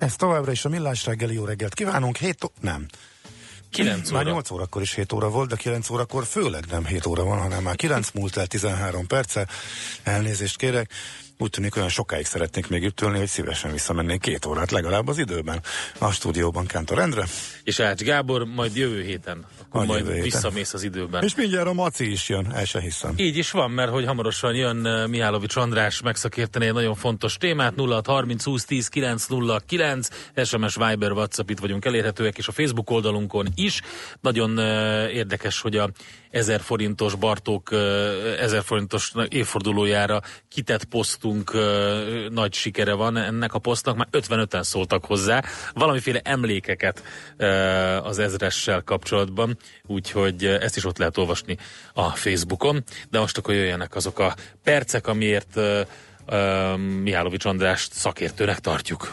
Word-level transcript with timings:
Ez 0.00 0.16
továbbra 0.16 0.52
is 0.52 0.64
a 0.64 0.68
millás 0.68 1.04
reggeli 1.04 1.34
jó 1.34 1.44
reggelt 1.44 1.74
kívánunk. 1.74 2.16
7 2.16 2.50
nem. 2.60 2.86
9 3.70 4.10
Már 4.10 4.22
óra. 4.22 4.32
8 4.32 4.50
órakor 4.50 4.82
is 4.82 4.94
7 4.94 5.12
óra 5.12 5.28
volt, 5.28 5.48
de 5.48 5.56
9 5.56 5.90
órakor 5.90 6.24
főleg 6.24 6.64
nem 6.70 6.84
7 6.84 7.06
óra 7.06 7.24
van, 7.24 7.38
hanem 7.38 7.62
már 7.62 7.76
9 7.76 8.10
múlt 8.10 8.36
el 8.36 8.46
13 8.46 9.06
perce. 9.06 9.46
Elnézést 10.02 10.56
kérek. 10.56 10.92
Úgy 11.42 11.50
tűnik, 11.50 11.76
olyan 11.76 11.88
sokáig 11.88 12.26
szeretnék 12.26 12.68
még 12.68 12.82
itt 12.82 13.00
ülni, 13.00 13.18
hogy 13.18 13.28
szívesen 13.28 13.72
visszamennék 13.72 14.20
két 14.20 14.46
órát 14.46 14.70
legalább 14.70 15.08
az 15.08 15.18
időben. 15.18 15.62
A 15.98 16.10
stúdióban 16.10 16.66
Kántor 16.66 16.98
Endre. 16.98 17.24
És 17.64 17.80
Ács 17.80 18.00
Gábor 18.00 18.44
majd 18.44 18.76
jövő 18.76 19.02
héten, 19.02 19.46
akkor 19.68 19.86
Majd 19.86 19.98
jövő 19.98 20.10
héten. 20.12 20.24
visszamész 20.24 20.74
az 20.74 20.82
időben. 20.82 21.22
És 21.22 21.34
mindjárt 21.34 21.66
a 21.66 21.72
Maci 21.72 22.10
is 22.10 22.28
jön, 22.28 22.52
el 22.52 22.64
se 22.64 22.80
hiszem. 22.80 23.12
Így 23.16 23.36
is 23.36 23.50
van, 23.50 23.70
mert 23.70 23.90
hogy 23.90 24.06
hamarosan 24.06 24.54
jön 24.54 24.86
uh, 24.86 25.08
Mihálovics 25.08 25.56
András 25.56 26.00
megszakérteni 26.02 26.66
egy 26.66 26.72
nagyon 26.72 26.94
fontos 26.94 27.36
témát, 27.36 27.74
0630 27.76 28.44
20 28.44 28.64
10 28.64 28.88
909, 28.88 30.08
SMS, 30.44 30.74
Viber, 30.74 31.12
WhatsApp, 31.12 31.50
itt 31.50 31.58
vagyunk 31.58 31.84
elérhetőek, 31.84 32.38
és 32.38 32.48
a 32.48 32.52
Facebook 32.52 32.90
oldalunkon 32.90 33.46
is. 33.54 33.80
Nagyon 34.20 34.58
uh, 34.58 34.64
érdekes, 35.14 35.60
hogy 35.60 35.76
a 35.76 35.90
1000 36.30 36.60
forintos 36.60 37.14
Bartók 37.14 37.70
uh, 37.70 37.78
1000 38.40 38.62
forintos 38.62 39.12
évfordulójára 39.28 40.20
kitett 40.48 40.84
posztunk 40.84 41.52
nagy 42.30 42.54
sikere 42.54 42.92
van 42.92 43.16
ennek 43.16 43.54
a 43.54 43.58
posztnak, 43.58 43.96
már 43.96 44.08
55-en 44.12 44.62
szóltak 44.62 45.04
hozzá, 45.04 45.42
valamiféle 45.72 46.20
emlékeket 46.24 47.02
az 48.02 48.18
ezressel 48.18 48.82
kapcsolatban, 48.82 49.58
úgyhogy 49.86 50.44
ezt 50.44 50.76
is 50.76 50.84
ott 50.84 50.98
lehet 50.98 51.18
olvasni 51.18 51.56
a 51.92 52.10
Facebookon, 52.10 52.84
de 53.10 53.18
most 53.18 53.38
akkor 53.38 53.54
jöjjenek 53.54 53.94
azok 53.94 54.18
a 54.18 54.34
percek, 54.64 55.06
amiért 55.06 55.60
Mihálovics 57.02 57.44
Andrást 57.44 57.92
szakértőnek 57.92 58.58
tartjuk. 58.58 59.12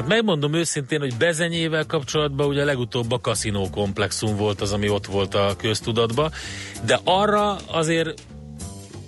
Hát 0.00 0.08
megmondom 0.08 0.54
őszintén, 0.54 1.00
hogy 1.00 1.16
Bezenyével 1.16 1.86
kapcsolatban 1.86 2.46
ugye 2.46 2.64
legutóbb 2.64 3.12
a 3.12 3.20
kaszinó 3.20 3.70
komplexum 3.70 4.36
volt 4.36 4.60
az, 4.60 4.72
ami 4.72 4.88
ott 4.88 5.06
volt 5.06 5.34
a 5.34 5.54
köztudatban, 5.58 6.32
de 6.84 7.00
arra 7.04 7.56
azért 7.56 8.22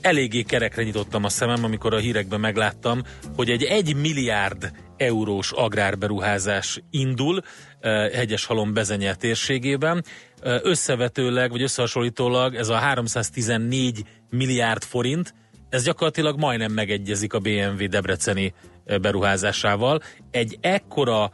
eléggé 0.01 0.43
kerekre 0.43 0.83
nyitottam 0.83 1.25
a 1.25 1.29
szemem, 1.29 1.65
amikor 1.65 1.95
a 1.95 1.99
hírekben 1.99 2.41
megláttam, 2.41 3.03
hogy 3.37 3.51
egy 3.51 3.63
1 3.63 3.97
milliárd 3.97 4.73
eurós 4.97 5.53
agrárberuházás 5.53 6.81
indul 6.91 7.43
eh, 7.81 8.11
Hegyeshalom 8.11 8.73
Bezenye 8.73 9.15
térségében. 9.15 10.05
Eh, 10.43 10.59
Összevetőleg, 10.63 11.51
vagy 11.51 11.63
összehasonlítólag 11.63 12.55
ez 12.55 12.69
a 12.69 12.77
314 12.77 14.05
milliárd 14.31 14.83
forint, 14.83 15.35
ez 15.73 15.85
gyakorlatilag 15.85 16.39
majdnem 16.39 16.73
megegyezik 16.73 17.33
a 17.33 17.39
BMW 17.39 17.89
debreceni 17.89 18.55
beruházásával. 19.01 20.01
Egy 20.31 20.59
ekkora 20.61 21.31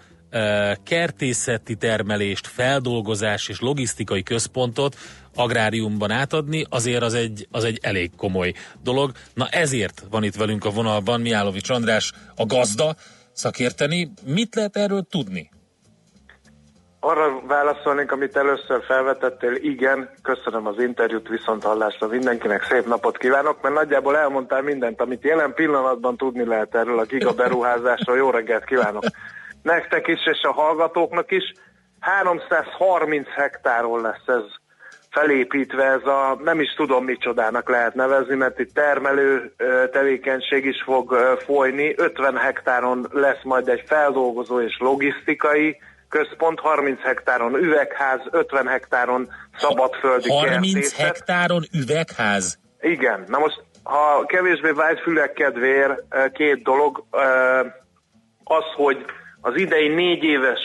kertészeti 0.82 1.74
termelést, 1.74 2.46
feldolgozás 2.46 3.48
és 3.48 3.60
logisztikai 3.60 4.22
központot 4.22 4.96
agráriumban 5.34 6.10
átadni, 6.10 6.66
azért 6.68 7.02
az 7.02 7.14
egy, 7.14 7.48
az 7.50 7.64
egy 7.64 7.78
elég 7.82 8.10
komoly 8.16 8.52
dolog. 8.82 9.12
Na 9.34 9.48
ezért 9.48 10.04
van 10.10 10.24
itt 10.24 10.34
velünk 10.34 10.64
a 10.64 10.70
vonalban 10.70 11.20
Miálovics 11.20 11.70
András, 11.70 12.12
a 12.36 12.46
gazda 12.46 12.96
szakérteni. 13.32 14.12
Mit 14.24 14.54
lehet 14.54 14.76
erről 14.76 15.06
tudni? 15.10 15.50
Arra 17.00 17.40
válaszolnék, 17.46 18.12
amit 18.12 18.36
először 18.36 18.84
felvetettél, 18.84 19.54
igen, 19.54 20.10
köszönöm 20.22 20.66
az 20.66 20.78
interjút, 20.78 21.28
viszont 21.28 21.62
hallásra 21.62 22.06
mindenkinek 22.06 22.62
szép 22.62 22.86
napot 22.86 23.18
kívánok, 23.18 23.62
mert 23.62 23.74
nagyjából 23.74 24.16
elmondtál 24.16 24.62
mindent, 24.62 25.00
amit 25.00 25.24
jelen 25.24 25.54
pillanatban 25.54 26.16
tudni 26.16 26.44
lehet 26.44 26.74
erről 26.74 26.98
a 26.98 27.04
giga 27.04 27.32
beruházásról. 27.32 28.16
Jó 28.16 28.30
reggelt 28.30 28.64
kívánok! 28.64 29.04
Nektek 29.62 30.06
is, 30.06 30.26
és 30.26 30.40
a 30.42 30.52
hallgatóknak 30.52 31.30
is. 31.30 31.52
330 32.00 33.28
hektáron 33.28 34.00
lesz 34.00 34.26
ez 34.26 34.44
felépítve, 35.10 35.84
ez 35.84 36.04
a 36.04 36.38
nem 36.44 36.60
is 36.60 36.74
tudom 36.74 37.04
micsodának 37.04 37.68
lehet 37.68 37.94
nevezni, 37.94 38.34
mert 38.34 38.58
itt 38.58 38.74
termelő 38.74 39.54
tevékenység 39.92 40.64
is 40.64 40.82
fog 40.82 41.14
folyni. 41.46 41.94
50 41.96 42.36
hektáron 42.36 43.06
lesz 43.12 43.42
majd 43.42 43.68
egy 43.68 43.82
feldolgozó 43.86 44.60
és 44.60 44.76
logisztikai 44.78 45.76
központ, 46.08 46.60
30 46.60 47.00
hektáron 47.00 47.54
üvegház, 47.54 48.20
50 48.30 48.66
hektáron 48.66 49.28
szabadföldi 49.58 50.28
30 50.30 50.72
kertészet. 50.72 51.06
hektáron 51.06 51.62
üvegház? 51.72 52.58
Igen, 52.80 53.24
na 53.26 53.38
most, 53.38 53.62
ha 53.82 54.24
kevésbé 54.26 54.70
vált 54.70 55.00
fülek 55.00 55.32
kedvéért 55.32 56.02
eh, 56.08 56.30
két 56.32 56.62
dolog, 56.62 57.04
az, 58.44 58.64
hogy 58.74 59.04
az 59.40 59.56
idei 59.56 59.88
négy 59.88 60.22
éves 60.22 60.60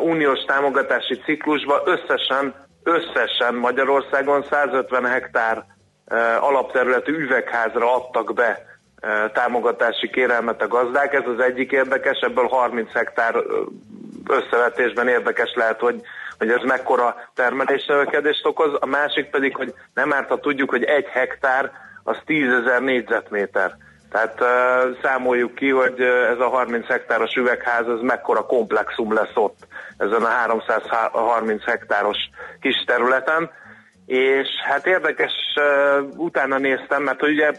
uniós 0.00 0.44
támogatási 0.46 1.20
ciklusban 1.24 1.80
összesen, 1.84 2.54
összesen 2.82 3.54
Magyarországon 3.54 4.44
150 4.50 5.04
hektár 5.04 5.64
alapterületű 6.40 7.12
üvegházra 7.12 7.94
adtak 7.94 8.34
be 8.34 8.66
támogatási 9.32 10.10
kérelmet 10.10 10.62
a 10.62 10.68
gazdák, 10.68 11.14
ez 11.14 11.26
az 11.26 11.40
egyik 11.40 11.72
érdekes, 11.72 12.18
ebből 12.20 12.46
30 12.46 12.92
hektár 12.92 13.34
összevetésben 14.28 15.08
érdekes 15.08 15.52
lehet, 15.54 15.80
hogy, 15.80 16.00
hogy 16.38 16.50
ez 16.50 16.62
mekkora 16.62 17.16
termelésnövekedést 17.34 18.46
okoz, 18.46 18.76
a 18.80 18.86
másik 18.86 19.30
pedig, 19.30 19.56
hogy 19.56 19.74
nem 19.94 20.12
árt, 20.12 20.28
ha 20.28 20.38
tudjuk, 20.38 20.70
hogy 20.70 20.84
egy 20.84 21.06
hektár 21.06 21.70
az 22.02 22.16
10 22.24 22.52
ezer 22.52 22.82
négyzetméter. 22.82 23.76
Tehát 24.10 24.40
uh, 24.40 24.96
számoljuk 25.02 25.54
ki, 25.54 25.70
hogy 25.70 26.00
ez 26.00 26.38
a 26.38 26.48
30 26.48 26.86
hektáros 26.86 27.34
üvegház, 27.34 27.88
ez 27.88 28.00
mekkora 28.00 28.46
komplexum 28.46 29.12
lesz 29.14 29.34
ott 29.34 29.56
ezen 29.96 30.22
a 30.22 30.28
330 30.28 31.64
hektáros 31.64 32.16
kis 32.60 32.84
területen. 32.86 33.50
És 34.06 34.48
hát 34.64 34.86
érdekes, 34.86 35.32
uh, 35.56 36.08
utána 36.16 36.58
néztem, 36.58 37.02
mert 37.02 37.22
ugye 37.22 37.52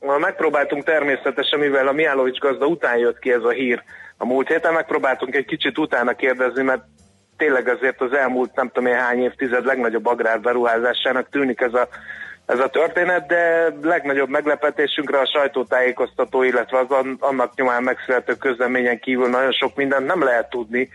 megpróbáltunk 0.00 0.84
természetesen, 0.84 1.58
mivel 1.58 1.88
a 1.88 1.92
Miálovics 1.92 2.38
gazda 2.38 2.66
után 2.66 2.98
jött 2.98 3.18
ki 3.18 3.32
ez 3.32 3.42
a 3.42 3.50
hír 3.50 3.82
a 4.18 4.24
múlt 4.24 4.48
héten, 4.48 4.72
megpróbáltunk 4.72 5.34
egy 5.34 5.44
kicsit 5.44 5.78
utána 5.78 6.14
kérdezni, 6.14 6.62
mert 6.62 6.82
tényleg 7.36 7.68
azért 7.68 8.00
az 8.00 8.12
elmúlt 8.12 8.54
nem 8.54 8.70
tudom 8.72 8.90
én 8.90 8.98
hány 8.98 9.22
évtized 9.22 9.64
legnagyobb 9.64 10.06
agrárberuházásának 10.06 11.28
tűnik 11.28 11.60
ez 11.60 11.74
a, 11.74 11.88
ez 12.46 12.58
a 12.58 12.68
történet, 12.68 13.26
de 13.26 13.72
legnagyobb 13.82 14.28
meglepetésünkre 14.28 15.18
a 15.18 15.30
sajtótájékoztató, 15.32 16.42
illetve 16.42 16.78
az 16.78 17.06
annak 17.18 17.54
nyomán 17.54 17.82
megszülető 17.82 18.34
közleményen 18.34 18.98
kívül 18.98 19.28
nagyon 19.28 19.52
sok 19.52 19.76
mindent 19.76 20.06
nem 20.06 20.22
lehet 20.22 20.50
tudni 20.50 20.88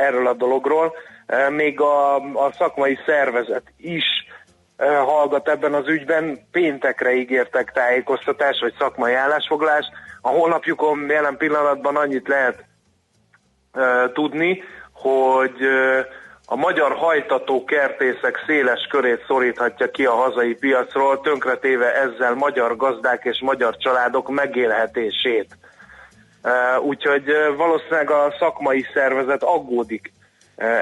erről 0.00 0.26
a 0.26 0.32
dologról. 0.32 0.94
Még 1.50 1.80
a, 1.80 2.14
a 2.16 2.52
szakmai 2.52 2.98
szervezet 3.06 3.72
is 3.76 4.04
hallgat 4.78 5.48
ebben 5.48 5.74
az 5.74 5.88
ügyben, 5.88 6.38
péntekre 6.50 7.12
ígértek 7.12 7.72
tájékoztatást, 7.72 8.60
vagy 8.60 8.74
szakmai 8.78 9.12
állásfoglalást. 9.12 9.90
A 10.26 10.28
honlapjukon 10.28 11.08
jelen 11.08 11.36
pillanatban 11.36 11.96
annyit 11.96 12.28
lehet 12.28 12.64
uh, 13.74 14.12
tudni, 14.12 14.62
hogy 14.92 15.62
uh, 15.62 15.98
a 16.46 16.56
magyar 16.56 16.92
hajtató 16.92 17.64
kertészek 17.64 18.42
széles 18.46 18.86
körét 18.90 19.24
szoríthatja 19.26 19.90
ki 19.90 20.04
a 20.04 20.14
hazai 20.14 20.54
piacról, 20.54 21.20
tönkretéve 21.20 21.94
ezzel 21.94 22.34
magyar 22.34 22.76
gazdák 22.76 23.24
és 23.24 23.40
magyar 23.40 23.76
családok 23.76 24.28
megélhetését. 24.28 25.58
Úgyhogy 26.80 27.24
valószínűleg 27.56 28.10
a 28.10 28.34
szakmai 28.38 28.86
szervezet 28.94 29.42
aggódik 29.42 30.12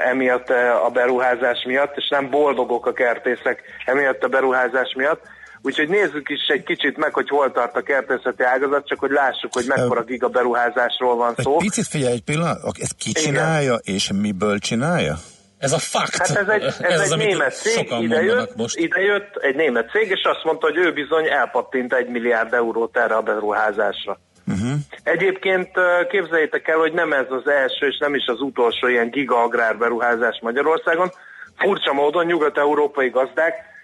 emiatt 0.05 0.49
a 0.85 0.89
beruházás 0.93 1.63
miatt, 1.67 1.97
és 1.97 2.07
nem 2.09 2.29
boldogok 2.29 2.85
a 2.85 2.93
kertészek 2.93 3.63
emiatt 3.85 4.23
a 4.23 4.27
beruházás 4.27 4.93
miatt. 4.97 5.21
Úgyhogy 5.65 5.89
nézzük 5.89 6.29
is 6.29 6.47
egy 6.47 6.63
kicsit 6.63 6.97
meg, 6.97 7.13
hogy 7.13 7.29
hol 7.29 7.51
tart 7.51 7.75
a 7.75 7.81
kertészeti 7.81 8.43
ágazat, 8.43 8.87
csak 8.87 8.99
hogy 8.99 9.11
lássuk, 9.11 9.53
hogy 9.53 9.65
mekkora 9.67 10.03
giga 10.03 10.27
beruházásról 10.27 11.15
van 11.15 11.35
szó. 11.37 11.53
Egy 11.53 11.57
picit 11.57 11.87
figyelj 11.87 12.13
egy 12.13 12.23
pillanat, 12.23 12.77
ezt 12.79 12.95
ki 12.97 13.11
csinálja, 13.11 13.79
Igen. 13.81 13.95
és 13.95 14.11
miből 14.21 14.59
csinálja? 14.59 15.15
Ez 15.57 15.71
a 15.71 15.77
fakt. 15.77 16.17
Hát 16.17 16.37
ez 16.37 16.47
egy, 16.47 16.63
ez 16.63 16.79
ez 16.79 16.99
egy 16.99 17.11
az, 17.11 17.17
német 17.17 17.55
cég, 17.55 17.91
idejött, 17.99 18.55
most. 18.55 18.77
idejött 18.77 19.35
egy 19.35 19.55
német 19.55 19.89
cég, 19.89 20.09
és 20.09 20.23
azt 20.23 20.43
mondta, 20.43 20.67
hogy 20.67 20.77
ő 20.77 20.93
bizony 20.93 21.27
elpattint 21.27 21.93
egy 21.93 22.07
milliárd 22.07 22.53
eurót 22.53 22.97
erre 22.97 23.15
a 23.15 23.21
beruházásra. 23.21 24.19
Uh-huh. 24.47 24.71
Egyébként 25.03 25.69
képzeljétek 26.09 26.67
el, 26.67 26.77
hogy 26.77 26.93
nem 26.93 27.13
ez 27.13 27.25
az 27.29 27.47
első, 27.47 27.87
és 27.87 27.97
nem 27.97 28.15
is 28.15 28.25
az 28.25 28.41
utolsó 28.41 28.87
ilyen 28.87 29.09
giga 29.09 29.43
agrárberuházás 29.43 30.39
Magyarországon. 30.41 31.11
Furcsa 31.55 31.93
módon 31.93 32.25
nyugat-európai 32.25 33.09
gazdák 33.09 33.74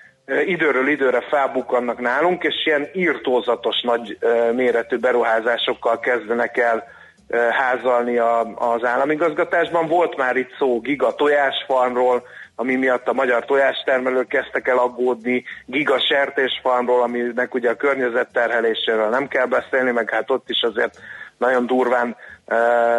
időről 0.46 0.88
időre 0.88 1.22
felbukkannak 1.22 2.00
nálunk, 2.00 2.44
és 2.44 2.66
ilyen 2.66 2.88
írtózatos 2.94 3.82
nagy 3.82 4.18
méretű 4.56 4.98
beruházásokkal 4.98 6.00
kezdenek 6.00 6.58
el 6.58 6.84
házalni 7.52 8.18
a, 8.18 8.40
az 8.56 8.84
államigazgatásban. 8.84 9.88
Volt 9.88 10.18
már 10.18 10.36
itt 10.36 10.56
szó 10.58 10.80
giga 10.80 11.16
tojásfarmról, 11.16 12.24
ami 12.56 12.76
miatt 12.76 13.08
a 13.08 13.14
magyar 13.14 13.46
tojástermelők 13.46 14.28
kezdtek 14.28 14.68
el 14.68 14.78
aggódni, 14.78 15.44
giga 15.66 16.00
sertésfarmról, 16.00 17.02
aminek 17.02 17.54
ugye 17.54 17.70
a 17.70 17.76
környezetterheléséről 17.76 19.10
nem 19.10 19.28
kell 19.28 19.46
beszélni, 19.46 19.92
meg 19.92 20.10
hát 20.10 20.32
ott 20.32 20.50
is 20.50 20.62
azért 20.62 21.00
nagyon 21.38 21.66
durván 21.66 22.16
e, 22.46 22.56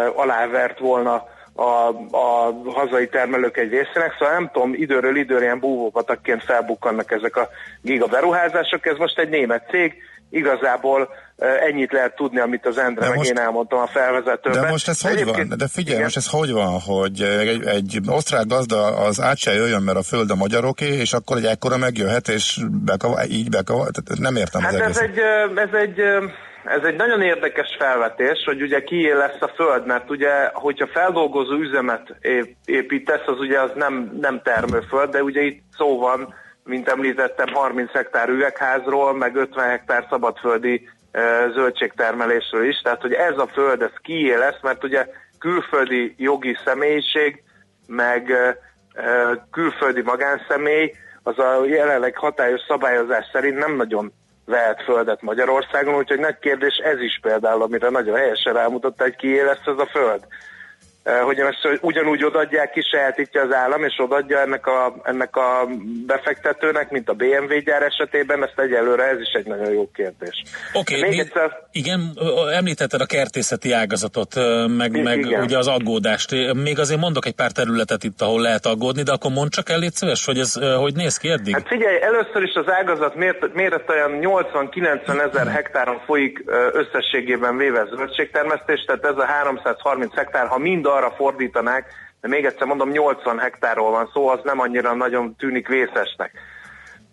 alávert 0.08 0.78
volna 0.78 1.24
a, 1.54 1.88
a 2.16 2.54
hazai 2.64 3.08
termelők 3.08 3.56
egy 3.56 3.70
részének, 3.70 4.16
szóval 4.18 4.34
nem 4.34 4.50
tudom, 4.52 4.74
időről 4.74 5.16
időre 5.16 5.42
ilyen 5.42 5.58
búvópatakként 5.58 6.44
felbukkannak 6.44 7.10
ezek 7.10 7.36
a 7.36 7.48
giga 7.82 8.06
beruházások, 8.06 8.86
ez 8.86 8.96
most 8.96 9.18
egy 9.18 9.28
német 9.28 9.68
cég, 9.70 9.94
igazából 10.30 11.08
ennyit 11.68 11.92
lehet 11.92 12.14
tudni, 12.14 12.40
amit 12.40 12.66
az 12.66 12.78
Endre 12.78 13.08
meg 13.08 13.16
most, 13.16 13.30
én 13.30 13.38
elmondtam 13.38 13.78
a 13.78 13.86
felvezetőben. 13.86 14.62
De 14.62 14.70
most 14.70 14.88
ez 14.88 15.00
hogy 15.00 15.24
van? 15.24 15.52
De 15.56 15.68
figyelj, 15.68 15.92
igen? 15.92 16.02
most 16.02 16.16
ez 16.16 16.28
hogy 16.28 16.52
van, 16.52 16.80
hogy 16.80 17.22
egy, 17.22 17.66
egy 17.66 18.00
osztrák 18.06 18.46
gazda 18.46 18.96
az 18.96 19.20
át 19.20 19.36
se 19.36 19.52
jöjjön, 19.52 19.82
mert 19.82 19.98
a 19.98 20.02
föld 20.02 20.30
a 20.30 20.34
magyaroké, 20.34 20.86
és 20.86 21.12
akkor 21.12 21.36
egy 21.36 21.44
ekkora 21.44 21.76
megjöhet, 21.76 22.28
és 22.28 22.60
bekavar, 22.84 23.24
így 23.28 23.48
bekavar, 23.48 23.88
nem 24.18 24.36
értem 24.36 24.60
hát 24.60 24.74
az 24.74 24.80
ez 24.80 24.98
egy, 24.98 25.18
ez 25.54 25.72
egy 25.72 26.00
ez 26.64 26.82
egy 26.84 26.96
nagyon 26.96 27.22
érdekes 27.22 27.76
felvetés, 27.78 28.44
hogy 28.44 28.62
ugye 28.62 28.82
kié 28.82 29.12
lesz 29.12 29.40
a 29.40 29.52
föld, 29.54 29.86
mert 29.86 30.10
ugye, 30.10 30.50
hogyha 30.52 30.86
feldolgozó 30.86 31.54
üzemet 31.54 32.14
építesz, 32.64 33.26
az 33.26 33.38
ugye 33.38 33.60
az 33.60 33.70
nem, 33.74 34.18
nem 34.20 34.40
termőföld, 34.42 35.10
de 35.10 35.22
ugye 35.22 35.40
itt 35.40 35.62
szó 35.76 35.98
van, 35.98 36.34
mint 36.64 36.88
említettem, 36.88 37.52
30 37.52 37.90
hektár 37.90 38.28
üvegházról, 38.28 39.14
meg 39.14 39.36
50 39.36 39.68
hektár 39.68 40.06
szabadföldi 40.10 40.88
zöldségtermelésről 41.54 42.64
is, 42.64 42.80
tehát 42.80 43.00
hogy 43.00 43.12
ez 43.12 43.38
a 43.38 43.46
föld, 43.46 43.82
ez 43.82 43.92
kié 44.02 44.34
lesz, 44.34 44.60
mert 44.62 44.84
ugye 44.84 45.06
külföldi 45.38 46.14
jogi 46.18 46.56
személyiség, 46.64 47.42
meg 47.86 48.32
külföldi 49.50 50.02
magánszemély, 50.02 50.92
az 51.22 51.38
a 51.38 51.64
jelenleg 51.66 52.16
hatályos 52.16 52.60
szabályozás 52.68 53.24
szerint 53.32 53.58
nem 53.58 53.76
nagyon 53.76 54.12
vehet 54.44 54.82
földet 54.82 55.22
Magyarországon, 55.22 55.94
úgyhogy 55.94 56.18
nagy 56.18 56.38
kérdés 56.38 56.76
ez 56.76 57.00
is 57.00 57.18
például, 57.22 57.62
amire 57.62 57.90
nagyon 57.90 58.16
helyesen 58.16 58.54
rámutatta, 58.54 59.02
hogy 59.02 59.16
kié 59.16 59.40
lesz 59.40 59.66
ez 59.66 59.78
a 59.78 59.86
föld. 59.86 60.26
Eh, 61.02 61.20
hogy 61.20 61.38
ezt 61.38 61.78
ugyanúgy 61.80 62.24
odadják, 62.24 62.70
kisajátítja 62.70 63.42
az 63.42 63.52
állam, 63.52 63.84
és 63.84 63.94
odadja 63.98 64.38
ennek 64.40 64.66
a, 64.66 64.94
ennek 65.02 65.36
a 65.36 65.68
befektetőnek, 66.06 66.90
mint 66.90 67.08
a 67.08 67.12
BMW 67.12 67.58
gyár 67.64 67.82
esetében, 67.82 68.42
ezt 68.42 68.58
egyelőre 68.58 69.02
ez 69.02 69.20
is 69.20 69.32
egy 69.32 69.46
nagyon 69.46 69.72
jó 69.72 69.90
kérdés. 69.94 70.42
Oké, 70.72 70.98
okay, 70.98 71.18
egyszer... 71.18 71.66
igen, 71.72 72.18
említetted 72.52 73.00
a 73.00 73.06
kertészeti 73.06 73.72
ágazatot, 73.72 74.34
meg, 74.76 75.02
meg 75.02 75.18
igen. 75.18 75.42
ugye 75.42 75.58
az 75.58 75.68
aggódást. 75.68 76.30
Még 76.54 76.78
azért 76.78 77.00
mondok 77.00 77.26
egy 77.26 77.34
pár 77.34 77.50
területet 77.50 78.04
itt, 78.04 78.20
ahol 78.20 78.40
lehet 78.40 78.66
aggódni, 78.66 79.02
de 79.02 79.12
akkor 79.12 79.30
mondd 79.30 79.48
csak 79.48 79.68
el, 79.68 79.78
légy 79.78 79.92
szíves, 79.92 80.24
hogy 80.24 80.38
ez 80.38 80.54
hogy 80.54 80.94
néz 80.94 81.16
ki 81.16 81.28
eddig? 81.28 81.54
Hát 81.54 81.68
figyelj, 81.68 82.02
először 82.02 82.42
is 82.42 82.54
az 82.54 82.68
ágazat 82.68 83.14
méret, 83.14 83.54
méret 83.54 83.90
olyan 83.90 84.18
80-90 84.20 85.30
ezer 85.30 85.46
hektáron 85.46 86.00
folyik 86.06 86.44
összességében 86.72 87.56
véve 87.56 87.86
zöldségtermesztés, 87.96 88.84
tehát 88.84 89.04
ez 89.04 89.16
a 89.16 89.24
330 89.24 90.14
hektár, 90.14 90.46
ha 90.46 90.58
mind 90.58 90.86
arra 90.92 91.10
fordítanák, 91.10 91.86
de 92.20 92.28
még 92.28 92.44
egyszer 92.44 92.66
mondom, 92.66 92.90
80 92.90 93.38
hektárról 93.38 93.90
van 93.90 94.10
szó, 94.12 94.28
az 94.28 94.40
nem 94.42 94.60
annyira 94.60 94.94
nagyon 94.94 95.36
tűnik 95.36 95.68
vészesnek. 95.68 96.32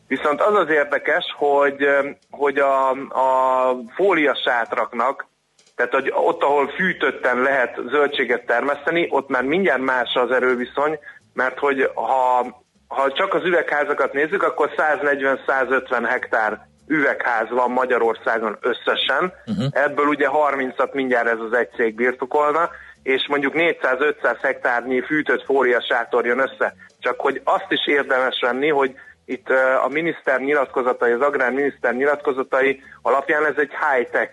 Viszont 0.07 0.41
az 0.41 0.55
az 0.55 0.69
érdekes, 0.69 1.25
hogy, 1.37 1.87
hogy 2.31 2.57
a, 2.57 2.89
a 2.89 3.75
fóliasátraknak, 3.95 5.27
tehát 5.75 5.93
hogy 5.93 6.11
ott, 6.15 6.43
ahol 6.43 6.67
fűtötten 6.67 7.41
lehet 7.41 7.79
zöldséget 7.89 8.45
termeszteni, 8.45 9.07
ott 9.09 9.29
már 9.29 9.43
mindjárt 9.43 9.81
más 9.81 10.13
az 10.13 10.31
erőviszony, 10.31 10.99
mert 11.33 11.59
hogy 11.59 11.91
ha, 11.93 12.45
ha 12.87 13.11
csak 13.11 13.33
az 13.33 13.43
üvegházakat 13.43 14.13
nézzük, 14.13 14.43
akkor 14.43 14.69
140-150 14.77 16.05
hektár 16.09 16.67
üvegház 16.87 17.49
van 17.49 17.71
Magyarországon 17.71 18.57
összesen, 18.61 19.33
uh-huh. 19.45 19.65
ebből 19.71 20.05
ugye 20.05 20.27
30-at 20.31 20.93
mindjárt 20.93 21.27
ez 21.27 21.39
az 21.39 21.57
egy 21.57 21.69
cég 21.75 21.95
birtokolna, 21.95 22.69
és 23.03 23.27
mondjuk 23.27 23.53
400-500 23.55 24.37
hektárnyi 24.41 25.01
fűtött 25.01 25.43
fólia 25.45 25.81
sátor 25.81 26.25
jön 26.25 26.39
össze. 26.39 26.73
Csak 26.99 27.19
hogy 27.19 27.41
azt 27.43 27.67
is 27.69 27.87
érdemes 27.87 28.39
venni, 28.41 28.69
hogy 28.69 28.95
itt 29.25 29.49
a 29.83 29.87
miniszter 29.87 30.39
nyilatkozatai, 30.39 31.11
az 31.11 31.21
agrárminiszter 31.21 31.93
nyilatkozatai 31.93 32.81
alapján 33.01 33.45
ez 33.45 33.57
egy 33.57 33.71
high-tech 33.71 34.31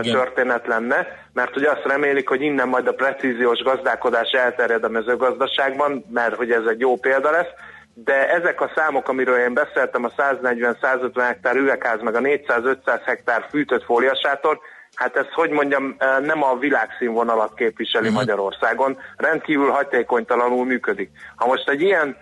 Igen. 0.00 0.12
történet 0.12 0.66
lenne, 0.66 1.06
mert 1.32 1.56
ugye 1.56 1.70
azt 1.70 1.84
remélik, 1.84 2.28
hogy 2.28 2.42
innen 2.42 2.68
majd 2.68 2.86
a 2.86 2.94
precíziós 2.94 3.62
gazdálkodás 3.62 4.30
elterjed 4.30 4.84
a 4.84 4.88
mezőgazdaságban, 4.88 6.04
mert 6.12 6.34
hogy 6.34 6.50
ez 6.50 6.64
egy 6.66 6.80
jó 6.80 6.96
példa 6.96 7.30
lesz, 7.30 7.50
de 7.94 8.28
ezek 8.28 8.60
a 8.60 8.72
számok, 8.74 9.08
amiről 9.08 9.38
én 9.38 9.54
beszéltem, 9.54 10.04
a 10.04 10.08
140-150 10.08 11.10
hektár 11.14 11.56
üvegház, 11.56 12.00
meg 12.00 12.14
a 12.14 12.20
400-500 12.20 13.00
hektár 13.04 13.46
fűtött 13.50 13.84
fóliasátor, 13.84 14.58
hát 14.94 15.16
ez, 15.16 15.26
hogy 15.32 15.50
mondjam, 15.50 15.96
nem 16.22 16.42
a 16.42 16.56
világszínvonalat 16.56 17.54
képviseli 17.54 18.04
uh-huh. 18.04 18.20
Magyarországon, 18.20 18.98
rendkívül 19.16 19.70
hatékonytalanul 19.70 20.64
működik. 20.64 21.10
Ha 21.36 21.46
most 21.46 21.68
egy 21.68 21.80
ilyen, 21.80 22.16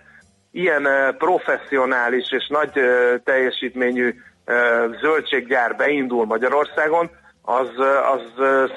ilyen 0.51 0.87
professzionális 1.17 2.31
és 2.31 2.47
nagy 2.47 2.71
teljesítményű 3.23 4.15
zöldséggyár 5.01 5.75
beindul 5.75 6.25
Magyarországon, 6.25 7.09
az, 7.43 7.67
az 8.13 8.21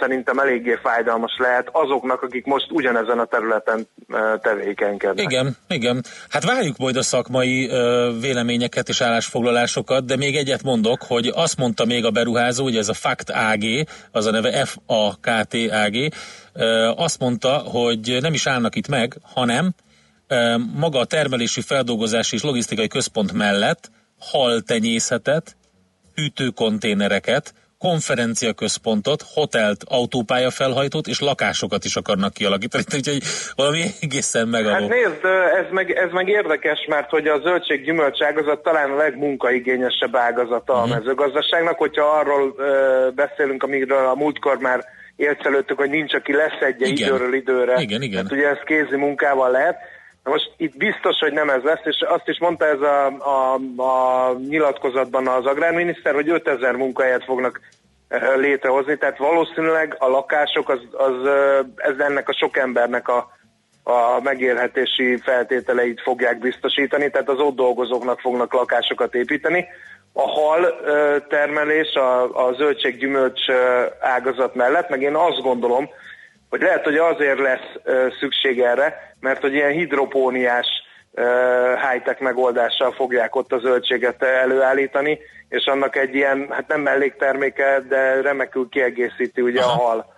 szerintem 0.00 0.38
eléggé 0.38 0.78
fájdalmas 0.82 1.36
lehet 1.38 1.68
azoknak, 1.72 2.22
akik 2.22 2.44
most 2.44 2.66
ugyanezen 2.70 3.18
a 3.18 3.24
területen 3.24 3.88
tevékenykednek. 4.40 5.24
Igen, 5.24 5.56
igen. 5.68 6.04
Hát 6.28 6.44
várjuk 6.44 6.76
majd 6.76 6.96
a 6.96 7.02
szakmai 7.02 7.70
véleményeket 8.20 8.88
és 8.88 9.00
állásfoglalásokat, 9.00 10.04
de 10.04 10.16
még 10.16 10.36
egyet 10.36 10.62
mondok, 10.62 11.02
hogy 11.02 11.32
azt 11.34 11.56
mondta 11.56 11.84
még 11.84 12.04
a 12.04 12.10
beruházó, 12.10 12.62
hogy 12.62 12.76
ez 12.76 12.88
a 12.88 12.94
FACT 12.94 13.30
AG, 13.30 13.64
az 14.10 14.26
a 14.26 14.30
neve 14.30 14.64
F-A-K-T 14.64 15.54
AG, 15.54 16.12
azt 16.96 17.18
mondta, 17.18 17.56
hogy 17.56 18.18
nem 18.20 18.32
is 18.32 18.46
állnak 18.46 18.76
itt 18.76 18.88
meg, 18.88 19.16
hanem 19.22 19.74
maga 20.74 20.98
a 20.98 21.04
termelési, 21.04 21.60
feldolgozási 21.60 22.36
és 22.36 22.42
logisztikai 22.42 22.88
központ 22.88 23.32
mellett 23.32 23.90
haltenyészetet, 24.18 25.56
hűtőkonténereket, 26.14 27.54
konferenciaközpontot, 27.88 29.22
hotelt, 29.34 29.80
autópálya 29.88 30.50
felhajtót 30.50 31.06
és 31.06 31.20
lakásokat 31.20 31.84
is 31.84 31.96
akarnak 31.96 32.32
kialakítani, 32.32 32.84
úgyhogy 32.94 33.22
valami 33.56 33.82
egészen 34.00 34.48
megadó. 34.48 34.74
Hát 34.74 34.88
nézd, 34.88 35.24
ez 35.60 35.66
meg, 35.70 35.90
ez 35.90 36.10
meg 36.12 36.28
érdekes, 36.28 36.78
mert 36.88 37.10
hogy 37.10 37.26
a 37.26 37.40
zöldség 37.40 37.84
gyümölcs 37.84 38.22
ágazat 38.22 38.62
talán 38.62 38.90
a 38.90 38.96
legmunkaigényesebb 38.96 40.16
ágazata 40.16 40.72
uh-huh. 40.72 40.82
a 40.82 40.86
mhm. 40.86 40.98
mezőgazdaságnak, 40.98 41.78
hogyha 41.78 42.04
arról 42.04 42.54
ö, 42.56 43.08
beszélünk, 43.14 43.62
amiről 43.62 44.06
a 44.06 44.14
múltkor 44.14 44.58
már 44.58 44.84
élcelődtük, 45.16 45.78
hogy 45.78 45.90
nincs, 45.90 46.14
aki 46.14 46.32
leszedje 46.32 46.86
igen. 46.86 47.06
időről 47.06 47.34
időre. 47.34 47.80
Igen, 47.80 48.02
igen. 48.02 48.22
Hát 48.22 48.32
ugye 48.32 48.48
ez 48.48 48.58
kézi 48.64 48.96
munkával 48.96 49.50
lehet. 49.50 49.76
Na 50.24 50.30
most 50.30 50.52
itt 50.56 50.76
biztos, 50.76 51.18
hogy 51.18 51.32
nem 51.32 51.50
ez 51.50 51.62
lesz, 51.62 51.84
és 51.84 52.04
azt 52.08 52.28
is 52.28 52.38
mondta 52.38 52.64
ez 52.66 52.80
a, 52.80 53.06
a, 53.06 53.54
a 53.82 54.32
nyilatkozatban 54.48 55.28
az 55.28 55.46
agrárminiszter, 55.46 56.14
hogy 56.14 56.28
5000 56.28 56.74
munkahelyet 56.74 57.24
fognak 57.24 57.60
létrehozni, 58.36 58.96
tehát 58.96 59.18
valószínűleg 59.18 59.96
a 59.98 60.08
lakások 60.08 60.68
az, 60.68 60.80
az 60.92 61.28
ez 61.76 61.98
ennek 61.98 62.28
a 62.28 62.34
sok 62.34 62.56
embernek 62.56 63.08
a, 63.08 63.32
a 63.82 64.20
megélhetési 64.22 65.16
feltételeit 65.16 66.00
fogják 66.00 66.38
biztosítani, 66.38 67.10
tehát 67.10 67.28
az 67.28 67.38
ott 67.38 67.56
dolgozóknak 67.56 68.20
fognak 68.20 68.52
lakásokat 68.52 69.14
építeni. 69.14 69.66
A 70.12 70.28
hal 70.28 70.80
termelés, 71.28 71.94
a, 71.94 72.46
a 72.46 72.52
zöldséggyümölcs 72.52 73.50
ágazat 74.00 74.54
mellett, 74.54 74.88
meg 74.88 75.02
én 75.02 75.14
azt 75.14 75.40
gondolom, 75.40 75.88
hogy 76.50 76.60
lehet, 76.60 76.84
hogy 76.84 76.96
azért 76.96 77.38
lesz 77.38 77.96
szükség 78.20 78.60
erre, 78.60 79.14
mert 79.20 79.40
hogy 79.40 79.54
ilyen 79.54 79.72
hidropóniás 79.72 80.66
high-tech 81.90 82.20
megoldással 82.20 82.92
fogják 82.92 83.34
ott 83.34 83.52
a 83.52 83.58
zöldséget 83.58 84.22
előállítani, 84.22 85.18
és 85.54 85.64
annak 85.66 85.96
egy 85.96 86.14
ilyen, 86.14 86.46
hát 86.50 86.68
nem 86.68 86.80
mellékterméke, 86.80 87.84
de 87.88 88.20
remekül 88.20 88.68
kiegészíti 88.68 89.40
ugye 89.40 89.60
Aha. 89.60 89.72
a 89.72 89.84
hal 89.84 90.12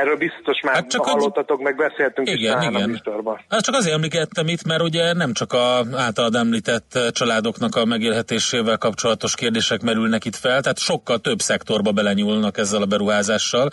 Erről 0.00 0.16
biztos 0.16 0.60
már 0.62 0.74
hát 0.74 0.88
csak 0.88 1.04
hallottatok, 1.04 1.56
hogy... 1.56 1.64
meg 1.64 1.76
beszéltünk 1.76 2.28
igen, 2.28 2.60
is 2.60 2.66
igen. 2.68 2.82
a 2.82 2.86
műsorban. 2.86 3.40
Hát 3.48 3.62
csak 3.62 3.74
azért 3.74 3.94
emlékeztem 3.94 4.48
itt, 4.48 4.64
mert 4.64 4.82
ugye 4.82 5.12
nem 5.12 5.32
csak 5.32 5.52
a 5.52 5.84
általad 5.92 6.34
említett 6.34 6.98
családoknak 7.12 7.76
a 7.76 7.84
megélhetésével 7.84 8.76
kapcsolatos 8.76 9.34
kérdések 9.34 9.80
merülnek 9.80 10.24
itt 10.24 10.36
fel, 10.36 10.60
tehát 10.60 10.78
sokkal 10.78 11.18
több 11.18 11.38
szektorba 11.38 11.92
belenyúlnak 11.92 12.58
ezzel 12.58 12.82
a 12.82 12.86
beruházással. 12.86 13.70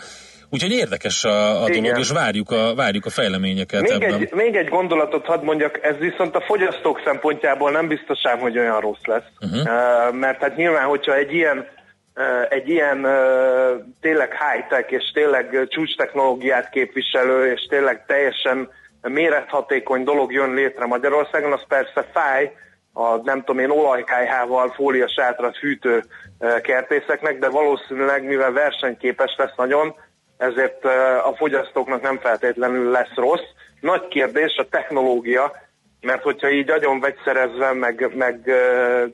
Úgyhogy 0.49 0.71
érdekes 0.71 1.23
a, 1.23 1.63
a 1.63 1.69
dolog, 1.69 1.97
és 1.97 2.11
várjuk 2.11 2.51
a, 2.51 2.75
várjuk 2.75 3.05
a 3.05 3.09
fejleményeket 3.09 3.81
még 3.81 3.91
ebben. 3.91 4.13
Egy, 4.13 4.33
még 4.33 4.55
egy 4.55 4.67
gondolatot 4.67 5.25
hadd 5.25 5.43
mondjak, 5.43 5.79
ez 5.83 5.95
viszont 5.97 6.35
a 6.35 6.41
fogyasztók 6.41 7.01
szempontjából 7.05 7.71
nem 7.71 7.87
biztosám, 7.87 8.39
hogy 8.39 8.57
olyan 8.57 8.79
rossz 8.79 9.05
lesz. 9.05 9.29
Uh-huh. 9.41 9.59
Uh, 9.59 10.13
mert 10.13 10.41
hát 10.41 10.55
nyilván, 10.55 10.85
hogyha 10.85 11.15
egy 11.15 11.33
ilyen 11.33 11.67
egy 12.49 12.69
ilyen 12.69 13.07
tényleg 14.01 14.31
high-tech 14.31 14.91
és 14.91 15.11
tényleg 15.13 15.67
csúcs 15.67 15.95
technológiát 15.95 16.69
képviselő 16.69 17.51
és 17.51 17.65
tényleg 17.69 18.05
teljesen 18.05 18.69
mérethatékony 19.01 20.03
dolog 20.03 20.31
jön 20.31 20.53
létre 20.53 20.85
Magyarországon, 20.85 21.51
az 21.51 21.63
persze 21.67 22.05
fáj 22.13 22.51
a 22.93 23.15
nem 23.23 23.43
tudom 23.43 23.59
én 23.59 23.69
olajkájhával 23.69 24.73
fóliasátrat 24.75 25.57
fűtő 25.57 26.03
kertészeknek, 26.61 27.39
de 27.39 27.49
valószínűleg 27.49 28.23
mivel 28.23 28.51
versenyképes 28.51 29.35
lesz 29.37 29.55
nagyon, 29.55 29.95
ezért 30.38 30.86
a 31.24 31.34
fogyasztóknak 31.38 32.01
nem 32.01 32.20
feltétlenül 32.20 32.91
lesz 32.91 33.15
rossz. 33.15 33.48
Nagy 33.79 34.08
kérdés 34.08 34.56
a 34.58 34.67
technológia, 34.70 35.51
mert 36.01 36.24
hogyha 36.24 36.50
így 36.50 36.67
nagyon 36.67 37.00
vegyszerezve, 37.00 37.74
meg, 37.74 38.12
meg 38.15 38.51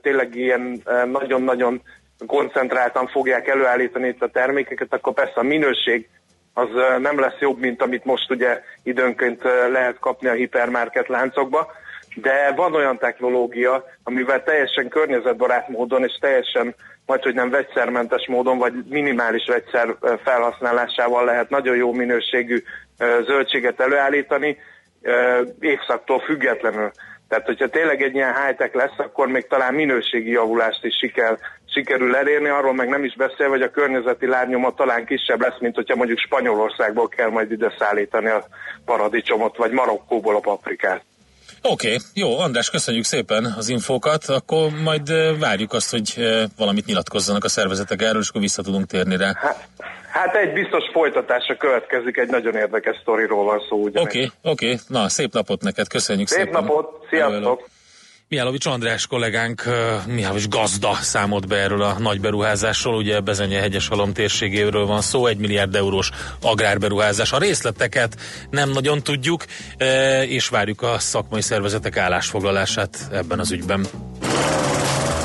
tényleg 0.02 0.36
ilyen 0.36 0.82
nagyon-nagyon 1.12 1.82
koncentráltan 2.28 3.08
fogják 3.08 3.48
előállítani 3.48 4.08
itt 4.08 4.22
a 4.22 4.30
termékeket, 4.30 4.94
akkor 4.94 5.14
persze 5.14 5.40
a 5.40 5.44
minőség 5.44 6.10
az 6.54 6.68
nem 7.00 7.20
lesz 7.20 7.40
jobb, 7.40 7.60
mint 7.60 7.82
amit 7.82 8.06
most 8.06 8.32
ugye 8.32 8.62
időnként 8.84 9.44
lehet 9.72 10.00
kapni 10.00 10.28
a 10.28 10.34
hipermarket 10.34 11.08
láncokba, 11.08 11.72
de 12.16 12.52
van 12.56 12.76
olyan 12.76 12.98
technológia, 12.98 13.84
amivel 14.04 14.44
teljesen 14.44 14.88
környezetbarát 14.88 15.68
módon 15.68 16.04
és 16.04 16.18
teljesen 16.20 16.76
majd, 17.06 17.24
hogy 17.24 17.34
nem 17.34 17.50
vegyszermentes 17.50 18.28
módon, 18.28 18.58
vagy 18.58 18.74
minimális 18.90 19.46
vegyszer 19.48 19.96
felhasználásával 20.24 21.26
lehet 21.26 21.50
nagyon 21.50 21.76
jó 21.76 21.94
minőségű 21.94 22.64
zöldséget 23.26 23.80
előállítani, 23.80 24.58
évszaktól 25.60 26.20
függetlenül. 26.20 26.92
Tehát, 27.28 27.46
hogyha 27.46 27.68
tényleg 27.68 28.02
egy 28.02 28.16
ilyen 28.16 28.36
high-tech 28.36 28.76
lesz, 28.76 28.98
akkor 28.98 29.28
még 29.28 29.48
talán 29.48 29.74
minőségi 29.74 30.32
javulást 30.32 30.86
is 30.86 30.98
siker, 30.98 31.38
sikerül 31.74 32.16
elérni, 32.16 32.50
arról 32.50 32.74
meg 32.74 32.90
nem 32.90 33.04
is 33.04 33.16
beszél, 33.16 33.50
hogy 33.50 33.62
a 33.62 33.72
környezeti 33.72 34.28
lábnyoma 34.28 34.74
talán 34.74 35.06
kisebb 35.06 35.42
lesz, 35.42 35.60
mint 35.60 35.76
hogyha 35.76 35.96
mondjuk 35.96 36.20
Spanyolországból 36.20 37.08
kell 37.08 37.30
majd 37.30 37.52
ide 37.52 37.74
szállítani 37.80 38.28
a 38.30 38.44
paradicsomot, 38.86 39.58
vagy 39.58 39.72
Marokkóból 39.72 40.36
a 40.36 40.40
paprikát. 40.40 41.04
Oké, 41.62 41.88
okay, 41.88 41.98
jó, 42.14 42.40
András, 42.40 42.70
köszönjük 42.70 43.04
szépen 43.04 43.54
az 43.58 43.70
infókat, 43.70 44.26
akkor 44.26 44.70
majd 44.84 45.14
várjuk 45.40 45.74
azt, 45.74 45.92
hogy 45.92 46.14
valamit 46.58 46.86
nyilatkozzanak 46.86 47.44
a 47.44 47.50
szervezetek 47.50 48.02
erről, 48.02 48.22
és 48.22 48.30
akkor 48.30 48.42
vissza 48.42 48.62
tudunk 48.62 48.86
térni 48.86 49.18
rá. 49.18 49.32
Hát, 49.36 49.68
hát 50.12 50.36
egy 50.36 50.54
biztos 50.54 50.84
folytatása 50.92 51.56
következik, 51.56 52.18
egy 52.18 52.30
nagyon 52.30 52.56
érdekes 52.56 52.98
sztoriról 53.02 53.44
van 53.44 53.60
szó. 53.70 53.82
Oké, 53.82 54.00
oké, 54.00 54.30
okay, 54.42 54.70
okay. 54.72 54.78
na 54.88 55.10
szép 55.10 55.34
napot 55.34 55.62
neked, 55.62 55.88
köszönjük 55.88 56.28
szép 56.28 56.38
szépen. 56.38 56.54
Szép 56.54 56.70
napot, 56.70 57.06
sziasztok! 57.10 57.34
Hello, 57.34 57.56
hello. 57.56 57.73
Mihálovics 58.34 58.66
András 58.66 59.08
kollégánk, 59.08 59.64
Mihálovics 60.06 60.48
gazda 60.48 60.94
számolt 61.02 61.48
be 61.48 61.56
erről 61.56 61.82
a 61.82 62.00
nagy 62.00 62.22
beruházásról, 62.22 62.96
ugye 62.96 63.20
Bezenye 63.20 63.60
hegyes 63.60 63.88
halom 63.88 64.14
térségéről 64.14 64.86
van 64.86 65.02
szó, 65.02 65.26
egy 65.26 65.38
milliárd 65.38 65.76
eurós 65.76 66.10
agrárberuházás. 66.42 67.32
A 67.32 67.38
részleteket 67.38 68.16
nem 68.50 68.70
nagyon 68.70 69.04
tudjuk, 69.04 69.46
és 70.28 70.48
várjuk 70.48 70.82
a 70.82 71.00
szakmai 71.00 71.42
szervezetek 71.42 71.98
állásfoglalását 71.98 72.98
ebben 73.12 73.40
az 73.40 73.52
ügyben. 73.52 73.86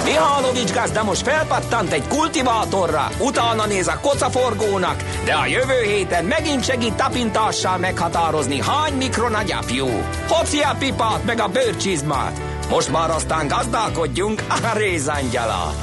Mihálovics 0.04 0.72
gazda 0.72 1.02
most 1.02 1.22
felpattant 1.22 1.92
egy 1.92 2.06
kultivátorra, 2.08 3.08
utána 3.18 3.66
néz 3.66 3.88
a 3.88 3.98
kocaforgónak, 4.00 5.04
de 5.24 5.32
a 5.32 5.46
jövő 5.46 5.82
héten 5.82 6.24
megint 6.24 6.64
segít 6.64 6.94
tapintással 6.94 7.78
meghatározni, 7.78 8.60
hány 8.60 8.92
mikron 8.92 9.34
a 9.34 9.42
gyapjú. 9.42 9.86
Hoci 10.28 10.60
a 10.60 10.76
pipát 10.78 11.24
meg 11.24 11.40
a 11.40 11.48
bőrcsizmát. 11.48 12.40
Most 12.70 12.90
már 12.90 13.10
aztán 13.10 13.48
gazdálkodjunk 13.48 14.42
a 14.48 14.78
rézangyalat. 14.78 15.74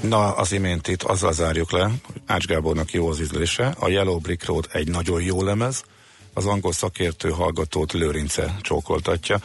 Na, 0.00 0.34
az 0.34 0.52
imént 0.52 0.88
itt 0.88 1.02
azzal 1.02 1.32
zárjuk 1.32 1.70
le, 1.70 1.90
Ács 2.26 2.46
Gábornak 2.46 2.92
jó 2.92 3.08
az 3.08 3.20
ízlése. 3.20 3.74
A 3.78 3.88
Yellow 3.88 4.18
Brick 4.18 4.46
Road 4.46 4.68
egy 4.72 4.88
nagyon 4.88 5.22
jó 5.22 5.42
lemez, 5.42 5.82
az 6.34 6.46
angol 6.46 6.72
szakértő 6.72 7.30
hallgatót 7.30 7.92
Lőrince 7.92 8.56
csókoltatja, 8.60 9.40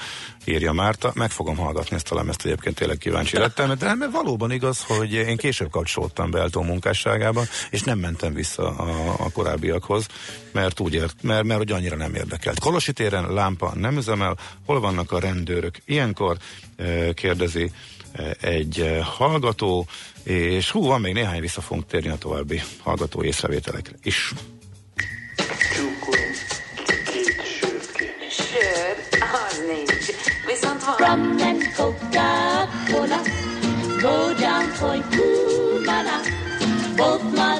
írja 0.45 0.71
Márta. 0.71 1.11
Meg 1.15 1.31
fogom 1.31 1.57
hallgatni 1.57 1.95
ezt 1.95 2.11
a 2.11 2.15
lemezt, 2.15 2.45
egyébként 2.45 2.75
tényleg 2.75 2.97
kíváncsi 2.97 3.37
lettem, 3.37 3.75
de 3.77 3.95
mert 3.95 4.11
valóban 4.11 4.51
igaz, 4.51 4.83
hogy 4.83 5.13
én 5.13 5.37
később 5.37 5.69
kapcsolódtam 5.69 6.31
be 6.31 6.39
Eltó 6.39 6.61
munkásságában, 6.61 7.45
és 7.69 7.83
nem 7.83 7.99
mentem 7.99 8.33
vissza 8.33 8.75
a, 8.75 9.15
a 9.17 9.31
korábbiakhoz, 9.31 10.07
mert 10.51 10.79
úgy 10.79 10.93
ért, 10.93 11.15
mert, 11.21 11.43
mert 11.43 11.59
hogy 11.59 11.71
annyira 11.71 11.95
nem 11.95 12.15
érdekelt. 12.15 12.59
Kolosi 12.59 12.93
téren 12.93 13.33
lámpa 13.33 13.73
nem 13.75 13.97
üzemel, 13.97 14.37
hol 14.65 14.79
vannak 14.79 15.11
a 15.11 15.19
rendőrök? 15.19 15.77
Ilyenkor 15.85 16.37
e, 16.75 17.13
kérdezi 17.13 17.71
e, 18.11 18.35
egy 18.41 18.79
e, 18.79 19.03
hallgató, 19.03 19.87
és 20.23 20.71
hú, 20.71 20.85
van 20.85 21.01
még 21.01 21.13
néhány, 21.13 21.41
vissza 21.41 21.61
fogunk 21.61 21.87
térni 21.87 22.09
a 22.09 22.17
további 22.17 22.61
hallgató 22.83 23.23
észrevételekre 23.23 23.95
is. 24.03 24.33
From 30.97 31.37
Coca-Cola, 31.75 33.19
go 34.01 34.33
down 34.39 34.63
to 34.77 35.03
Kumana. 35.11 36.17
Both 36.95 37.23
my 37.35 37.54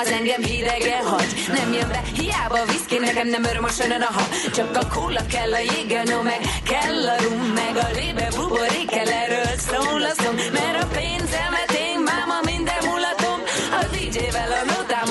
az 0.00 0.10
engem 0.10 0.42
hidege 0.42 0.98
hagy. 1.04 1.32
Nem 1.48 1.72
jön 1.72 1.88
be, 1.88 2.02
hiába 2.14 2.64
viszki, 2.64 2.98
nekem 2.98 3.28
nem 3.28 3.44
öröm 3.44 3.64
a 3.64 3.68
sönön 3.68 4.02
a 4.02 4.12
ha. 4.12 4.24
Csak 4.54 4.76
a 4.76 4.86
kóla 4.94 5.26
kell, 5.26 5.52
a 5.52 5.58
jégel, 5.58 6.04
no 6.04 6.22
meg 6.22 6.40
kell 6.70 7.08
a 7.08 7.22
rum, 7.22 7.40
meg 7.62 7.76
a 7.76 7.88
lébe 7.94 8.28
buborék 8.36 8.90
kell, 8.90 9.10
erről 9.22 9.56
szól 9.68 10.02
a 10.02 10.12
szom. 10.22 10.34
Mert 10.34 10.82
a 10.82 10.86
pénzemet 10.86 11.72
én 11.86 11.98
máma 12.10 12.38
minden 12.44 12.82
mulatom, 12.90 13.38
a 13.80 13.84
DJ-vel 13.92 14.52
a 14.60 14.62
notámat 14.72 15.09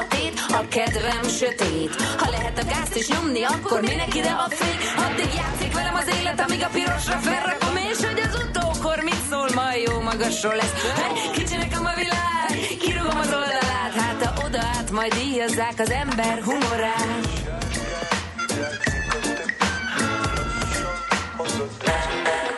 a 0.00 0.06
tét, 0.08 0.34
a 0.48 0.68
kedvem 0.68 1.28
sötét. 1.38 1.94
Ha 2.18 2.30
lehet 2.30 2.58
a 2.58 2.64
gázt 2.64 2.96
is 2.96 3.08
nyomni, 3.08 3.42
akkor 3.42 3.80
minek 3.80 4.14
ide 4.14 4.30
a 4.30 4.46
fény? 4.48 4.78
Addig 5.04 5.30
játszik 5.34 5.72
velem 5.74 5.94
az 5.94 6.08
élet, 6.18 6.40
amíg 6.40 6.62
a 6.62 6.68
pirosra 6.72 7.18
felrakom, 7.18 7.76
és 7.76 7.98
hogy 8.04 8.20
az 8.26 8.34
utókor 8.42 8.98
mit 9.02 9.22
szól, 9.30 9.48
majd 9.54 9.88
jó 9.88 10.00
magasról 10.00 10.54
lesz. 10.54 10.74
Hey, 10.96 11.30
kicsi 11.32 11.56
nekem 11.56 11.84
a 11.84 11.94
világ, 12.02 12.78
kirúgom 12.80 13.18
az 13.18 13.32
oldalát, 13.40 13.92
hát 14.00 14.24
ha 14.24 14.46
oda 14.46 14.58
át, 14.58 14.90
majd 14.90 15.14
díjazzák 15.14 15.78
az 15.78 15.90
ember 15.90 16.42
humorát. 16.42 17.44
Go 21.36 22.55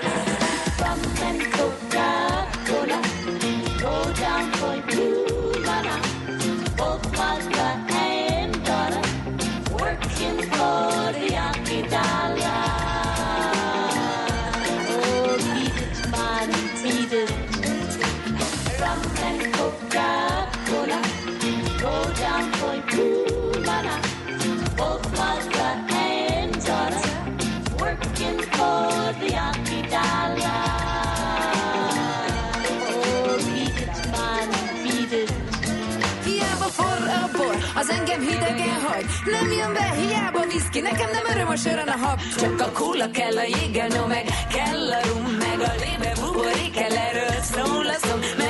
vagy. 38.98 39.32
Nem 39.32 39.52
jön 39.52 39.72
be, 39.72 39.90
hiába 40.00 40.46
viszki 40.46 40.80
Nekem 40.80 41.10
nem 41.10 41.24
öröm 41.34 41.48
a 41.48 41.56
sörön 41.56 41.88
a 41.88 41.96
hab. 41.96 42.20
Csak 42.40 42.60
a 42.60 42.70
kóla 42.72 43.10
kell 43.10 43.36
a 43.36 43.42
jéggel, 43.42 43.88
no 43.88 44.06
meg. 44.06 44.24
Kell 44.48 44.92
a 44.92 45.00
rum, 45.06 45.36
meg 45.38 45.60
a 45.60 45.72
lébe 45.84 46.12
buborék 46.20 46.72
Kell 46.72 46.96
erről 46.96 47.42
szól 47.42 47.86
a 47.86 47.96
szó 48.06 48.46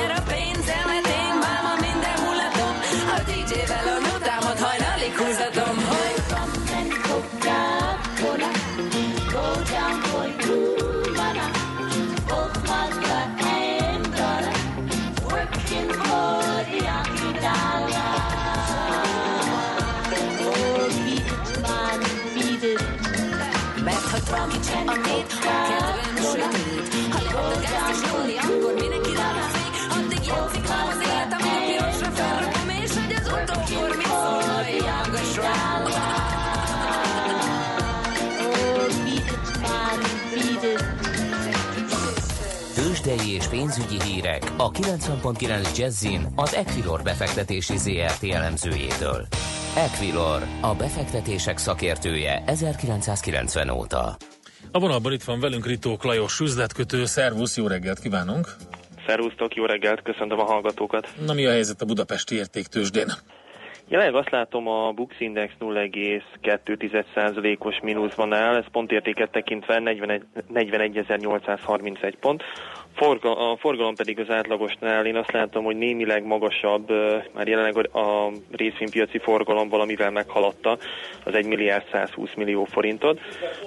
pénzügyi 43.49 44.03
hírek 44.03 44.43
a 44.57 44.71
90.9 44.71 45.77
Jazzin 45.77 46.21
az 46.35 46.55
Equilor 46.55 47.03
befektetési 47.03 47.77
ZRT 47.77 48.23
elemzőjétől. 48.23 49.27
Equilor, 49.77 50.41
a 50.61 50.75
befektetések 50.75 51.57
szakértője 51.57 52.43
1990 52.45 53.69
óta. 53.69 54.15
A 54.71 54.79
vonalban 54.79 55.11
itt 55.11 55.23
van 55.23 55.39
velünk 55.39 55.65
Ritók 55.65 56.03
Lajos 56.03 56.39
üzletkötő. 56.39 57.05
Szervusz, 57.05 57.57
jó 57.57 57.67
reggelt 57.67 57.99
kívánunk! 57.99 58.47
Szervusztok, 59.07 59.55
jó 59.55 59.65
reggelt, 59.65 60.01
köszöntöm 60.01 60.39
a 60.39 60.43
hallgatókat. 60.43 61.07
Na 61.25 61.33
mi 61.33 61.45
a 61.45 61.51
helyzet 61.51 61.81
a 61.81 61.85
budapesti 61.85 62.35
értéktősdén? 62.35 63.07
Jelenleg 63.87 64.15
azt 64.15 64.29
látom, 64.29 64.67
a 64.67 64.91
Bux 64.91 65.15
Index 65.19 65.53
0,2%-os 65.59 67.79
mínuszban 67.81 68.33
áll, 68.33 68.55
ez 68.55 68.65
pontértéket 68.71 69.31
tekintve 69.31 69.81
41.831 69.85 72.13
pont. 72.19 72.43
Forga, 72.99 73.51
a 73.51 73.57
forgalom 73.57 73.95
pedig 73.95 74.19
az 74.19 74.29
átlagosnál 74.29 75.05
én 75.05 75.15
azt 75.15 75.31
látom, 75.31 75.63
hogy 75.63 75.75
némileg 75.75 76.25
magasabb, 76.25 76.89
már 77.33 77.47
jelenleg 77.47 77.95
a 77.95 78.31
részvénypiaci 78.51 79.17
forgalom 79.17 79.69
valamivel 79.69 80.11
meghaladta 80.11 80.77
az 81.23 81.33
1 81.33 81.45
milliárd 81.45 81.83
120 81.91 82.29
millió 82.35 82.63
forintot. 82.63 83.19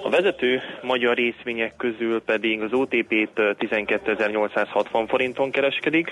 A 0.03 0.09
vezető 0.09 0.61
magyar 0.81 1.15
részvények 1.15 1.75
közül 1.77 2.21
pedig 2.21 2.61
az 2.61 2.73
OTP-t 2.73 3.31
12.860 3.33 5.05
forinton 5.07 5.51
kereskedik, 5.51 6.11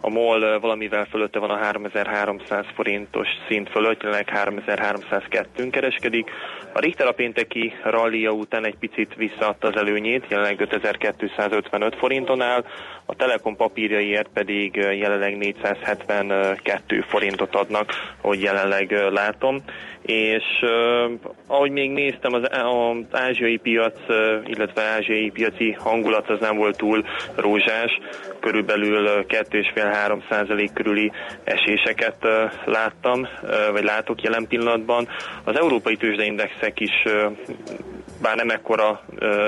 a 0.00 0.10
MOL 0.10 0.60
valamivel 0.60 1.04
fölötte 1.04 1.38
van 1.38 1.50
a 1.50 1.56
3300 1.56 2.64
forintos 2.74 3.28
szint 3.48 3.70
fölött, 3.70 4.02
jelenleg 4.02 4.28
3302-ün 4.34 5.68
kereskedik. 5.70 6.30
A 6.72 6.80
Richter 6.80 7.06
a 7.06 7.12
pénteki 7.12 7.72
rallia 7.82 8.30
után 8.30 8.64
egy 8.64 8.76
picit 8.78 9.14
visszaadta 9.14 9.68
az 9.68 9.76
előnyét, 9.76 10.24
jelenleg 10.28 10.60
5255 10.60 11.96
forintonál 11.96 12.64
a 13.10 13.14
Telekom 13.14 13.56
papírjaiért 13.56 14.28
pedig 14.32 14.74
jelenleg 14.74 15.36
472 15.36 17.00
forintot 17.00 17.54
adnak, 17.54 17.92
hogy 18.20 18.42
jelenleg 18.42 18.92
látom. 19.10 19.62
És 20.02 20.44
ahogy 21.46 21.70
még 21.70 21.90
néztem, 21.90 22.32
az, 22.32 22.42
az 22.42 23.20
ázsiai 23.20 23.56
piac, 23.56 23.98
illetve 24.46 24.82
ázsiai 24.82 25.30
piaci 25.30 25.72
hangulat 25.72 26.30
az 26.30 26.40
nem 26.40 26.56
volt 26.56 26.76
túl 26.76 27.04
rózsás, 27.34 27.98
körülbelül 28.40 29.24
2,5 29.28 29.87
3% 29.88 30.70
körüli 30.74 31.12
eséseket 31.44 32.16
láttam, 32.64 33.28
vagy 33.72 33.84
látok 33.84 34.22
jelen 34.22 34.46
pillanatban. 34.46 35.08
Az 35.44 35.58
európai 35.58 35.96
tőzsdeindexek 35.96 36.80
is 36.80 37.04
bár 38.22 38.36
nem 38.36 38.50
ekkora 38.50 39.04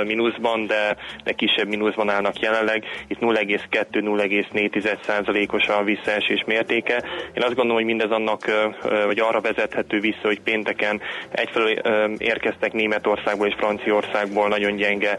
mínuszban, 0.06 0.66
de, 0.66 0.96
de 1.24 1.32
kisebb 1.32 1.68
mínuszban 1.68 2.10
állnak 2.10 2.38
jelenleg. 2.38 2.84
Itt 3.08 3.18
0,2-0,4% 3.20 5.52
os 5.52 5.68
a 5.68 5.82
visszaesés 5.82 6.44
mértéke. 6.46 7.04
Én 7.34 7.42
azt 7.42 7.54
gondolom, 7.54 7.76
hogy 7.76 7.84
mindez 7.84 8.10
annak, 8.10 8.70
vagy 9.06 9.20
arra 9.20 9.40
vezethető 9.40 10.00
vissza, 10.00 10.18
hogy 10.22 10.40
pénteken 10.40 11.00
egyfelől 11.30 11.70
érkeztek 12.18 12.72
Németországból 12.72 13.46
és 13.46 13.54
Franciaországból 13.58 14.48
nagyon 14.48 14.76
gyenge 14.76 15.18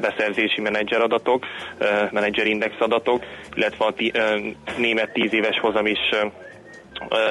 beszerzési 0.00 0.60
menedzser 0.60 1.00
adatok, 1.00 1.46
uh, 1.80 2.12
menedzser 2.12 2.46
index 2.46 2.74
adatok, 2.78 3.24
illetve 3.54 3.84
a 3.84 3.94
német 4.76 5.12
10 5.12 5.32
éves 5.32 5.58
hozam 5.58 5.86
is 5.86 5.98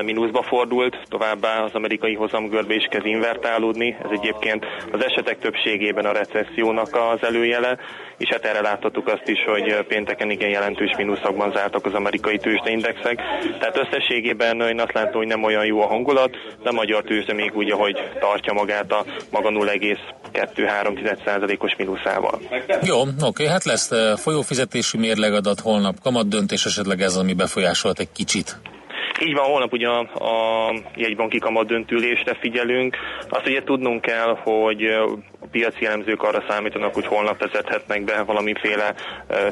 mínuszba 0.04 0.44
fordult, 0.44 0.98
továbbá 1.10 1.64
az 1.64 1.74
amerikai 1.74 2.14
hozamgörbe 2.14 2.74
is 2.74 2.88
kezd 2.90 3.06
invertálódni, 3.06 3.98
ez 4.04 4.10
egyébként 4.12 4.66
az 4.92 5.04
esetek 5.04 5.40
többségében 5.40 6.06
a 6.06 6.12
recessziónak 6.12 6.96
az 6.96 7.24
előjele, 7.24 7.78
és 8.18 8.30
hát 8.30 8.46
erre 8.46 8.62
láthattuk 8.62 9.08
azt 9.08 9.28
is, 9.28 9.44
hogy 9.46 9.86
pénteken 9.88 10.30
igen 10.30 10.50
jelentős 10.50 10.96
mínuszokban 10.98 11.52
zártak 11.52 11.86
az 11.86 11.94
amerikai 11.94 12.38
tőzsdeindexek, 12.38 13.22
tehát 13.60 13.78
összességében 13.78 14.62
én 14.62 14.80
azt 14.80 14.94
látom, 14.94 15.14
hogy 15.14 15.28
nem 15.28 15.44
olyan 15.44 15.66
jó 15.66 15.82
a 15.82 15.88
hangulat, 15.88 16.32
de 16.64 16.70
a 16.70 16.74
magyar 16.74 17.04
tőzsde 17.04 17.34
még 17.34 17.56
úgy, 17.56 17.72
ahogy 17.72 17.98
tartja 18.20 18.54
magát 18.54 18.92
a 18.92 19.06
maga 19.32 19.50
0,2-3%-os 19.50 21.76
mínuszával. 21.78 22.42
Jó, 22.84 23.02
oké, 23.22 23.48
hát 23.48 23.64
lesz 23.64 23.90
folyófizetési 24.22 24.98
mérlegadat 24.98 25.60
holnap, 25.60 25.96
kamat 26.02 26.28
döntés 26.28 26.66
esetleg 26.66 27.02
ez, 27.02 27.16
ami 27.16 27.34
befolyásolt 27.34 28.00
egy 28.00 28.12
kicsit. 28.12 28.58
Így 29.26 29.34
van, 29.34 29.46
holnap 29.46 29.74
ugye 29.74 29.88
a, 29.88 30.00
a 30.00 30.74
jegybanki 30.96 31.38
kamat 31.38 31.68
döntülésre 31.68 32.34
figyelünk. 32.34 32.96
Azt 33.30 33.48
ugye 33.48 33.64
tudnunk 33.64 34.02
kell, 34.02 34.38
hogy 34.44 34.82
a 35.44 35.48
piaci 35.52 35.86
elemzők 35.86 36.24
arra 36.24 36.44
számítanak, 36.50 36.94
hogy 36.94 37.06
holnap 37.06 37.40
vezethetnek 37.40 38.04
be 38.04 38.24
valamiféle 38.24 38.94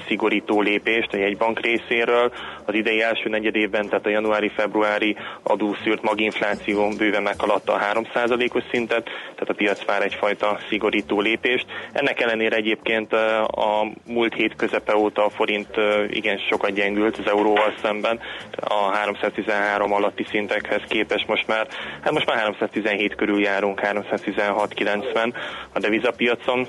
szigorító 0.07 0.61
lépést 0.61 1.13
a 1.13 1.17
jegybank 1.17 1.59
részéről. 1.59 2.31
Az 2.65 2.73
idei 2.73 3.01
első 3.01 3.29
negyedévben, 3.29 3.89
tehát 3.89 4.05
a 4.05 4.09
januári-februári 4.09 5.15
adószűrt 5.43 6.01
maginfláció 6.01 6.89
bőven 6.97 7.23
meghaladta 7.23 7.73
a 7.73 7.79
3%-os 7.93 8.63
szintet, 8.71 9.03
tehát 9.05 9.49
a 9.49 9.53
piac 9.53 9.85
vár 9.85 10.01
egyfajta 10.01 10.59
szigorító 10.69 11.19
lépést. 11.19 11.65
Ennek 11.91 12.21
ellenére 12.21 12.55
egyébként 12.55 13.13
a 13.13 13.91
múlt 14.07 14.33
hét 14.33 14.55
közepe 14.55 14.95
óta 14.95 15.25
a 15.25 15.29
forint 15.29 15.69
igen 16.09 16.37
sokat 16.37 16.73
gyengült 16.73 17.17
az 17.17 17.27
euróval 17.27 17.73
szemben, 17.81 18.19
a 18.59 18.91
313 18.91 19.93
alatti 19.93 20.25
szintekhez 20.29 20.81
képest 20.87 21.27
most 21.27 21.47
már, 21.47 21.67
hát 22.01 22.11
most 22.11 22.25
már 22.25 22.37
317 22.37 23.15
körül 23.15 23.41
járunk, 23.41 23.79
316-90 23.83 25.33
a 25.73 25.79
devizapiacon 25.81 26.67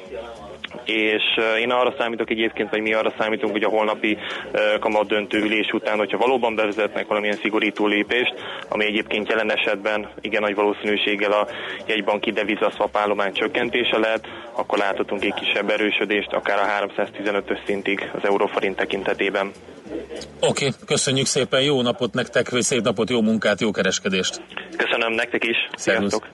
és 0.85 1.22
én 1.59 1.70
arra 1.70 1.94
számítok 1.98 2.31
egyébként, 2.31 2.70
vagy 2.70 2.81
mi 2.81 2.94
arra 2.94 3.14
számítunk, 3.18 3.53
hogy 3.53 3.62
a 3.62 3.68
holnapi 3.68 4.18
kamat 4.81 5.07
döntő 5.07 5.38
ülés 5.38 5.72
után, 5.72 5.98
hogyha 5.98 6.18
valóban 6.18 6.55
bevezetnek 6.55 7.07
valamilyen 7.07 7.38
szigorító 7.42 7.87
lépést, 7.87 8.35
ami 8.68 8.85
egyébként 8.85 9.29
jelen 9.29 9.53
esetben 9.53 10.09
igen 10.20 10.42
nagy 10.42 10.55
valószínűséggel 10.55 11.33
a 11.33 11.48
jegybanki 11.87 12.33
devizaszvap 12.33 12.96
állomány 12.96 13.33
csökkentése 13.33 13.98
lehet, 13.98 14.27
akkor 14.53 14.79
láthatunk 14.79 15.25
egy 15.25 15.35
kisebb 15.35 15.70
erősödést, 15.70 16.33
akár 16.33 16.59
a 16.59 16.87
315-ös 16.87 17.66
szintig 17.66 18.11
az 18.14 18.20
euróforint 18.25 18.77
tekintetében. 18.77 19.51
Oké, 20.40 20.66
okay, 20.66 20.70
köszönjük 20.87 21.27
szépen, 21.27 21.62
jó 21.62 21.83
napot 21.83 22.14
nektek, 22.14 22.48
szép 22.59 22.83
napot, 22.83 23.11
jó 23.11 23.20
munkát, 23.20 23.61
jó 23.61 23.70
kereskedést! 23.70 24.42
Köszönöm 24.77 25.12
nektek 25.12 25.44
is, 25.44 25.57
sziasztok! 25.77 26.29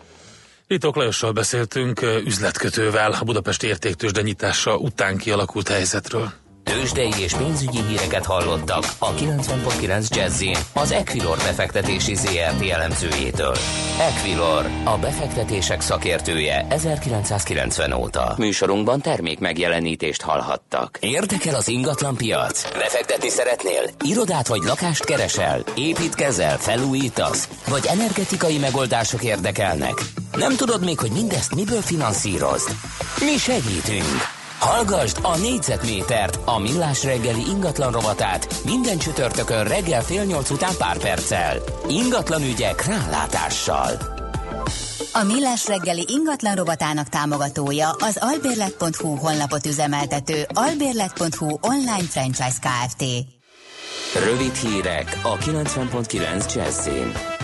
Ritok 0.68 0.96
Lajossal 0.96 1.32
beszéltünk 1.32 2.00
üzletkötővel 2.24 3.12
a 3.12 3.24
Budapest 3.24 3.62
értéktősde 3.62 4.22
nyitása 4.22 4.76
után 4.76 5.16
kialakult 5.16 5.68
helyzetről. 5.68 6.32
Tőzsdei 6.68 7.12
és 7.18 7.34
pénzügyi 7.34 7.82
híreket 7.88 8.24
hallottak 8.24 8.84
a 8.98 9.14
90.9 9.14 10.08
Jazzin 10.14 10.56
az 10.72 10.92
Equilor 10.92 11.36
befektetési 11.36 12.14
ZRT 12.14 12.68
elemzőjétől. 12.70 13.56
Equilor, 14.00 14.66
a 14.84 14.98
befektetések 14.98 15.80
szakértője 15.80 16.66
1990 16.68 17.92
óta. 17.92 18.34
Műsorunkban 18.38 19.00
termék 19.00 19.38
megjelenítést 19.38 20.22
hallhattak. 20.22 20.98
Érdekel 21.00 21.54
az 21.54 21.68
ingatlan 21.68 22.16
piac? 22.16 22.72
Befektetni 22.72 23.28
szeretnél? 23.28 23.82
Irodát 24.04 24.46
vagy 24.46 24.62
lakást 24.62 25.04
keresel? 25.04 25.64
Építkezel? 25.74 26.58
Felújítasz? 26.58 27.48
Vagy 27.68 27.86
energetikai 27.86 28.58
megoldások 28.58 29.24
érdekelnek? 29.24 29.94
Nem 30.32 30.56
tudod 30.56 30.84
még, 30.84 30.98
hogy 30.98 31.12
mindezt 31.12 31.54
miből 31.54 31.82
finanszírozd? 31.82 32.68
Mi 33.20 33.36
segítünk! 33.38 34.37
Hallgasd 34.58 35.18
a 35.22 35.36
négyzetmétert, 35.36 36.38
a 36.44 36.58
millás 36.58 37.04
reggeli 37.04 37.42
ingatlan 37.48 37.92
rovatát 37.92 38.60
minden 38.64 38.98
csütörtökön 38.98 39.64
reggel 39.64 40.02
fél 40.02 40.24
nyolc 40.24 40.50
után 40.50 40.74
pár 40.78 40.98
perccel. 40.98 41.56
Ingatlan 41.88 42.42
ügyek 42.42 42.86
rálátással. 42.86 43.90
A 45.12 45.22
Millás 45.22 45.66
reggeli 45.66 46.04
ingatlan 46.08 46.54
rovatának 46.54 47.08
támogatója 47.08 47.90
az 47.90 48.18
albérlet.hu 48.20 49.16
honlapot 49.16 49.66
üzemeltető 49.66 50.46
albérlet.hu 50.54 51.58
online 51.60 52.08
franchise 52.08 52.58
Kft. 52.60 53.04
Rövid 54.24 54.54
hírek 54.54 55.20
a 55.22 55.36
90.9 55.36 56.54
Jazzin. 56.54 57.37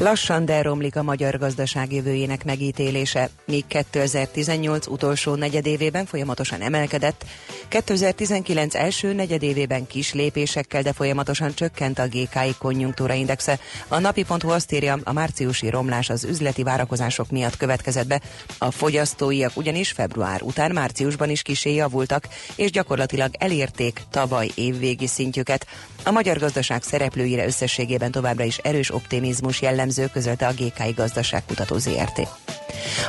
Lassan, 0.00 0.44
de 0.44 0.62
romlik 0.62 0.96
a 0.96 1.02
magyar 1.02 1.38
gazdaság 1.38 1.92
jövőjének 1.92 2.44
megítélése. 2.44 3.30
Míg 3.46 3.66
2018 3.66 4.86
utolsó 4.86 5.34
negyedévében 5.34 6.06
folyamatosan 6.06 6.60
emelkedett, 6.60 7.24
2019 7.68 8.74
első 8.74 9.12
negyedévében 9.12 9.86
kis 9.86 10.12
lépésekkel, 10.14 10.82
de 10.82 10.92
folyamatosan 10.92 11.54
csökkent 11.54 11.98
a 11.98 12.06
GKI 12.06 12.54
konjunktúra 12.58 13.12
indexe. 13.12 13.58
A 13.88 13.98
napi.hu 13.98 14.50
azt 14.50 14.72
írja, 14.72 14.98
a 15.04 15.12
márciusi 15.12 15.70
romlás 15.70 16.10
az 16.10 16.24
üzleti 16.24 16.62
várakozások 16.62 17.30
miatt 17.30 17.56
következett 17.56 18.06
be. 18.06 18.20
A 18.58 18.70
fogyasztóiak 18.70 19.56
ugyanis 19.56 19.90
február 19.90 20.42
után 20.42 20.70
márciusban 20.70 21.30
is 21.30 21.42
kisé 21.42 21.74
javultak, 21.74 22.28
és 22.56 22.70
gyakorlatilag 22.70 23.30
elérték 23.38 24.02
tavaly 24.10 24.50
évvégi 24.54 25.06
szintjüket. 25.06 25.66
A 26.04 26.10
magyar 26.10 26.38
gazdaság 26.38 26.82
szereplőire 26.82 27.46
összességében 27.46 28.10
továbbra 28.10 28.44
is 28.44 28.58
erős 28.58 28.94
optimizmus 28.94 29.62
jellemző, 29.62 29.88
közölte 30.12 30.46
a 30.46 30.52
GKI 30.52 30.92
Gazdaságkutató 30.96 31.78
ZRT. 31.78 32.28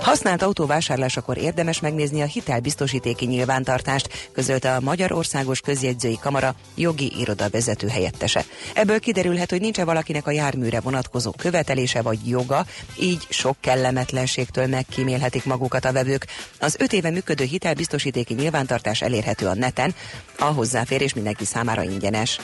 Használt 0.02 0.42
autó 0.42 0.66
vásárlásakor 0.66 1.38
érdemes 1.38 1.80
megnézni 1.80 2.22
a 2.22 2.26
hitelbiztosítéki 2.26 3.26
nyilvántartást, 3.26 4.30
közölte 4.32 4.76
a 4.76 4.80
Magyar 4.80 5.12
Országos 5.12 5.60
Közjegyzői 5.60 6.18
Kamara 6.22 6.56
jogi 6.76 7.12
iroda 7.20 7.50
vezető 7.50 7.88
helyettese. 7.88 8.44
Ebből 8.74 9.00
kiderülhet, 9.00 9.50
hogy 9.50 9.62
nincs-e 9.62 9.84
valakinek 9.84 10.28
a 10.28 10.32
járműre 10.32 10.80
vonatkozó 10.80 11.32
követelése 11.32 12.02
vagy 12.02 12.28
joga, 12.28 12.66
így 13.00 13.26
sok 13.30 13.58
kellemetlenségtől 13.60 14.68
megkímélhetik 14.68 15.46
magukat 15.46 15.86
a 15.86 15.92
vevők. 15.92 16.28
Az 16.60 16.76
öt 16.80 16.94
éve 16.94 17.10
működő 17.10 17.44
hitelbiztosítéki 17.44 18.34
nyilvántartás 18.34 19.02
elérhető 19.02 19.48
a 19.48 19.56
neten, 19.56 19.96
a 20.40 20.46
hozzáférés 20.46 21.14
mindenki 21.14 21.46
számára 21.46 21.84
ingyenes. 21.84 22.40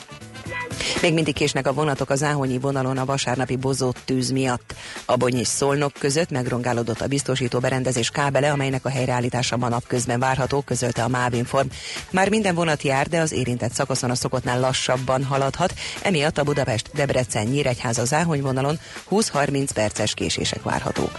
Még 1.02 1.14
mindig 1.14 1.34
késnek 1.34 1.66
a 1.66 1.72
vonatok 1.72 2.10
az 2.10 2.22
Áhonyi 2.22 2.58
vonalon 2.58 2.98
a 2.98 3.04
vasárnapi 3.04 3.56
bozott 3.56 3.98
tűz 4.04 4.30
miatt. 4.30 4.74
A 5.04 5.16
Bony 5.16 5.44
Szolnok 5.44 5.92
között 5.98 6.30
megrongálódott 6.30 7.00
a 7.00 7.06
biztosító 7.06 7.58
berendezés 7.58 8.10
kábele, 8.10 8.50
amelynek 8.50 8.84
a 8.84 8.88
helyreállítása 8.88 9.56
ma 9.56 9.68
napközben 9.68 10.18
várható, 10.18 10.60
közölte 10.60 11.02
a 11.02 11.08
MÁV 11.08 11.34
Inform. 11.34 11.68
Már 12.10 12.28
minden 12.28 12.54
vonat 12.54 12.82
jár, 12.82 13.08
de 13.08 13.20
az 13.20 13.32
érintett 13.32 13.72
szakaszon 13.72 14.10
a 14.10 14.14
szokottnál 14.14 14.60
lassabban 14.60 15.24
haladhat, 15.24 15.74
emiatt 16.02 16.38
a 16.38 16.44
Budapest, 16.44 16.90
Debrecen, 16.94 17.46
Nyíregyháza 17.46 18.02
az 18.02 18.12
Áhony 18.12 18.40
vonalon 18.40 18.78
20-30 19.10 19.68
perces 19.74 20.14
késések 20.14 20.62
várhatók. 20.62 21.18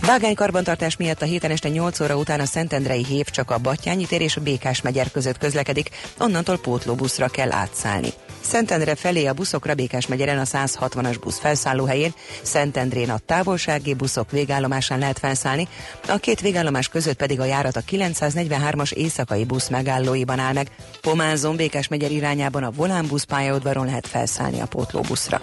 Vágány 0.00 0.34
karbantartás 0.34 0.96
miatt 0.96 1.22
a 1.22 1.24
héten 1.24 1.50
este 1.50 1.68
8 1.68 2.00
óra 2.00 2.16
után 2.16 2.40
a 2.40 2.44
Szentendrei 2.44 3.04
Hív 3.04 3.24
csak 3.24 3.50
a 3.50 3.58
Battyányi 3.58 4.06
tér 4.06 4.20
és 4.20 4.36
a 4.36 4.40
Békás 4.40 4.80
megyer 4.80 5.10
között 5.10 5.38
közlekedik, 5.38 5.90
onnantól 6.18 6.58
pótlóbuszra 6.58 7.28
kell 7.28 7.52
átszállni. 7.52 8.12
Szentendre 8.48 8.94
felé 8.94 9.26
a 9.26 9.32
buszok 9.32 9.66
Rabékás 9.66 10.06
megyeren 10.06 10.38
a 10.38 10.44
160-as 10.44 11.16
busz 11.20 11.38
felszállóhelyén, 11.38 12.14
Szentendrén 12.42 13.10
a 13.10 13.18
távolsági 13.26 13.94
buszok 13.94 14.30
végállomásán 14.30 14.98
lehet 14.98 15.18
felszállni, 15.18 15.68
a 16.08 16.16
két 16.16 16.40
végállomás 16.40 16.88
között 16.88 17.16
pedig 17.16 17.40
a 17.40 17.44
járat 17.44 17.76
a 17.76 17.80
943-as 17.80 18.92
éjszakai 18.92 19.44
busz 19.44 19.68
megállóiban 19.68 20.38
áll 20.38 20.52
meg. 20.52 20.70
Pomázon 21.00 21.56
Békás 21.56 21.88
megyer 21.88 22.10
irányában 22.10 22.62
a 22.62 22.70
Volán 22.70 23.06
busz 23.06 23.24
pályaudvaron 23.24 23.86
lehet 23.86 24.06
felszállni 24.06 24.60
a 24.60 24.66
pótlóbuszra. 24.66 25.40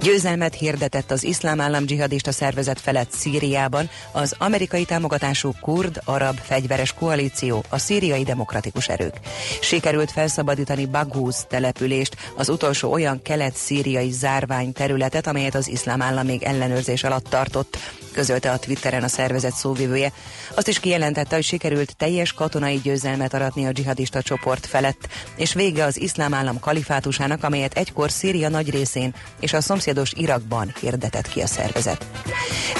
Győzelmet 0.00 0.54
hirdetett 0.54 1.10
az 1.10 1.24
iszlám 1.24 1.60
állam 1.60 1.84
dzsihadista 1.84 2.32
szervezet 2.32 2.80
felett 2.80 3.10
Szíriában 3.10 3.90
az 4.12 4.34
amerikai 4.38 4.84
támogatású 4.84 5.52
kurd-arab 5.60 6.38
fegyveres 6.42 6.92
koalíció, 6.92 7.64
a 7.68 7.78
szíriai 7.78 8.22
demokratikus 8.22 8.88
erők. 8.88 9.14
Sikerült 9.60 10.10
felszabadítani 10.10 10.86
Bagúz 10.86 11.44
települést, 11.48 12.16
az 12.36 12.48
utolsó 12.48 12.92
olyan 12.92 13.22
kelet-szíriai 13.22 14.10
zárvány 14.10 14.72
területet, 14.72 15.26
amelyet 15.26 15.54
az 15.54 15.68
iszlám 15.68 16.02
állam 16.02 16.26
még 16.26 16.42
ellenőrzés 16.42 17.04
alatt 17.04 17.28
tartott, 17.28 17.78
közölte 18.12 18.50
a 18.50 18.58
Twitteren 18.58 19.02
a 19.02 19.08
szervezet 19.08 19.54
szóvivője. 19.54 20.12
Azt 20.54 20.68
is 20.68 20.80
kijelentette, 20.80 21.34
hogy 21.34 21.44
sikerült 21.44 21.96
teljes 21.96 22.32
katonai 22.32 22.80
győzelmet 22.82 23.34
aratni 23.34 23.66
a 23.66 23.72
dzsihadista 23.72 24.22
csoport 24.22 24.66
felett, 24.66 25.08
és 25.36 25.52
vége 25.52 25.84
az 25.84 26.00
iszlám 26.00 26.34
állam 26.34 26.60
kalifátusának, 26.60 27.44
amelyet 27.44 27.76
egykor 27.76 28.10
Szíria 28.10 28.48
nagy 28.48 28.70
részén 28.70 29.14
és 29.40 29.52
a 29.52 29.60
szomszédos 29.60 30.12
Irakban 30.16 30.74
hirdetett 30.80 31.28
ki 31.28 31.40
a 31.40 31.46
szervezet. 31.46 32.06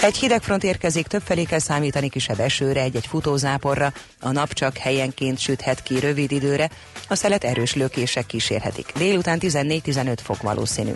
Egy 0.03 0.17
hidegfront 0.17 0.65
érkezik, 0.65 1.07
többfelé 1.07 1.43
kell 1.43 1.59
számítani 1.59 2.09
kisebb 2.09 2.41
esőre, 2.41 2.81
egy-egy 2.81 3.07
futózáporra, 3.07 3.93
a 4.21 4.31
nap 4.31 4.53
csak 4.53 4.77
helyenként 4.77 5.39
süthet 5.39 5.83
ki 5.83 5.99
rövid 5.99 6.33
időre, 6.33 6.71
a 7.09 7.15
szelet 7.15 7.45
erős 7.45 7.75
lökések 7.75 8.27
kísérhetik. 8.27 8.93
Délután 8.97 9.39
14-15 9.41 10.17
fok 10.23 10.43
valószínű. 10.43 10.93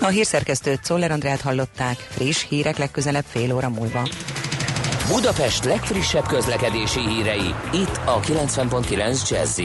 A 0.00 0.06
hírszerkesztőt 0.06 0.82
Czoller 0.82 1.10
Andrát 1.10 1.40
hallották, 1.40 1.96
friss 2.10 2.44
hírek 2.48 2.76
legközelebb 2.76 3.24
fél 3.28 3.54
óra 3.54 3.67
múlva. 3.68 4.08
Budapest 5.08 5.64
legfrissebb 5.64 6.26
közlekedési 6.26 7.00
hírei, 7.00 7.54
itt 7.72 8.00
a 8.04 8.20
90.9 8.20 9.28
jazz 9.28 9.60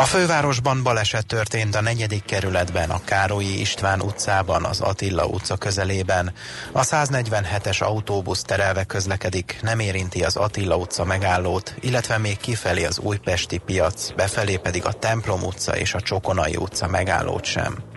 a 0.00 0.04
fővárosban 0.04 0.82
baleset 0.82 1.26
történt 1.26 1.74
a 1.74 1.80
negyedik 1.80 2.24
kerületben, 2.24 2.90
a 2.90 3.00
Károlyi 3.04 3.60
István 3.60 4.00
utcában, 4.00 4.64
az 4.64 4.80
Attila 4.80 5.24
utca 5.24 5.56
közelében. 5.56 6.32
A 6.72 6.80
147-es 6.80 7.82
autóbusz 7.82 8.42
terelve 8.42 8.84
közlekedik, 8.84 9.58
nem 9.62 9.78
érinti 9.78 10.24
az 10.24 10.36
Attila 10.36 10.76
utca 10.76 11.04
megállót, 11.04 11.74
illetve 11.80 12.18
még 12.18 12.38
kifelé 12.38 12.84
az 12.84 12.98
Újpesti 12.98 13.58
piac, 13.58 14.12
befelé 14.12 14.56
pedig 14.56 14.84
a 14.84 14.92
Templom 14.92 15.42
utca 15.42 15.76
és 15.76 15.94
a 15.94 16.00
Csokonai 16.00 16.56
utca 16.56 16.86
megállót 16.86 17.44
sem. 17.44 17.89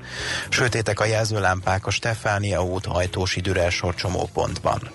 Sötétek 0.50 1.00
a 1.00 1.06
jelzőlámpák 1.06 1.88
a 1.88 1.92
Stefánia 1.92 2.64
út 2.64 2.86
hajtósi 2.86 3.42
Dürelsor 3.42 3.96
csomópontban. 3.96 4.92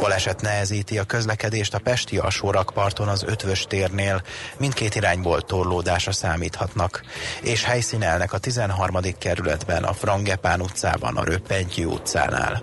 Baleset 0.00 0.40
nehezíti 0.40 0.98
a 0.98 1.04
közlekedést 1.04 1.74
a 1.74 1.78
Pesti 1.78 2.18
alsórakparton 2.18 3.08
az 3.08 3.22
Ötvös 3.26 3.64
térnél, 3.68 4.22
mindkét 4.56 4.94
irányból 4.94 5.42
torlódásra 5.42 6.12
számíthatnak, 6.12 7.02
és 7.42 7.64
helyszínelnek 7.64 8.32
a 8.32 8.38
13. 8.38 8.96
kerületben, 9.18 9.84
a 9.84 9.92
Frangepán 9.92 10.60
utcában, 10.60 11.16
a 11.16 11.24
Röppentyű 11.24 11.84
utcánál. 11.84 12.62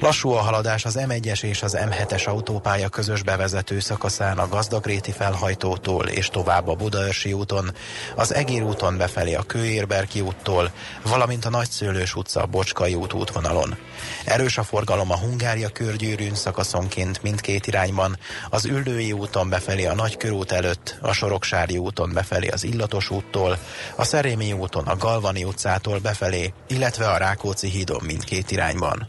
Lassú 0.00 0.30
a 0.30 0.40
haladás 0.40 0.84
az 0.84 0.98
M1-es 1.08 1.42
és 1.42 1.62
az 1.62 1.76
M7-es 1.80 2.26
autópálya 2.26 2.88
közös 2.88 3.22
bevezető 3.22 3.80
szakaszán 3.80 4.38
a 4.38 4.48
Gazdagréti 4.48 5.12
felhajtótól 5.12 6.06
és 6.06 6.28
tovább 6.28 6.68
a 6.68 6.74
Budaörsi 6.74 7.32
úton, 7.32 7.72
az 8.14 8.34
Egér 8.34 8.62
úton 8.62 8.96
befelé 8.96 9.34
a 9.34 9.42
Kőérberki 9.42 10.20
úttól, 10.20 10.70
valamint 11.16 11.44
a 11.44 11.50
Nagyszőlős 11.50 12.14
utca 12.14 12.42
a 12.42 12.46
Bocskai 12.46 12.94
út 12.94 13.12
útvonalon. 13.12 13.76
Erős 14.24 14.58
a 14.58 14.62
forgalom 14.62 15.10
a 15.10 15.18
Hungária 15.18 15.68
körgyűrűn 15.68 16.34
szakaszonként 16.34 17.22
mindkét 17.22 17.66
irányban, 17.66 18.18
az 18.50 18.64
Üllői 18.64 19.12
úton 19.12 19.48
befelé 19.48 19.86
a 19.86 19.94
Nagykörút 19.94 20.52
előtt, 20.52 20.98
a 21.00 21.12
Soroksári 21.12 21.78
úton 21.78 22.12
befelé 22.12 22.48
az 22.48 22.64
Illatos 22.64 23.10
úttól, 23.10 23.58
a 23.96 24.04
Szerémi 24.04 24.52
úton 24.52 24.86
a 24.86 24.96
Galvani 24.96 25.44
utcától 25.44 25.98
befelé, 25.98 26.52
illetve 26.68 27.08
a 27.08 27.16
Rákóczi 27.16 27.68
hídon 27.68 28.02
mindkét 28.06 28.50
irányban. 28.50 29.06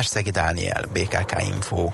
Szegi 0.00 0.30
Dániel, 0.30 0.84
BKK 0.92 1.42
Info. 1.42 1.90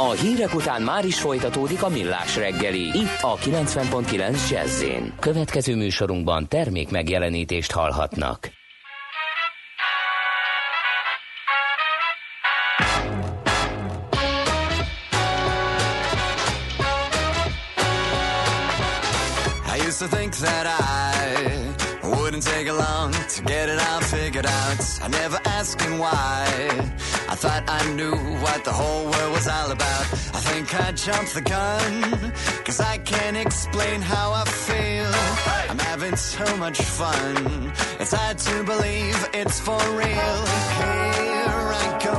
A 0.00 0.10
hírek 0.10 0.54
után 0.54 0.82
már 0.82 1.04
is 1.04 1.20
folytatódik 1.20 1.82
a 1.82 1.88
millás 1.88 2.36
reggeli, 2.36 2.98
itt 2.98 3.18
a 3.20 3.36
90.9 3.36 4.50
jazz 4.50 4.84
Következő 5.20 5.76
műsorunkban 5.76 6.48
termék 6.48 6.90
megjelenítést 6.90 7.72
hallhatnak. 7.72 8.50
I 19.66 19.86
used 19.86 19.98
to 19.98 20.16
think 20.16 20.34
that 20.34 20.66
I 20.66 22.06
wouldn't 22.06 22.42
take 22.42 22.70
long 22.72 23.12
to 23.12 23.42
get 23.44 23.68
it 23.68 23.80
all 23.80 24.00
figured 24.00 24.46
out. 24.46 24.80
I 25.02 25.08
never 25.08 25.40
asking 25.58 25.98
why. 25.98 26.97
I 27.38 27.40
thought 27.40 27.64
I 27.68 27.94
knew 27.94 28.16
what 28.42 28.64
the 28.64 28.72
whole 28.72 29.04
world 29.04 29.32
was 29.32 29.46
all 29.46 29.70
about. 29.70 30.06
I 30.34 30.40
think 30.50 30.74
I 30.74 30.90
jumped 30.90 31.34
the 31.34 31.40
gun, 31.40 32.32
cause 32.64 32.80
I 32.80 32.98
can't 32.98 33.36
explain 33.36 34.00
how 34.00 34.32
I 34.32 34.44
feel. 34.44 35.12
I'm 35.70 35.78
having 35.78 36.16
so 36.16 36.44
much 36.56 36.82
fun, 36.82 37.72
it's 38.00 38.12
hard 38.12 38.38
to 38.38 38.64
believe 38.64 39.16
it's 39.34 39.60
for 39.60 39.78
real. 39.94 40.36
Here 40.82 41.62
I 41.78 42.00
go, 42.02 42.18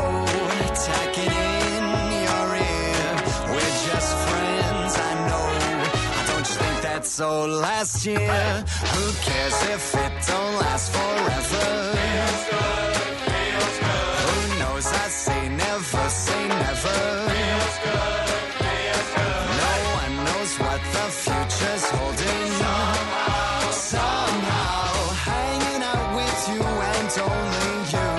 tacking 0.87 1.35
in 1.75 1.83
your 2.27 2.47
ear. 2.71 3.11
We're 3.51 3.75
just 3.91 4.11
friends, 4.29 4.93
I 5.09 5.11
know. 5.27 5.47
I 6.15 6.23
don't 6.29 6.47
you 6.47 6.55
think 6.63 6.81
that's 6.81 7.09
so 7.09 7.45
last 7.45 8.05
year? 8.05 8.63
Who 8.93 9.11
cares 9.27 9.57
if 9.75 9.95
it 9.95 10.13
don't 10.27 10.55
last 10.63 10.93
forever? 10.93 11.89
say 15.29 15.49
never, 15.49 16.05
say 16.09 16.43
never. 16.47 16.97
No 19.63 19.73
one 20.01 20.13
knows 20.27 20.51
what 20.63 20.81
the 20.95 21.05
future's 21.23 21.85
holding. 21.95 22.51
Somehow, 23.93 24.87
hanging 25.31 25.81
out 25.91 26.07
with 26.19 26.39
you 26.51 26.63
and 26.93 27.09
only 27.29 27.71
you. 27.93 28.09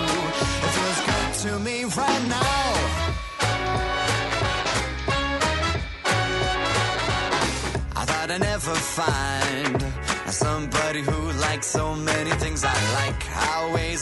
Feels 0.74 1.00
good 1.10 1.30
to 1.42 1.52
me 1.66 1.76
right 2.00 2.24
now. 2.38 2.64
I 8.00 8.02
thought 8.08 8.28
I'd 8.34 8.40
never 8.52 8.74
find 9.00 9.78
somebody 10.42 11.00
who 11.08 11.20
likes 11.46 11.66
so 11.66 11.94
many 12.10 12.32
things 12.42 12.60
I 12.64 12.76
like. 12.98 13.20
I 13.36 13.48
always 13.62 14.00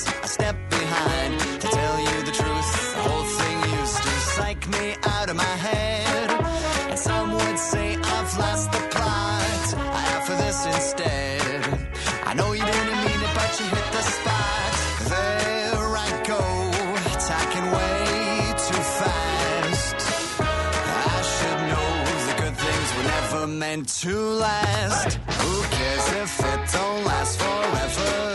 meant 23.69 23.87
to 23.87 24.17
last. 24.17 25.19
Who 25.41 25.63
cares 25.77 26.13
if 26.23 26.41
it 26.41 26.73
don't 26.73 27.05
last 27.05 27.39
forever? 27.39 28.28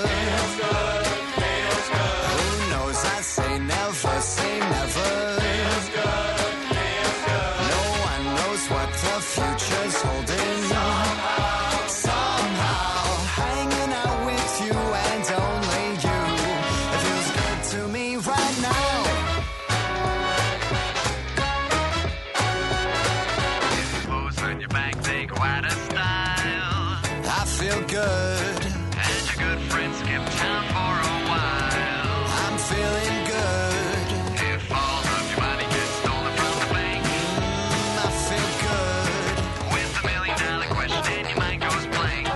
Clothes 24.92 24.92
on 24.92 24.92
your 24.92 25.02
back 25.02 25.04
take 25.04 25.30
quite 25.30 25.66
a 25.66 25.72
style. 25.72 27.00
I 27.26 27.46
feel 27.46 27.82
good. 27.82 28.66
And 28.96 29.22
your 29.28 29.38
good 29.44 29.60
friends 29.72 29.98
skip 29.98 30.24
town 30.40 30.64
for 30.76 30.94
a 31.04 31.18
while. 31.30 32.28
I'm 32.44 32.58
feeling 32.58 33.18
good. 33.36 34.08
If 34.54 34.72
all 34.72 35.04
of 35.16 35.30
your 35.32 35.40
money 35.42 35.68
gets 35.76 35.94
stolen 36.02 36.34
from 36.36 36.54
the 36.60 36.74
bank, 36.74 37.04
mm, 37.04 38.06
I 38.06 38.10
feel 38.28 38.50
good. 38.68 39.36
With 39.74 40.00
a 40.00 40.08
million 40.08 40.38
dollar 40.40 40.68
question 40.76 41.14
and 41.18 41.28
your 41.30 41.38
mind 41.40 41.62
goes 41.62 41.86
blank, 41.88 42.28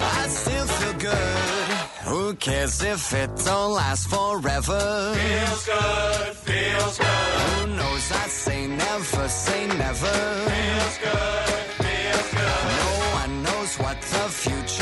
I 0.00 0.28
still 0.28 0.66
feel 0.66 0.94
good. 0.98 1.68
Who 2.08 2.34
cares 2.34 2.82
if 2.82 3.12
it 3.14 3.30
don't 3.44 3.72
last 3.72 4.08
forever? 4.08 5.14
Feels 5.14 5.64
good, 5.66 6.36
feels 6.36 6.98
good. 6.98 7.32
Who 7.42 7.66
knows? 7.76 8.12
I 8.12 8.28
say 8.28 8.66
never, 8.66 9.28
say 9.28 9.66
never. 9.66 10.14
Feels 10.50 10.98
good. 10.98 11.81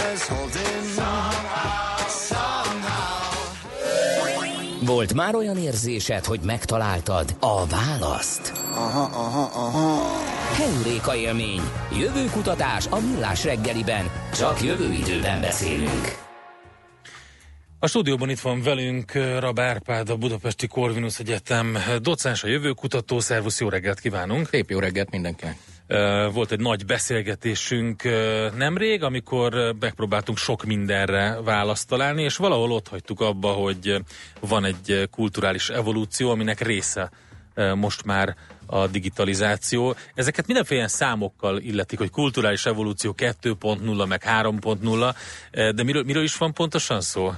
Future's 0.00 0.28
holding. 0.28 0.84
Somehow, 0.94 2.08
somehow. 2.28 3.48
Volt 4.86 5.14
már 5.14 5.34
olyan 5.34 5.56
érzésed, 5.56 6.24
hogy 6.24 6.40
megtaláltad 6.40 7.36
a 7.40 7.66
választ? 7.66 8.52
Aha, 8.70 9.02
aha, 9.02 9.50
aha. 9.66 10.18
Heuréka 10.54 11.16
élmény. 11.16 11.60
Jövőkutatás 11.98 12.86
a 12.86 13.00
millás 13.00 13.44
reggeliben. 13.44 14.10
Csak 14.34 14.62
jövő 14.62 14.92
időben 14.92 15.40
beszélünk. 15.40 16.18
A 17.78 17.86
stúdióban 17.86 18.30
itt 18.30 18.40
van 18.40 18.62
velünk 18.62 19.12
uh, 19.14 19.38
Rab 19.38 19.60
Árpád, 19.60 20.08
a 20.08 20.16
Budapesti 20.16 20.66
Corvinus 20.66 21.18
Egyetem 21.18 21.78
docens, 22.02 22.44
a 22.44 22.48
jövőkutató. 22.48 23.20
Szervusz, 23.20 23.60
jó 23.60 23.68
reggelt 23.68 24.00
kívánunk! 24.00 24.48
Szép 24.48 24.70
jó 24.70 24.78
reggelt 24.78 25.10
mindenkinek! 25.10 25.56
Volt 26.33 26.53
egy 26.53 26.61
nagy 26.61 26.87
beszélgetésünk 26.87 28.03
nemrég, 28.57 29.03
amikor 29.03 29.74
megpróbáltunk 29.81 30.38
sok 30.38 30.64
mindenre 30.64 31.40
választ 31.44 31.88
találni, 31.88 32.22
és 32.22 32.37
valahol 32.37 32.72
ott 32.72 32.88
hagytuk 32.88 33.20
abba, 33.20 33.48
hogy 33.48 33.96
van 34.40 34.64
egy 34.64 35.09
kulturális 35.11 35.68
evolúció, 35.68 36.31
aminek 36.31 36.61
része 36.61 37.11
most 37.74 38.05
már 38.05 38.37
a 38.66 38.87
digitalizáció. 38.87 39.94
Ezeket 40.14 40.46
mindenféle 40.46 40.88
számokkal 40.88 41.59
illetik, 41.59 41.98
hogy 41.98 42.11
kulturális 42.11 42.66
evolúció 42.66 43.14
2.0, 43.16 44.09
meg 44.09 44.22
3.0, 44.26 45.14
uh, 45.55 45.68
de 45.70 45.83
miről, 45.83 46.03
miről 46.03 46.22
is 46.22 46.37
van 46.37 46.53
pontosan 46.53 47.00
szó? 47.00 47.33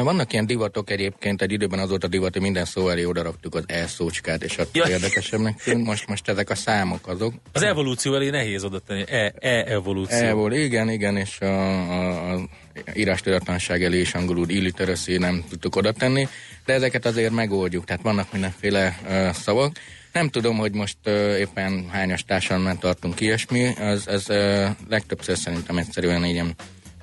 Vannak 0.00 0.32
ilyen 0.32 0.46
divatok 0.46 0.90
egyébként, 0.90 1.42
egy 1.42 1.52
időben 1.52 1.78
az 1.78 1.88
volt 1.88 2.04
a 2.04 2.08
divat, 2.08 2.32
hogy 2.32 2.42
minden 2.42 2.64
szó 2.64 2.88
elé 2.88 3.04
odaraktuk 3.04 3.54
az 3.54 3.64
e-szócskát, 3.66 4.42
és 4.42 4.56
attól 4.56 4.86
Ja. 4.86 4.88
érdekesebbnek 4.88 5.62
tűnt. 5.62 5.84
Most, 5.86 6.08
most 6.08 6.28
ezek 6.28 6.50
a 6.50 6.54
számok 6.54 7.06
azok. 7.08 7.34
Az 7.52 7.62
evolúció 7.62 8.14
elé 8.14 8.30
nehéz 8.30 8.64
oda 8.64 8.78
tenni. 8.78 9.04
E- 9.10 9.34
E-evolúció. 9.40 10.18
E 10.26 10.32
volt, 10.32 10.54
igen, 10.54 10.88
igen, 10.90 11.16
és 11.16 11.40
a, 11.40 11.80
a, 11.92 12.32
a 12.34 12.48
írás 12.94 13.20
tudatlanság 13.20 13.84
elé 13.84 14.00
is 14.00 14.14
angolul 14.14 14.48
illiteracy 14.48 15.18
nem 15.18 15.44
tudtuk 15.50 15.76
oda 15.76 15.92
tenni, 15.92 16.28
de 16.64 16.72
ezeket 16.72 17.06
azért 17.06 17.32
megoldjuk, 17.32 17.84
tehát 17.84 18.02
vannak 18.02 18.32
mindenféle 18.32 18.98
uh, 19.04 19.30
szavak. 19.32 19.76
Nem 20.12 20.28
tudom, 20.28 20.56
hogy 20.56 20.72
most 20.72 20.96
uh, 21.04 21.12
éppen 21.38 21.88
hányas 21.90 22.24
társadalomban 22.24 22.78
tartunk 22.78 23.20
ilyesmi, 23.20 23.74
az, 23.74 24.06
az 24.06 24.26
uh, 24.28 24.66
legtöbbször 24.88 25.36
szerintem 25.36 25.78
egyszerűen 25.78 26.24
ilyen 26.24 26.54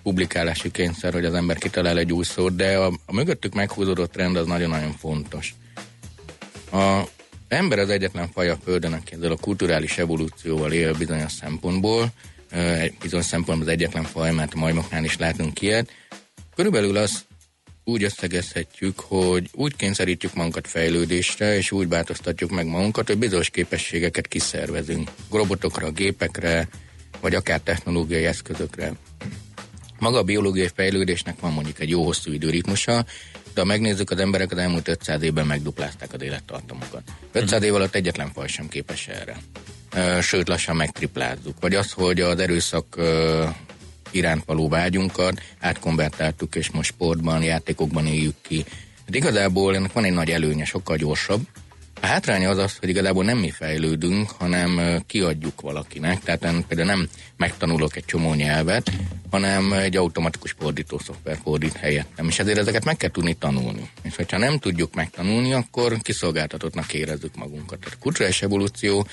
publikálási 0.04 0.72
kényszer, 0.72 1.14
hogy 1.14 1.26
az 1.26 1.34
ember 1.34 1.58
kitalál 1.58 1.98
egy 1.98 2.14
új 2.14 2.24
szót, 2.24 2.56
de 2.56 2.78
a, 2.78 2.92
a 3.06 3.14
mögöttük 3.14 3.54
meghúzódott 3.54 4.12
trend 4.12 4.36
az 4.36 4.46
nagyon-nagyon 4.46 4.92
fontos. 4.92 5.54
A 6.72 7.02
ember 7.48 7.80
az 7.80 7.90
egyetlen 7.90 8.28
faj 8.28 8.50
a 8.50 8.58
Földön, 8.64 8.94
aki 8.94 9.14
ezzel 9.14 9.32
a 9.32 9.38
kulturális 9.38 9.98
evolúcióval 9.98 10.72
él 10.72 10.94
bizonyos 10.94 11.32
szempontból, 11.32 12.12
bizonyos 13.02 13.26
szempontból 13.26 13.68
az 13.68 13.74
egyetlen 13.74 14.04
faj, 14.04 14.32
mert 14.32 14.54
a 14.54 14.58
majmoknál 14.58 15.04
is 15.04 15.18
látunk 15.18 15.62
ilyet. 15.62 15.92
Körülbelül 16.56 16.98
az 16.98 17.28
úgy 17.84 18.04
összegezhetjük, 18.04 19.00
hogy 19.00 19.50
úgy 19.54 19.76
kényszerítjük 19.76 20.34
magunkat 20.34 20.68
fejlődésre, 20.68 21.56
és 21.56 21.72
úgy 21.72 21.88
változtatjuk 21.88 22.52
meg 22.52 22.66
magunkat, 22.66 23.08
hogy 23.08 23.18
bizonyos 23.18 23.50
képességeket 23.50 24.28
kiszervezünk. 24.28 25.12
Robotokra, 25.32 25.92
gépekre, 25.92 26.68
vagy 27.20 27.36
akár 27.36 27.60
technológiai 27.60 28.26
eszközökre. 28.26 28.94
Maga 30.00 30.18
a 30.18 30.24
biológiai 30.24 30.70
fejlődésnek 30.76 31.40
van 31.40 31.52
mondjuk 31.52 31.80
egy 31.80 31.90
jó 31.90 32.04
hosszú 32.04 32.32
időritmusa, 32.32 33.06
de 33.54 33.62
ha 33.62 33.66
megnézzük, 33.66 34.12
az 34.12 34.20
emberek 34.20 34.52
az 34.52 34.58
elmúlt 34.58 34.88
500 34.88 35.22
évben 35.22 35.46
megduplázták 35.46 36.14
az 36.14 36.22
élettartamokat. 36.22 37.02
500 37.32 37.64
év 37.64 37.76
alatt 37.76 37.96
egyetlen 37.96 38.32
faj 38.32 38.48
sem 38.48 38.68
képes 38.68 39.08
erre. 39.08 39.38
Sőt, 40.22 40.48
lassan 40.48 40.76
megtriplázzuk. 40.76 41.56
Vagy 41.60 41.76
az, 41.76 41.92
hogy 41.92 42.22
az 42.22 42.40
erőszak 42.40 43.02
iránt 44.12 44.46
való 44.46 44.70
vágyunkat 44.70 45.42
átkonvertáltuk, 45.60 46.56
és 46.56 46.72
most 46.72 46.92
sportban, 46.92 47.44
játékokban 47.44 48.08
éljük 48.08 48.36
ki. 48.42 48.66
Hát 49.06 49.16
igazából 49.16 49.76
ennek 49.76 49.94
van 49.94 50.04
egy 50.04 50.14
nagy 50.14 50.30
előnye, 50.30 50.66
sokkal 50.66 50.98
gyorsabb. 50.98 51.42
A 52.02 52.06
hátránya 52.06 52.50
az 52.50 52.58
az, 52.58 52.78
hogy 52.80 52.90
igazából 52.90 53.24
nem 53.24 53.38
mi 53.38 53.50
fejlődünk, 53.50 54.30
hanem 54.30 55.02
kiadjuk 55.08 55.62
valakinek. 55.62 56.20
Tehát 56.20 56.44
én 56.44 56.66
például 56.68 56.88
nem 56.90 57.10
megtanulok 57.38 57.96
egy 57.96 58.06
csomó 58.06 58.34
nyelvet, 58.34 58.92
hanem 59.30 59.74
egy 59.74 59.98
automatikus 59.98 60.56
fordító 60.60 61.00
szoftver 61.00 61.38
fordít 61.44 61.76
helyettem. 61.76 62.28
És 62.28 62.40
ezért 62.40 62.58
ezeket 62.58 62.86
meg 62.86 62.98
kell 62.98 63.10
tudni 63.10 63.34
tanulni. 63.34 63.90
És 64.02 64.16
hogyha 64.16 64.38
nem 64.38 64.60
tudjuk 64.60 64.94
megtanulni, 64.94 65.54
akkor 65.54 65.98
kiszolgáltatottnak 66.02 66.94
érezzük 66.94 67.36
magunkat. 67.36 67.80
Tehát 67.80 68.00
kulturális 68.00 68.42
evolúció 68.42 69.08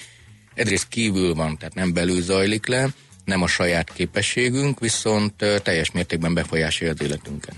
egyrészt 0.54 0.88
kívül 0.88 1.34
van, 1.34 1.58
tehát 1.58 1.74
nem 1.74 1.92
belül 1.92 2.22
zajlik 2.22 2.66
le, 2.66 2.88
nem 3.24 3.42
a 3.42 3.46
saját 3.46 3.92
képességünk, 3.92 4.80
viszont 4.80 5.34
teljes 5.62 5.90
mértékben 5.90 6.34
befolyásolja 6.34 6.92
az 6.92 7.02
életünket. 7.02 7.54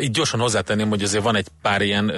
Itt 0.00 0.12
gyorsan 0.12 0.40
hozzátenném, 0.40 0.88
hogy 0.88 1.02
azért 1.02 1.22
van 1.22 1.36
egy 1.36 1.46
pár 1.62 1.82
ilyen 1.82 2.12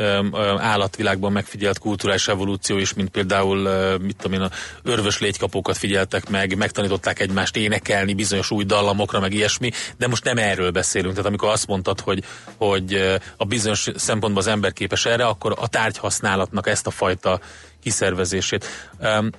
állatvilágban 0.58 1.32
megfigyelt 1.32 1.78
kulturális 1.78 2.28
evolúció 2.28 2.76
is, 2.78 2.94
mint 2.94 3.08
például, 3.08 3.58
mit 3.98 4.16
tudom 4.16 4.40
én, 4.40 4.46
a 4.46 4.50
örvös 4.82 5.18
légykapókat 5.18 5.76
figyeltek 5.76 6.28
meg, 6.28 6.56
megtanították 6.56 7.20
egymást 7.20 7.56
énekelni 7.56 8.14
bizonyos 8.14 8.50
új 8.50 8.64
dallamokra, 8.64 9.20
meg 9.20 9.32
ilyesmi, 9.32 9.70
de 9.96 10.06
most 10.06 10.24
nem 10.24 10.38
erről 10.38 10.70
beszélünk. 10.70 11.14
Tehát 11.14 11.28
amikor 11.28 11.48
azt 11.48 11.66
mondtad, 11.66 12.00
hogy, 12.00 12.24
hogy 12.56 13.18
a 13.36 13.44
bizonyos 13.44 13.88
szempontból 13.96 14.42
az 14.42 14.48
ember 14.48 14.72
képes 14.72 15.06
erre, 15.06 15.26
akkor 15.26 15.56
a 15.60 15.68
tárgyhasználatnak 15.68 16.66
ezt 16.66 16.86
a 16.86 16.90
fajta 16.90 17.40
kiszervezését. 17.82 18.66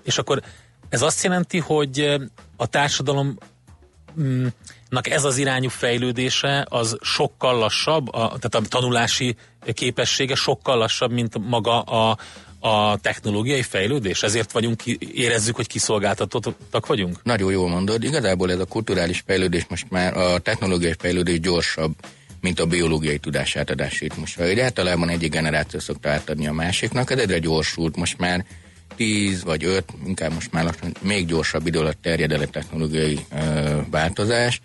És 0.04 0.18
akkor 0.18 0.42
ez 0.90 1.02
azt 1.02 1.24
jelenti, 1.24 1.60
hogy 1.60 2.20
a 2.58 2.68
társadalom 2.68 3.38
mm, 4.20 4.48
nak 4.90 5.10
ez 5.10 5.24
az 5.24 5.38
irányú 5.38 5.70
fejlődése 5.70 6.66
az 6.70 6.98
sokkal 7.02 7.58
lassabb, 7.58 8.14
a, 8.14 8.28
tehát 8.28 8.56
a 8.56 8.62
tanulási 8.62 9.36
képessége 9.74 10.36
sokkal 10.36 10.78
lassabb, 10.78 11.12
mint 11.12 11.50
maga 11.50 11.82
a, 11.82 12.18
a 12.60 12.98
technológiai 12.98 13.62
fejlődés. 13.62 14.24
Ezért 14.24 14.52
vagyunk, 14.52 14.86
érezzük, 15.14 15.56
hogy 15.56 15.68
kiszolgáltatottak 15.68 16.86
vagyunk? 16.86 17.24
Nagyon 17.24 17.52
jól 17.52 17.70
mondod, 17.70 18.04
igazából 18.04 18.52
ez 18.52 18.60
a 18.60 18.66
kulturális 18.66 19.24
fejlődés 19.26 19.66
most 19.70 19.86
már 19.90 20.18
a 20.18 20.40
technológiai 20.40 20.96
fejlődés 20.98 21.40
gyorsabb, 21.40 21.94
mint 22.42 22.60
a 22.60 22.66
biológiai 22.66 23.18
tudás 23.18 23.56
átadás 23.56 24.00
ritmusa. 24.00 24.44
Egy 24.44 24.60
általában 24.60 25.10
egyik 25.10 25.32
generáció 25.32 25.80
szokta 25.80 26.10
átadni 26.10 26.48
a 26.48 26.54
másiknak, 26.54 27.12
ez 27.12 27.20
egyre 27.20 27.40
gyorsult, 27.40 27.96
most 27.96 28.18
már 28.18 28.46
10 28.96 29.44
vagy 29.44 29.64
5, 29.64 29.84
inkább 30.06 30.34
most 30.34 30.52
már 30.52 30.64
lassan, 30.64 30.96
még 31.02 31.26
gyorsabb 31.26 31.68
idő 31.68 31.80
alatt 31.80 32.02
terjed 32.02 32.32
el 32.32 32.42
a 32.42 32.48
technológiai 32.48 33.20
ö, 33.32 33.78
változás, 33.90 34.62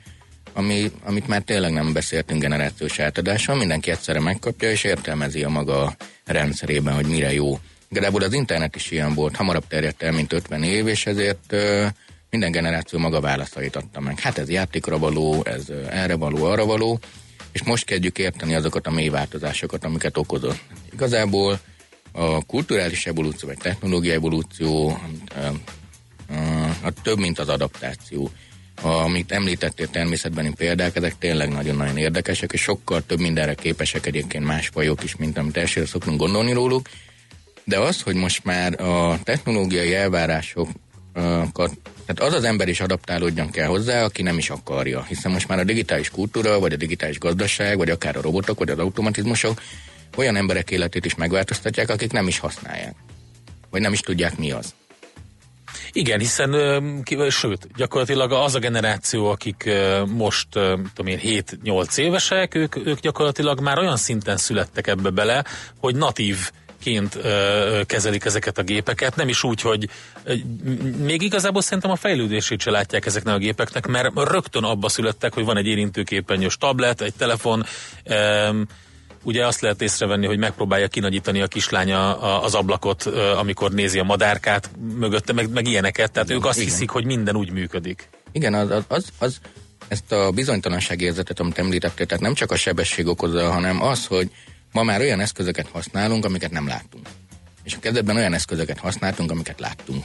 ami, 0.54 0.90
amit 1.04 1.26
már 1.26 1.42
tényleg 1.42 1.72
nem 1.72 1.92
beszéltünk 1.92 2.40
generációs 2.40 2.98
átadással, 2.98 3.56
mindenki 3.56 3.90
egyszerre 3.90 4.20
megkapja 4.20 4.70
és 4.70 4.84
értelmezi 4.84 5.42
a 5.42 5.48
maga 5.48 5.96
rendszerében, 6.24 6.94
hogy 6.94 7.06
mire 7.06 7.32
jó. 7.32 7.58
Igazából 7.88 8.22
az 8.22 8.32
internet 8.32 8.76
is 8.76 8.90
ilyen 8.90 9.14
volt, 9.14 9.36
hamarabb 9.36 9.66
terjedt 9.66 10.02
el, 10.02 10.12
mint 10.12 10.32
50 10.32 10.62
év, 10.62 10.86
és 10.86 11.06
ezért 11.06 11.52
ö, 11.52 11.86
minden 12.30 12.50
generáció 12.50 12.98
maga 12.98 13.20
válaszait 13.20 13.76
adta 13.76 14.00
meg. 14.00 14.20
Hát 14.20 14.38
ez 14.38 14.48
játékra 14.48 14.98
való, 14.98 15.42
ez 15.44 15.64
erre 15.90 16.14
való, 16.14 16.44
arra 16.44 16.64
való, 16.64 16.98
és 17.52 17.62
most 17.62 17.84
kezdjük 17.84 18.18
érteni 18.18 18.54
azokat 18.54 18.86
a 18.86 18.90
mély 18.90 19.08
változásokat, 19.08 19.84
amiket 19.84 20.16
okozott. 20.16 20.60
Igazából 20.92 21.60
a 22.12 22.44
kulturális 22.44 23.06
evolúció, 23.06 23.48
vagy 23.48 23.58
technológiai 23.58 24.14
evolúció 24.14 24.98
a 26.82 26.90
több, 27.02 27.18
mint 27.18 27.38
az 27.38 27.48
adaptáció. 27.48 28.30
Amit 28.82 29.32
említettél 29.32 29.88
természetbeni 29.88 30.52
példák, 30.56 30.96
ezek 30.96 31.18
tényleg 31.18 31.48
nagyon-nagyon 31.48 31.96
érdekesek, 31.96 32.52
és 32.52 32.60
sokkal 32.60 33.02
több 33.06 33.18
mindenre 33.18 33.54
képesek 33.54 34.06
egyébként 34.06 34.44
más 34.44 34.68
fajok 34.68 35.04
is, 35.04 35.16
mint 35.16 35.38
amit 35.38 35.56
elsőre 35.56 35.86
szoktunk 35.86 36.18
gondolni 36.18 36.52
róluk. 36.52 36.88
De 37.64 37.78
az, 37.78 38.02
hogy 38.02 38.14
most 38.14 38.44
már 38.44 38.80
a 38.80 39.18
technológiai 39.22 39.94
elvárásokat, 39.94 40.72
tehát 42.06 42.20
az 42.20 42.32
az 42.32 42.44
ember 42.44 42.68
is 42.68 42.80
adaptálódjon 42.80 43.50
kell 43.50 43.66
hozzá, 43.66 44.04
aki 44.04 44.22
nem 44.22 44.38
is 44.38 44.50
akarja. 44.50 45.02
Hiszen 45.02 45.32
most 45.32 45.48
már 45.48 45.58
a 45.58 45.64
digitális 45.64 46.10
kultúra, 46.10 46.58
vagy 46.58 46.72
a 46.72 46.76
digitális 46.76 47.18
gazdaság, 47.18 47.76
vagy 47.76 47.90
akár 47.90 48.16
a 48.16 48.20
robotok, 48.20 48.58
vagy 48.58 48.70
az 48.70 48.78
automatizmusok 48.78 49.62
olyan 50.16 50.36
emberek 50.36 50.70
életét 50.70 51.04
is 51.04 51.14
megváltoztatják, 51.14 51.88
akik 51.88 52.12
nem 52.12 52.28
is 52.28 52.38
használják. 52.38 52.94
Vagy 53.70 53.80
nem 53.80 53.92
is 53.92 54.00
tudják 54.00 54.38
mi 54.38 54.50
az. 54.50 54.74
Igen, 55.92 56.18
hiszen 56.18 56.54
sőt, 57.28 57.68
gyakorlatilag 57.76 58.32
az 58.32 58.54
a 58.54 58.58
generáció, 58.58 59.30
akik 59.30 59.70
most, 60.06 60.48
tudom 60.94 61.06
én, 61.06 61.44
7-8 61.64 61.98
évesek, 61.98 62.54
ők, 62.54 62.76
ők 62.86 63.00
gyakorlatilag 63.00 63.60
már 63.60 63.78
olyan 63.78 63.96
szinten 63.96 64.36
születtek 64.36 64.86
ebbe 64.86 65.10
bele, 65.10 65.44
hogy 65.80 65.96
natív 65.96 66.50
ként 66.84 67.18
kezelik 67.86 68.24
ezeket 68.24 68.58
a 68.58 68.62
gépeket, 68.62 69.16
nem 69.16 69.28
is 69.28 69.44
úgy, 69.44 69.60
hogy 69.60 69.88
még 70.98 71.22
igazából 71.22 71.62
szerintem 71.62 71.90
a 71.90 71.96
fejlődését 71.96 72.60
se 72.60 72.70
látják 72.70 73.06
ezeknek 73.06 73.34
a 73.34 73.38
gépeknek, 73.38 73.86
mert 73.86 74.12
rögtön 74.14 74.64
abba 74.64 74.88
születtek, 74.88 75.34
hogy 75.34 75.44
van 75.44 75.56
egy 75.56 75.66
érintőképernyős 75.66 76.56
tablet, 76.56 77.00
egy 77.00 77.14
telefon, 77.14 77.64
ugye 79.24 79.46
azt 79.46 79.60
lehet 79.60 79.82
észrevenni, 79.82 80.26
hogy 80.26 80.38
megpróbálja 80.38 80.88
kinagyítani 80.88 81.40
a 81.40 81.46
kislánya 81.46 82.18
az 82.40 82.54
ablakot, 82.54 83.06
amikor 83.38 83.72
nézi 83.72 83.98
a 83.98 84.02
madárkát 84.02 84.70
mögötte, 84.98 85.32
meg, 85.32 85.50
meg 85.50 85.66
ilyeneket, 85.66 86.12
tehát 86.12 86.30
ők 86.30 86.44
azt 86.44 86.58
Igen. 86.58 86.70
hiszik, 86.70 86.90
hogy 86.90 87.04
minden 87.04 87.36
úgy 87.36 87.50
működik. 87.50 88.08
Igen, 88.32 88.54
az, 88.54 88.70
az, 88.70 88.84
az, 88.88 89.12
az 89.18 89.40
ezt 89.88 90.12
a 90.12 90.30
bizonytalanság 90.30 91.00
érzetet, 91.00 91.40
amit 91.40 91.58
említettél, 91.58 92.06
tehát 92.06 92.22
nem 92.22 92.34
csak 92.34 92.50
a 92.50 92.56
sebesség 92.56 93.06
okozza, 93.06 93.50
hanem 93.50 93.82
az, 93.82 94.06
hogy 94.06 94.30
ma 94.72 94.82
már 94.82 95.00
olyan 95.00 95.20
eszközöket 95.20 95.68
használunk, 95.72 96.24
amiket 96.24 96.50
nem 96.50 96.66
láttunk. 96.66 97.08
És 97.62 97.74
a 97.74 97.78
kezdetben 97.78 98.16
olyan 98.16 98.34
eszközöket 98.34 98.78
használtunk, 98.78 99.30
amiket 99.30 99.60
láttunk. 99.60 100.04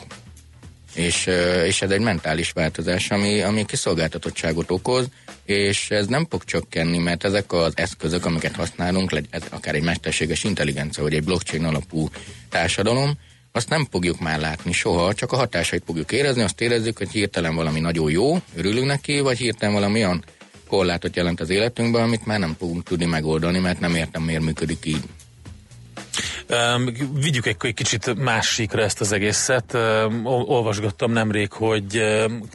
És, 0.93 1.29
és 1.65 1.81
ez 1.81 1.89
egy 1.89 2.01
mentális 2.01 2.51
változás, 2.51 3.11
ami, 3.11 3.41
ami 3.41 3.65
kiszolgáltatottságot 3.65 4.71
okoz, 4.71 5.07
és 5.49 5.91
ez 5.91 6.07
nem 6.07 6.25
fog 6.29 6.43
csökkenni, 6.43 6.97
mert 6.97 7.23
ezek 7.23 7.53
az 7.53 7.73
eszközök, 7.75 8.25
amiket 8.25 8.55
használunk, 8.55 9.11
legy- 9.11 9.27
ez 9.29 9.41
akár 9.49 9.75
egy 9.75 9.83
mesterséges 9.83 10.43
intelligencia, 10.43 11.03
vagy 11.03 11.13
egy 11.13 11.23
blockchain 11.23 11.65
alapú 11.65 12.09
társadalom, 12.49 13.17
azt 13.51 13.69
nem 13.69 13.87
fogjuk 13.91 14.19
már 14.19 14.39
látni 14.39 14.71
soha, 14.71 15.13
csak 15.13 15.31
a 15.31 15.35
hatásait 15.35 15.83
fogjuk 15.85 16.11
érezni, 16.11 16.41
azt 16.41 16.61
érezzük, 16.61 16.97
hogy 16.97 17.09
hirtelen 17.09 17.55
valami 17.55 17.79
nagyon 17.79 18.11
jó, 18.11 18.41
örülünk 18.55 18.87
neki, 18.87 19.19
vagy 19.19 19.37
hirtelen 19.37 19.73
valami 19.73 20.03
olyan 20.03 20.23
korlátot 20.67 21.15
jelent 21.15 21.39
az 21.39 21.49
életünkben, 21.49 22.03
amit 22.03 22.25
már 22.25 22.39
nem 22.39 22.55
fogunk 22.59 22.83
tudni 22.83 23.05
megoldani, 23.05 23.59
mert 23.59 23.79
nem 23.79 23.95
értem, 23.95 24.23
miért 24.23 24.43
működik 24.43 24.85
így. 24.85 25.03
Vigyük 27.13 27.45
egy, 27.45 27.73
kicsit 27.73 28.15
másikra 28.15 28.81
ezt 28.81 29.01
az 29.01 29.11
egészet. 29.11 29.73
Olvasgattam 30.23 31.11
nemrég, 31.11 31.51
hogy 31.51 32.03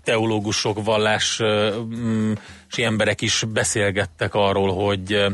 teológusok, 0.02 0.84
vallás 0.84 1.40
um, 1.40 2.32
emberek 2.76 3.20
is 3.20 3.44
beszélgettek 3.52 4.34
arról, 4.34 4.74
hogy 4.74 5.24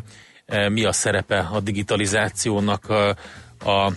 mi 0.68 0.84
a 0.84 0.92
szerepe 0.92 1.48
a 1.52 1.60
digitalizációnak 1.60 2.88
a 3.64 3.92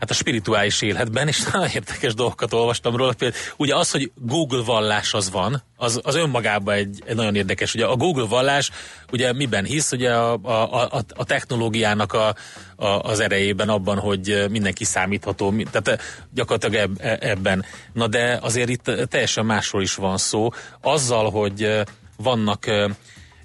hát 0.00 0.10
a 0.10 0.14
spirituális 0.14 0.82
életben, 0.82 1.28
és 1.28 1.42
nagyon 1.52 1.68
érdekes 1.68 2.14
dolgokat 2.14 2.52
olvastam 2.52 2.96
róla. 2.96 3.12
Például, 3.12 3.42
ugye 3.56 3.76
az, 3.76 3.90
hogy 3.90 4.12
Google 4.14 4.62
vallás 4.62 5.14
az 5.14 5.30
van, 5.30 5.62
az, 5.76 6.00
az 6.02 6.14
önmagában 6.14 6.74
egy, 6.74 7.02
egy 7.06 7.16
nagyon 7.16 7.34
érdekes. 7.34 7.74
Ugye 7.74 7.84
a 7.84 7.96
Google 7.96 8.26
vallás 8.26 8.70
ugye 9.12 9.32
miben 9.32 9.64
hisz? 9.64 9.92
Ugye 9.92 10.14
a, 10.14 10.38
a, 10.42 10.84
a, 10.84 11.02
a 11.14 11.24
technológiának 11.24 12.12
a, 12.12 12.34
a, 12.76 12.86
az 12.86 13.20
erejében 13.20 13.68
abban, 13.68 13.98
hogy 13.98 14.44
mindenki 14.50 14.84
számítható, 14.84 15.54
tehát 15.70 16.00
gyakorlatilag 16.34 16.74
eb, 16.74 16.98
ebben. 17.20 17.64
Na 17.92 18.06
de 18.06 18.38
azért 18.42 18.68
itt 18.68 18.90
teljesen 19.08 19.46
másról 19.46 19.82
is 19.82 19.94
van 19.94 20.16
szó. 20.16 20.48
Azzal, 20.80 21.30
hogy 21.30 21.82
vannak 22.16 22.66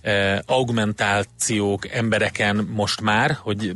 eh, 0.02 0.39
augmentációk 0.46 1.89
embereken 1.89 2.70
most 2.74 3.02
már, 3.02 3.38
hogy 3.41 3.76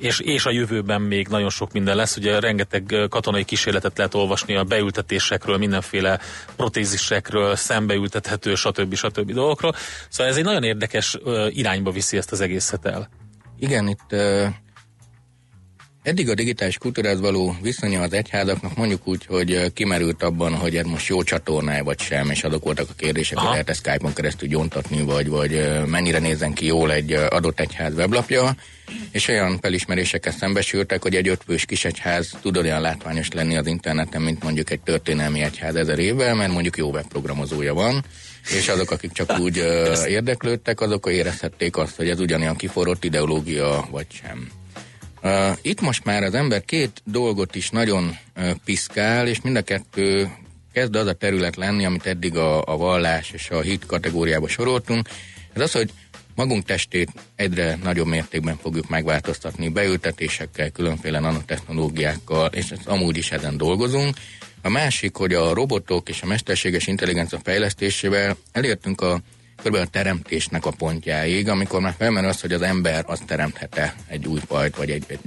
és, 0.00 0.20
és 0.20 0.46
a 0.46 0.50
jövőben 0.50 1.00
még 1.00 1.28
nagyon 1.28 1.50
sok 1.50 1.72
minden 1.72 1.96
lesz. 1.96 2.16
Ugye 2.16 2.40
rengeteg 2.40 3.06
katonai 3.08 3.44
kísérletet 3.44 3.96
lehet 3.96 4.14
olvasni 4.14 4.56
a 4.56 4.64
beültetésekről, 4.64 5.56
mindenféle 5.56 6.20
protézisekről, 6.56 7.56
szembeültethető, 7.56 8.54
stb. 8.54 8.94
stb. 8.94 9.32
dolgokról. 9.32 9.74
Szóval 10.08 10.32
ez 10.32 10.38
egy 10.38 10.44
nagyon 10.44 10.62
érdekes 10.62 11.18
irányba 11.48 11.90
viszi 11.90 12.16
ezt 12.16 12.32
az 12.32 12.40
egészet 12.40 12.86
el. 12.86 13.08
Igen, 13.58 13.88
itt 13.88 14.14
eddig 16.02 16.28
a 16.28 16.34
digitális 16.34 16.78
kultúrához 16.78 17.20
való 17.20 17.56
viszonya 17.62 18.02
az 18.02 18.12
egyházaknak 18.12 18.76
mondjuk 18.76 19.08
úgy, 19.08 19.26
hogy 19.26 19.72
kimerült 19.72 20.22
abban, 20.22 20.54
hogy 20.54 20.76
ez 20.76 20.86
most 20.86 21.08
jó 21.08 21.22
csatorna 21.22 21.84
vagy 21.84 22.00
sem, 22.00 22.30
és 22.30 22.44
azok 22.44 22.64
voltak 22.64 22.88
a 22.90 22.94
kérdések, 22.96 23.36
Aha. 23.36 23.46
hogy 23.46 23.52
lehet 23.52 23.70
ezt 23.70 23.86
Skype-on 23.86 24.12
keresztül 24.12 24.48
gyontatni, 24.48 25.02
vagy, 25.02 25.28
vagy 25.28 25.70
mennyire 25.86 26.18
nézzen 26.18 26.52
ki 26.52 26.66
jól 26.66 26.92
egy 26.92 27.12
adott 27.12 27.60
egyház 27.60 27.94
weblapja, 27.94 28.56
és 29.10 29.28
olyan 29.28 29.58
felismerésekkel 29.60 30.32
szembesültek, 30.32 31.02
hogy 31.02 31.14
egy 31.14 31.28
ötfős 31.28 31.64
kisegyház 31.64 32.32
tud 32.42 32.56
olyan 32.56 32.80
látványos 32.80 33.28
lenni 33.30 33.56
az 33.56 33.66
interneten, 33.66 34.22
mint 34.22 34.42
mondjuk 34.42 34.70
egy 34.70 34.80
történelmi 34.80 35.42
egyház 35.42 35.74
ezer 35.74 35.98
évvel, 35.98 36.34
mert 36.34 36.52
mondjuk 36.52 36.76
jó 36.76 36.90
webprogramozója 36.90 37.74
van, 37.74 38.04
és 38.50 38.68
azok, 38.68 38.90
akik 38.90 39.12
csak 39.12 39.38
úgy 39.38 39.56
érdeklődtek, 40.08 40.80
azok 40.80 41.10
érezhették 41.10 41.76
azt, 41.76 41.96
hogy 41.96 42.08
ez 42.08 42.20
ugyanolyan 42.20 42.56
kiforrott 42.56 43.04
ideológia, 43.04 43.88
vagy 43.90 44.06
sem. 44.10 44.59
Itt 45.62 45.80
most 45.80 46.04
már 46.04 46.22
az 46.22 46.34
ember 46.34 46.64
két 46.64 47.02
dolgot 47.04 47.54
is 47.54 47.70
nagyon 47.70 48.16
piszkál, 48.64 49.28
és 49.28 49.40
mind 49.40 49.56
a 49.56 49.62
kettő 49.62 50.30
kezd 50.72 50.94
az 50.94 51.06
a 51.06 51.12
terület 51.12 51.56
lenni, 51.56 51.84
amit 51.84 52.06
eddig 52.06 52.36
a, 52.36 52.64
a 52.64 52.76
vallás 52.76 53.30
és 53.30 53.50
a 53.50 53.60
hit 53.60 53.86
kategóriába 53.86 54.48
soroltunk. 54.48 55.08
Ez 55.52 55.60
az, 55.62 55.72
hogy 55.72 55.90
magunk 56.34 56.64
testét 56.64 57.10
egyre 57.36 57.78
nagyobb 57.82 58.06
mértékben 58.06 58.56
fogjuk 58.56 58.88
megváltoztatni 58.88 59.68
beültetésekkel, 59.68 60.70
különféle 60.70 61.18
nanotechnológiákkal, 61.18 62.46
és 62.46 62.70
ezt 62.70 62.86
amúgy 62.86 63.16
is 63.16 63.30
ezen 63.30 63.56
dolgozunk. 63.56 64.16
A 64.62 64.68
másik, 64.68 65.16
hogy 65.16 65.34
a 65.34 65.54
robotok 65.54 66.08
és 66.08 66.22
a 66.22 66.26
mesterséges 66.26 66.86
intelligencia 66.86 67.38
fejlesztésével 67.42 68.36
elértünk 68.52 69.00
a 69.00 69.20
kb. 69.62 69.74
a 69.74 69.86
teremtésnek 69.86 70.66
a 70.66 70.70
pontjáig, 70.70 71.48
amikor 71.48 71.80
már 71.80 71.94
felmerül 71.98 72.28
az, 72.28 72.40
hogy 72.40 72.52
az 72.52 72.62
ember 72.62 73.04
azt 73.06 73.24
teremthet-e 73.24 73.94
egy 74.06 74.26
új 74.26 74.40
fajt, 74.46 74.76
vagy 74.76 74.90
egy, 74.90 75.04
egy, 75.06 75.20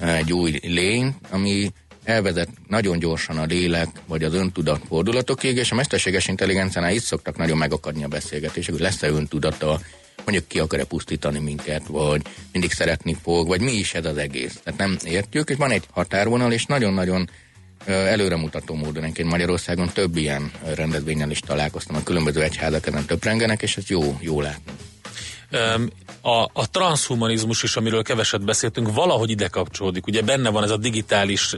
egy 0.00 0.32
új 0.32 0.58
lény, 0.62 1.14
ami 1.30 1.72
elvezet 2.04 2.48
nagyon 2.68 2.98
gyorsan 2.98 3.38
a 3.38 3.44
lélek, 3.44 3.88
vagy 4.06 4.24
az 4.24 4.34
öntudat 4.34 4.80
fordulatokig, 4.88 5.56
és 5.56 5.72
a 5.72 5.74
mesterséges 5.74 6.28
intelligenciánál 6.28 6.92
itt 6.92 7.02
szoktak 7.02 7.36
nagyon 7.36 7.58
megakadni 7.58 8.04
a 8.04 8.08
beszélgetések, 8.08 8.72
hogy 8.72 8.82
lesz-e 8.82 9.08
öntudata, 9.08 9.80
mondjuk 10.24 10.48
ki 10.48 10.58
akar-e 10.58 10.84
pusztítani 10.84 11.38
minket, 11.38 11.86
vagy 11.86 12.22
mindig 12.52 12.72
szeretni 12.72 13.16
fog, 13.22 13.46
vagy 13.46 13.60
mi 13.60 13.72
is 13.72 13.94
ez 13.94 14.04
az 14.04 14.16
egész. 14.16 14.60
Tehát 14.64 14.78
nem 14.78 14.96
értjük, 15.04 15.50
és 15.50 15.56
van 15.56 15.70
egy 15.70 15.84
határvonal, 15.90 16.52
és 16.52 16.66
nagyon-nagyon 16.66 17.30
előremutató 17.88 18.74
módon. 18.74 19.02
Egyébként 19.02 19.28
Magyarországon 19.28 19.90
több 19.92 20.16
ilyen 20.16 20.50
rendezvényen 20.74 21.30
is 21.30 21.40
találkoztam, 21.40 21.96
a 21.96 22.02
különböző 22.02 22.42
egyházak 22.42 22.86
ezen 22.86 23.04
töprengenek, 23.04 23.62
és 23.62 23.76
ez 23.76 23.88
jó, 23.88 24.18
jó 24.20 24.40
látni. 24.40 24.72
A, 26.20 26.42
a 26.52 26.70
transhumanizmus 26.70 27.62
is, 27.62 27.76
amiről 27.76 28.02
keveset 28.02 28.44
beszéltünk, 28.44 28.94
valahogy 28.94 29.30
ide 29.30 29.48
kapcsolódik. 29.48 30.06
Ugye 30.06 30.22
benne 30.22 30.50
van 30.50 30.62
ez 30.62 30.70
a 30.70 30.76
digitális 30.76 31.54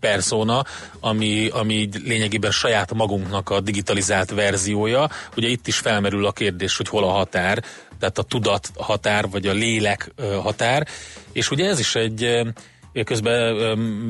persona, 0.00 0.64
ami, 1.00 1.48
ami 1.52 1.88
lényegében 2.04 2.50
saját 2.50 2.94
magunknak 2.94 3.50
a 3.50 3.60
digitalizált 3.60 4.30
verziója. 4.30 5.10
Ugye 5.36 5.48
itt 5.48 5.66
is 5.66 5.76
felmerül 5.76 6.26
a 6.26 6.32
kérdés, 6.32 6.76
hogy 6.76 6.88
hol 6.88 7.04
a 7.04 7.10
határ, 7.10 7.64
tehát 7.98 8.18
a 8.18 8.22
tudat 8.22 8.70
határ, 8.76 9.28
vagy 9.28 9.46
a 9.46 9.52
lélek 9.52 10.12
határ. 10.42 10.86
És 11.32 11.50
ugye 11.50 11.68
ez 11.68 11.78
is 11.78 11.94
egy 11.94 12.42
Közben 13.04 13.54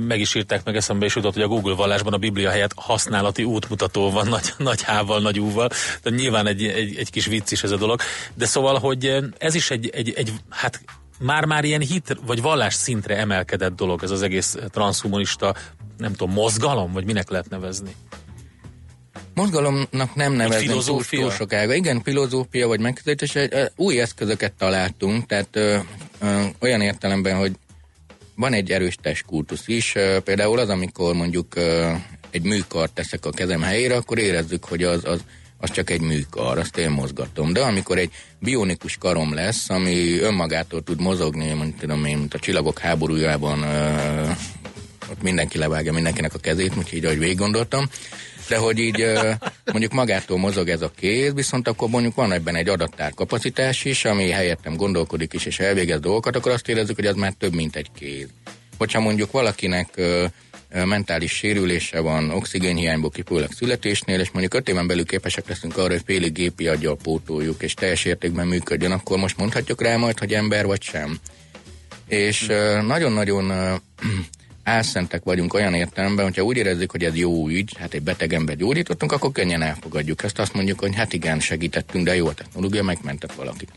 meg 0.08 0.20
is 0.20 0.34
írták, 0.34 0.64
meg 0.64 0.76
eszembe 0.76 1.06
is 1.06 1.14
jutott, 1.14 1.32
hogy 1.32 1.42
a 1.42 1.48
Google 1.48 1.74
vallásban 1.74 2.12
a 2.12 2.18
Biblia 2.18 2.50
helyett 2.50 2.72
használati 2.76 3.44
útmutató 3.44 4.10
van 4.10 4.28
nagy, 4.36 4.52
nagy 4.58 4.82
hával, 4.82 5.20
nagy 5.20 5.40
úval. 5.40 5.68
Tehát 6.02 6.18
nyilván 6.18 6.46
egy, 6.46 6.64
egy, 6.64 6.96
egy 6.96 7.10
kis 7.10 7.26
vicc 7.26 7.50
is 7.50 7.62
ez 7.62 7.70
a 7.70 7.76
dolog. 7.76 8.00
De 8.34 8.46
szóval, 8.46 8.78
hogy 8.78 9.16
ez 9.38 9.54
is 9.54 9.70
egy, 9.70 9.88
egy, 9.88 10.12
egy 10.16 10.32
hát 10.48 10.80
már-már 11.18 11.64
ilyen 11.64 11.80
hit 11.80 12.16
vagy 12.26 12.42
vallás 12.42 12.74
szintre 12.74 13.16
emelkedett 13.16 13.76
dolog 13.76 14.02
ez 14.02 14.10
az 14.10 14.22
egész 14.22 14.56
transhumanista, 14.70 15.54
nem 15.98 16.12
tudom, 16.12 16.34
mozgalom, 16.34 16.92
vagy 16.92 17.04
minek 17.04 17.28
lehet 17.28 17.48
nevezni? 17.48 17.94
Mozgalomnak 19.34 20.14
nem 20.14 20.38
túl, 20.38 20.50
filozófia? 20.50 21.20
túl 21.20 21.30
sokáig. 21.30 21.70
Igen, 21.70 22.02
filozófia 22.02 22.66
vagy 22.66 22.80
megközelítés, 22.80 23.38
új 23.76 24.00
eszközöket 24.00 24.52
találtunk, 24.52 25.26
tehát 25.26 25.56
ö, 25.56 25.78
ö, 26.20 26.42
olyan 26.60 26.80
értelemben, 26.80 27.36
hogy 27.36 27.52
van 28.36 28.52
egy 28.52 28.70
erős 28.70 28.96
testkultusz 29.02 29.68
is, 29.68 29.92
például 30.24 30.58
az, 30.58 30.68
amikor 30.68 31.14
mondjuk 31.14 31.54
egy 32.30 32.42
műkart 32.42 32.92
teszek 32.92 33.26
a 33.26 33.30
kezem 33.30 33.62
helyére, 33.62 33.96
akkor 33.96 34.18
érezzük, 34.18 34.64
hogy 34.64 34.82
az, 34.82 35.04
az, 35.04 35.24
az 35.58 35.70
csak 35.70 35.90
egy 35.90 36.00
műkar, 36.00 36.58
azt 36.58 36.76
én 36.76 36.90
mozgatom. 36.90 37.52
De 37.52 37.60
amikor 37.60 37.98
egy 37.98 38.10
bionikus 38.38 38.96
karom 38.96 39.34
lesz, 39.34 39.70
ami 39.70 40.18
önmagától 40.18 40.82
tud 40.82 41.00
mozogni, 41.00 41.52
mondjuk 41.52 41.78
tudom 41.78 42.04
én, 42.04 42.16
mint 42.18 42.34
a 42.34 42.38
csillagok 42.38 42.78
háborújában 42.78 43.64
ott 45.10 45.22
mindenki 45.22 45.58
levágja 45.58 45.92
mindenkinek 45.92 46.34
a 46.34 46.38
kezét, 46.38 46.76
úgyhogy 46.76 46.98
így, 46.98 47.04
ahogy 47.04 47.18
végig 47.18 47.36
gondoltam, 47.36 47.88
de 48.48 48.56
hogy 48.56 48.78
így 48.78 49.06
mondjuk 49.64 49.92
magától 49.92 50.38
mozog 50.38 50.68
ez 50.68 50.82
a 50.82 50.92
kéz, 50.96 51.32
viszont 51.34 51.68
akkor 51.68 51.88
mondjuk 51.88 52.14
van 52.14 52.32
ebben 52.32 52.56
egy 52.56 52.68
adattár 52.68 53.14
kapacitás 53.14 53.84
is, 53.84 54.04
ami 54.04 54.30
helyettem 54.30 54.76
gondolkodik 54.76 55.32
is, 55.32 55.46
és 55.46 55.58
elvégez 55.58 56.00
dolgokat, 56.00 56.36
akkor 56.36 56.52
azt 56.52 56.68
érezzük, 56.68 56.96
hogy 56.96 57.06
az 57.06 57.14
már 57.14 57.32
több, 57.32 57.54
mint 57.54 57.76
egy 57.76 57.90
kéz. 57.98 58.28
Hogyha 58.78 59.00
mondjuk 59.00 59.30
valakinek 59.30 60.00
mentális 60.68 61.32
sérülése 61.32 62.00
van, 62.00 62.30
oxigénhiányból 62.30 63.10
kifőleg 63.10 63.50
születésnél, 63.52 64.20
és 64.20 64.30
mondjuk 64.30 64.54
öt 64.54 64.68
éven 64.68 64.86
belül 64.86 65.04
képesek 65.04 65.48
leszünk 65.48 65.76
arra, 65.76 65.92
hogy 65.92 66.02
félig 66.06 66.32
gépi 66.32 66.68
aggyal 66.68 66.96
pótoljuk, 66.96 67.62
és 67.62 67.74
teljes 67.74 68.04
értékben 68.04 68.46
működjön, 68.46 68.92
akkor 68.92 69.18
most 69.18 69.36
mondhatjuk 69.36 69.82
rá 69.82 69.96
majd, 69.96 70.18
hogy 70.18 70.32
ember 70.32 70.66
vagy 70.66 70.82
sem. 70.82 71.18
És 72.08 72.46
nagyon-nagyon 72.86 73.52
álszentek 74.64 75.24
vagyunk 75.24 75.54
olyan 75.54 75.74
értelemben, 75.74 76.24
hogyha 76.24 76.42
úgy 76.42 76.56
érezzük, 76.56 76.90
hogy 76.90 77.04
ez 77.04 77.16
jó 77.16 77.48
ügy, 77.48 77.76
hát 77.78 77.94
egy 77.94 78.02
beteg 78.02 78.32
ember 78.32 78.56
gyógyítottunk, 78.56 79.12
akkor 79.12 79.32
könnyen 79.32 79.62
elfogadjuk. 79.62 80.22
Ezt 80.22 80.38
azt 80.38 80.54
mondjuk, 80.54 80.80
hogy 80.80 80.94
hát 80.94 81.12
igen, 81.12 81.40
segítettünk, 81.40 82.04
de 82.04 82.16
jó 82.16 82.26
a 82.26 82.34
technológia, 82.34 82.82
megmentett 82.82 83.32
valakit. 83.32 83.68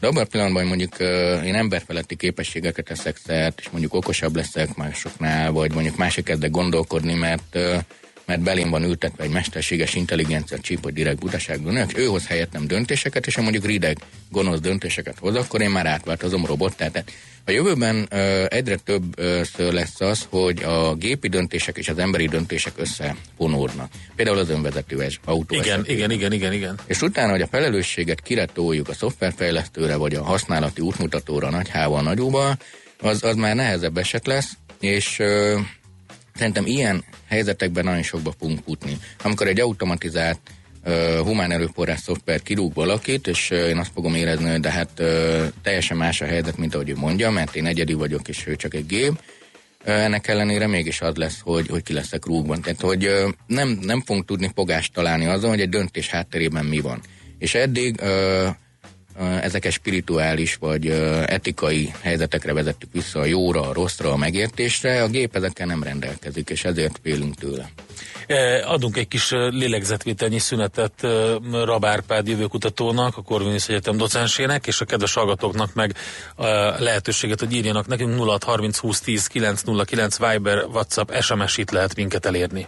De 0.00 0.06
abban 0.06 0.22
a 0.22 0.26
pillanatban, 0.26 0.66
hogy 0.66 0.76
mondjuk 0.76 0.96
én 1.44 1.54
emberfeletti 1.54 2.16
képességeket 2.16 2.84
teszek 2.84 3.16
szert, 3.16 3.60
és 3.60 3.70
mondjuk 3.70 3.94
okosabb 3.94 4.36
leszek 4.36 4.76
másoknál, 4.76 5.52
vagy 5.52 5.72
mondjuk 5.72 5.96
másik 5.96 6.24
kezdek 6.24 6.50
gondolkodni, 6.50 7.14
mert 7.14 7.58
mert 8.24 8.40
belém 8.40 8.70
van 8.70 8.82
ültetve 8.82 9.24
egy 9.24 9.30
mesterséges 9.30 9.94
intelligencia 9.94 10.58
csíp, 10.58 10.82
hogy 10.82 10.92
direkt 10.92 11.18
butaságban, 11.18 11.76
és 11.76 11.92
ő 11.94 12.04
hoz 12.04 12.26
helyettem 12.26 12.66
döntéseket, 12.66 13.26
és 13.26 13.34
ha 13.34 13.42
mondjuk 13.42 13.66
rideg, 13.66 13.98
gonosz 14.30 14.60
döntéseket 14.60 15.18
hoz, 15.18 15.34
akkor 15.34 15.60
én 15.60 15.70
már 15.70 15.86
átváltozom 15.86 16.46
robottá. 16.46 16.88
Tehát 16.88 17.12
a 17.44 17.50
jövőben 17.50 18.06
ö, 18.10 18.44
egyre 18.48 18.76
több 18.76 19.18
ö, 19.18 19.42
lesz 19.56 20.00
az, 20.00 20.26
hogy 20.28 20.62
a 20.62 20.94
gépi 20.94 21.28
döntések 21.28 21.76
és 21.76 21.88
az 21.88 21.98
emberi 21.98 22.26
döntések 22.26 22.72
összefonódnak. 22.76 23.90
Például 24.16 24.38
az 24.38 24.48
önvezető 24.48 25.06
autó. 25.24 25.54
Igen, 25.54 25.64
esetében. 25.64 25.96
igen, 25.96 26.10
igen, 26.10 26.32
igen, 26.32 26.52
igen. 26.52 26.78
És 26.86 27.02
utána, 27.02 27.30
hogy 27.30 27.42
a 27.42 27.46
felelősséget 27.46 28.20
kiretoljuk 28.20 28.88
a 28.88 28.94
szoftverfejlesztőre, 28.94 29.96
vagy 29.96 30.14
a 30.14 30.22
használati 30.22 30.80
útmutatóra, 30.80 31.50
nagy 31.50 31.70
hával, 31.70 32.02
nagy 32.02 32.20
úval, 32.20 32.58
az, 33.00 33.24
az 33.24 33.36
már 33.36 33.54
nehezebb 33.54 33.96
eset 33.96 34.26
lesz, 34.26 34.52
és 34.80 35.18
ö, 35.18 35.58
szerintem 36.34 36.66
ilyen 36.66 37.04
helyzetekben 37.28 37.84
nagyon 37.84 38.02
sokba 38.02 38.32
fogunk 38.38 38.60
futni. 38.64 38.98
Amikor 39.22 39.46
egy 39.46 39.60
automatizált 39.60 40.40
uh, 40.84 41.18
humán 41.18 41.50
erőforrás 41.50 42.00
szoftver 42.00 42.42
kirúg 42.42 42.74
valakit, 42.74 43.26
és 43.26 43.50
uh, 43.50 43.58
én 43.58 43.78
azt 43.78 43.90
fogom 43.94 44.14
érezni, 44.14 44.50
hogy 44.50 44.60
de 44.60 44.70
hát 44.70 44.90
uh, 44.98 45.46
teljesen 45.62 45.96
más 45.96 46.20
a 46.20 46.24
helyzet, 46.24 46.56
mint 46.56 46.74
ahogy 46.74 46.88
ő 46.88 46.96
mondja, 46.96 47.30
mert 47.30 47.56
én 47.56 47.66
egyedi 47.66 47.92
vagyok, 47.92 48.28
és 48.28 48.46
ő 48.46 48.56
csak 48.56 48.74
egy 48.74 48.86
gép. 48.86 49.20
Ennek 49.84 50.28
ellenére 50.28 50.66
mégis 50.66 51.00
az 51.00 51.14
lesz, 51.14 51.40
hogy, 51.42 51.68
hogy 51.68 51.82
ki 51.82 51.92
leszek 51.92 52.26
rúgban. 52.26 52.60
Tehát, 52.60 52.80
hogy 52.80 53.10
nem, 53.46 53.78
nem 53.82 54.02
fogunk 54.02 54.24
tudni 54.24 54.50
fogást 54.54 54.92
találni 54.92 55.26
azon, 55.26 55.50
hogy 55.50 55.60
egy 55.60 55.68
döntés 55.68 56.08
hátterében 56.08 56.64
mi 56.64 56.80
van. 56.80 57.00
És 57.38 57.54
eddig 57.54 58.00
ezeket 59.20 59.72
spirituális 59.72 60.54
vagy 60.54 60.86
etikai 61.26 61.92
helyzetekre 62.00 62.52
vezettük 62.52 62.92
vissza 62.92 63.20
a 63.20 63.24
jóra, 63.24 63.68
a 63.68 63.72
rosszra, 63.72 64.12
a 64.12 64.16
megértésre, 64.16 65.02
a 65.02 65.08
gép 65.08 65.36
ezekkel 65.36 65.66
nem 65.66 65.82
rendelkezik, 65.82 66.50
és 66.50 66.64
ezért 66.64 67.00
félünk 67.02 67.34
tőle. 67.34 67.70
Eh, 68.26 68.70
Adunk 68.70 68.96
egy 68.96 69.08
kis 69.08 69.30
lélegzetvételnyi 69.30 70.38
szünetet 70.38 71.06
Rabárpád 71.52 72.28
jövőkutatónak, 72.28 73.16
a 73.16 73.22
Corvinus 73.22 73.68
Egyetem 73.68 73.96
docensének, 73.96 74.66
és 74.66 74.80
a 74.80 74.84
kedves 74.84 75.14
hallgatóknak 75.14 75.74
meg 75.74 75.94
a 76.36 76.46
lehetőséget, 76.78 77.40
hogy 77.40 77.52
írjanak 77.52 77.86
nekünk 77.86 78.18
0630 78.18 78.78
20 78.78 79.00
10 79.00 79.26
909 79.26 80.18
Viber, 80.18 80.64
WhatsApp, 80.64 81.12
SMS 81.20 81.56
itt 81.56 81.70
lehet 81.70 81.96
minket 81.96 82.26
elérni. 82.26 82.66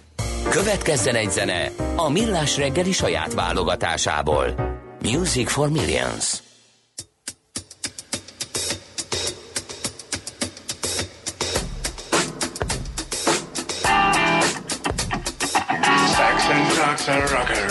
Következzen 0.50 1.14
egy 1.14 1.30
zene 1.30 1.72
a 1.96 2.10
Millás 2.10 2.56
reggeli 2.56 2.92
saját 2.92 3.34
válogatásából. 3.34 4.71
Music 5.02 5.50
for 5.50 5.68
Millions. 5.68 6.42
Saxon, 16.14 16.62
and 17.08 17.30
rocker. 17.32 17.61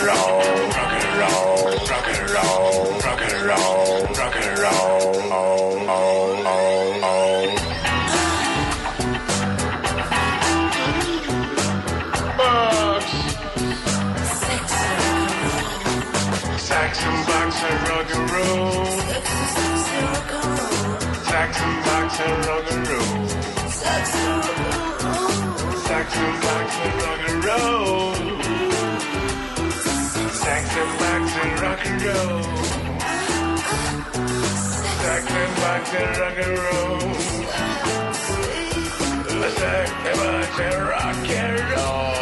Rock 22.22 22.72
and 22.72 22.88
roll. 22.88 23.28
Sex 25.70 26.16
and 26.16 26.36
bugs 26.42 26.76
and 26.84 27.02
rock 27.02 27.22
and 27.28 27.44
roll. 27.44 28.14
Sex 30.30 30.64
and 30.80 30.92
bugs 30.98 31.32
and 31.42 31.60
rock 31.60 31.86
and 31.86 32.02
roll. 32.02 32.42
Sex 35.02 35.24
and 35.40 35.52
bugs 35.60 35.92
and 36.00 36.16
rock 36.18 36.38
and 36.44 36.58
roll. 36.58 37.00
Sex 39.50 39.90
and 39.90 40.18
bugs 40.18 40.58
and 40.60 40.78
rock 40.88 41.28
and 41.28 41.54
roll. 41.76 42.21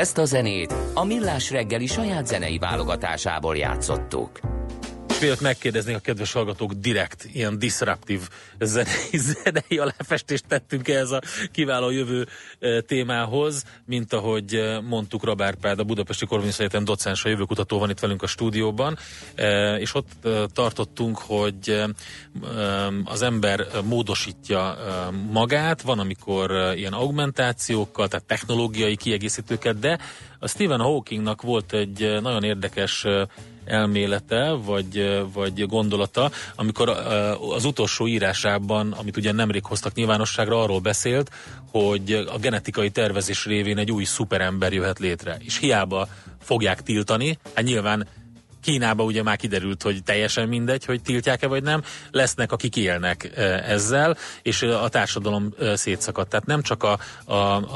Ezt 0.00 0.18
a 0.18 0.24
zenét 0.24 0.74
a 0.94 1.04
Millás 1.04 1.50
reggeli 1.50 1.86
saját 1.86 2.26
zenei 2.26 2.58
válogatásából 2.58 3.56
játszottuk. 3.56 4.49
Miért 5.20 5.40
megkérdeznék 5.40 5.96
a 5.96 6.00
kedves 6.00 6.32
hallgatók 6.32 6.72
direkt 6.72 7.28
ilyen 7.32 7.58
disruptív 7.58 8.20
zenei, 8.58 9.16
zenei 9.16 9.78
aláfestést 9.78 10.44
tettünk 10.48 10.88
ehhez 10.88 11.10
a 11.10 11.20
kiváló 11.52 11.90
jövő 11.90 12.26
eh, 12.58 12.80
témához, 12.80 13.64
mint 13.86 14.12
ahogy 14.12 14.54
eh, 14.54 14.80
mondtuk 14.80 15.24
Rabárpád, 15.24 15.78
a 15.78 15.84
Budapesti 15.84 16.26
Korvinusz 16.26 16.58
Egyetem 16.58 16.84
a 16.86 17.28
jövőkutató 17.28 17.78
van 17.78 17.90
itt 17.90 17.98
velünk 17.98 18.22
a 18.22 18.26
stúdióban, 18.26 18.98
eh, 19.34 19.80
és 19.80 19.94
ott 19.94 20.28
tartottunk, 20.52 21.18
hogy 21.18 21.82
az 23.04 23.22
ember 23.22 23.66
módosítja 23.84 24.76
magát, 25.30 25.82
van 25.82 25.98
amikor 25.98 26.72
ilyen 26.74 26.92
augmentációkkal, 26.92 28.08
tehát 28.08 28.26
technológiai 28.26 28.96
kiegészítőket, 28.96 29.78
de 29.78 29.98
a 30.38 30.48
Stephen 30.48 30.80
Hawkingnak 30.80 31.42
volt 31.42 31.72
egy 31.72 32.18
nagyon 32.22 32.44
érdekes 32.44 33.06
elmélete, 33.70 34.50
vagy, 34.50 35.22
vagy 35.32 35.66
gondolata, 35.66 36.30
amikor 36.54 36.88
az 37.54 37.64
utolsó 37.64 38.06
írásában, 38.06 38.92
amit 38.92 39.16
ugye 39.16 39.32
nemrég 39.32 39.64
hoztak 39.64 39.94
nyilvánosságra, 39.94 40.62
arról 40.62 40.80
beszélt, 40.80 41.30
hogy 41.70 42.12
a 42.12 42.38
genetikai 42.38 42.90
tervezés 42.90 43.44
révén 43.44 43.78
egy 43.78 43.90
új 43.90 44.04
szuperember 44.04 44.72
jöhet 44.72 44.98
létre. 44.98 45.36
És 45.38 45.58
hiába 45.58 46.08
fogják 46.40 46.82
tiltani, 46.82 47.38
hát 47.54 47.64
nyilván 47.64 48.06
Kínában 48.62 49.06
ugye 49.06 49.22
már 49.22 49.36
kiderült, 49.36 49.82
hogy 49.82 50.02
teljesen 50.02 50.48
mindegy, 50.48 50.84
hogy 50.84 51.02
tiltják-e 51.02 51.46
vagy 51.46 51.62
nem, 51.62 51.82
lesznek, 52.10 52.52
akik 52.52 52.76
élnek 52.76 53.30
ezzel, 53.66 54.16
és 54.42 54.62
a 54.62 54.88
társadalom 54.88 55.54
szétszakadt. 55.74 56.30
Tehát 56.30 56.46
nem 56.46 56.62
csak 56.62 56.82
a, 56.82 56.98
a, 57.24 57.34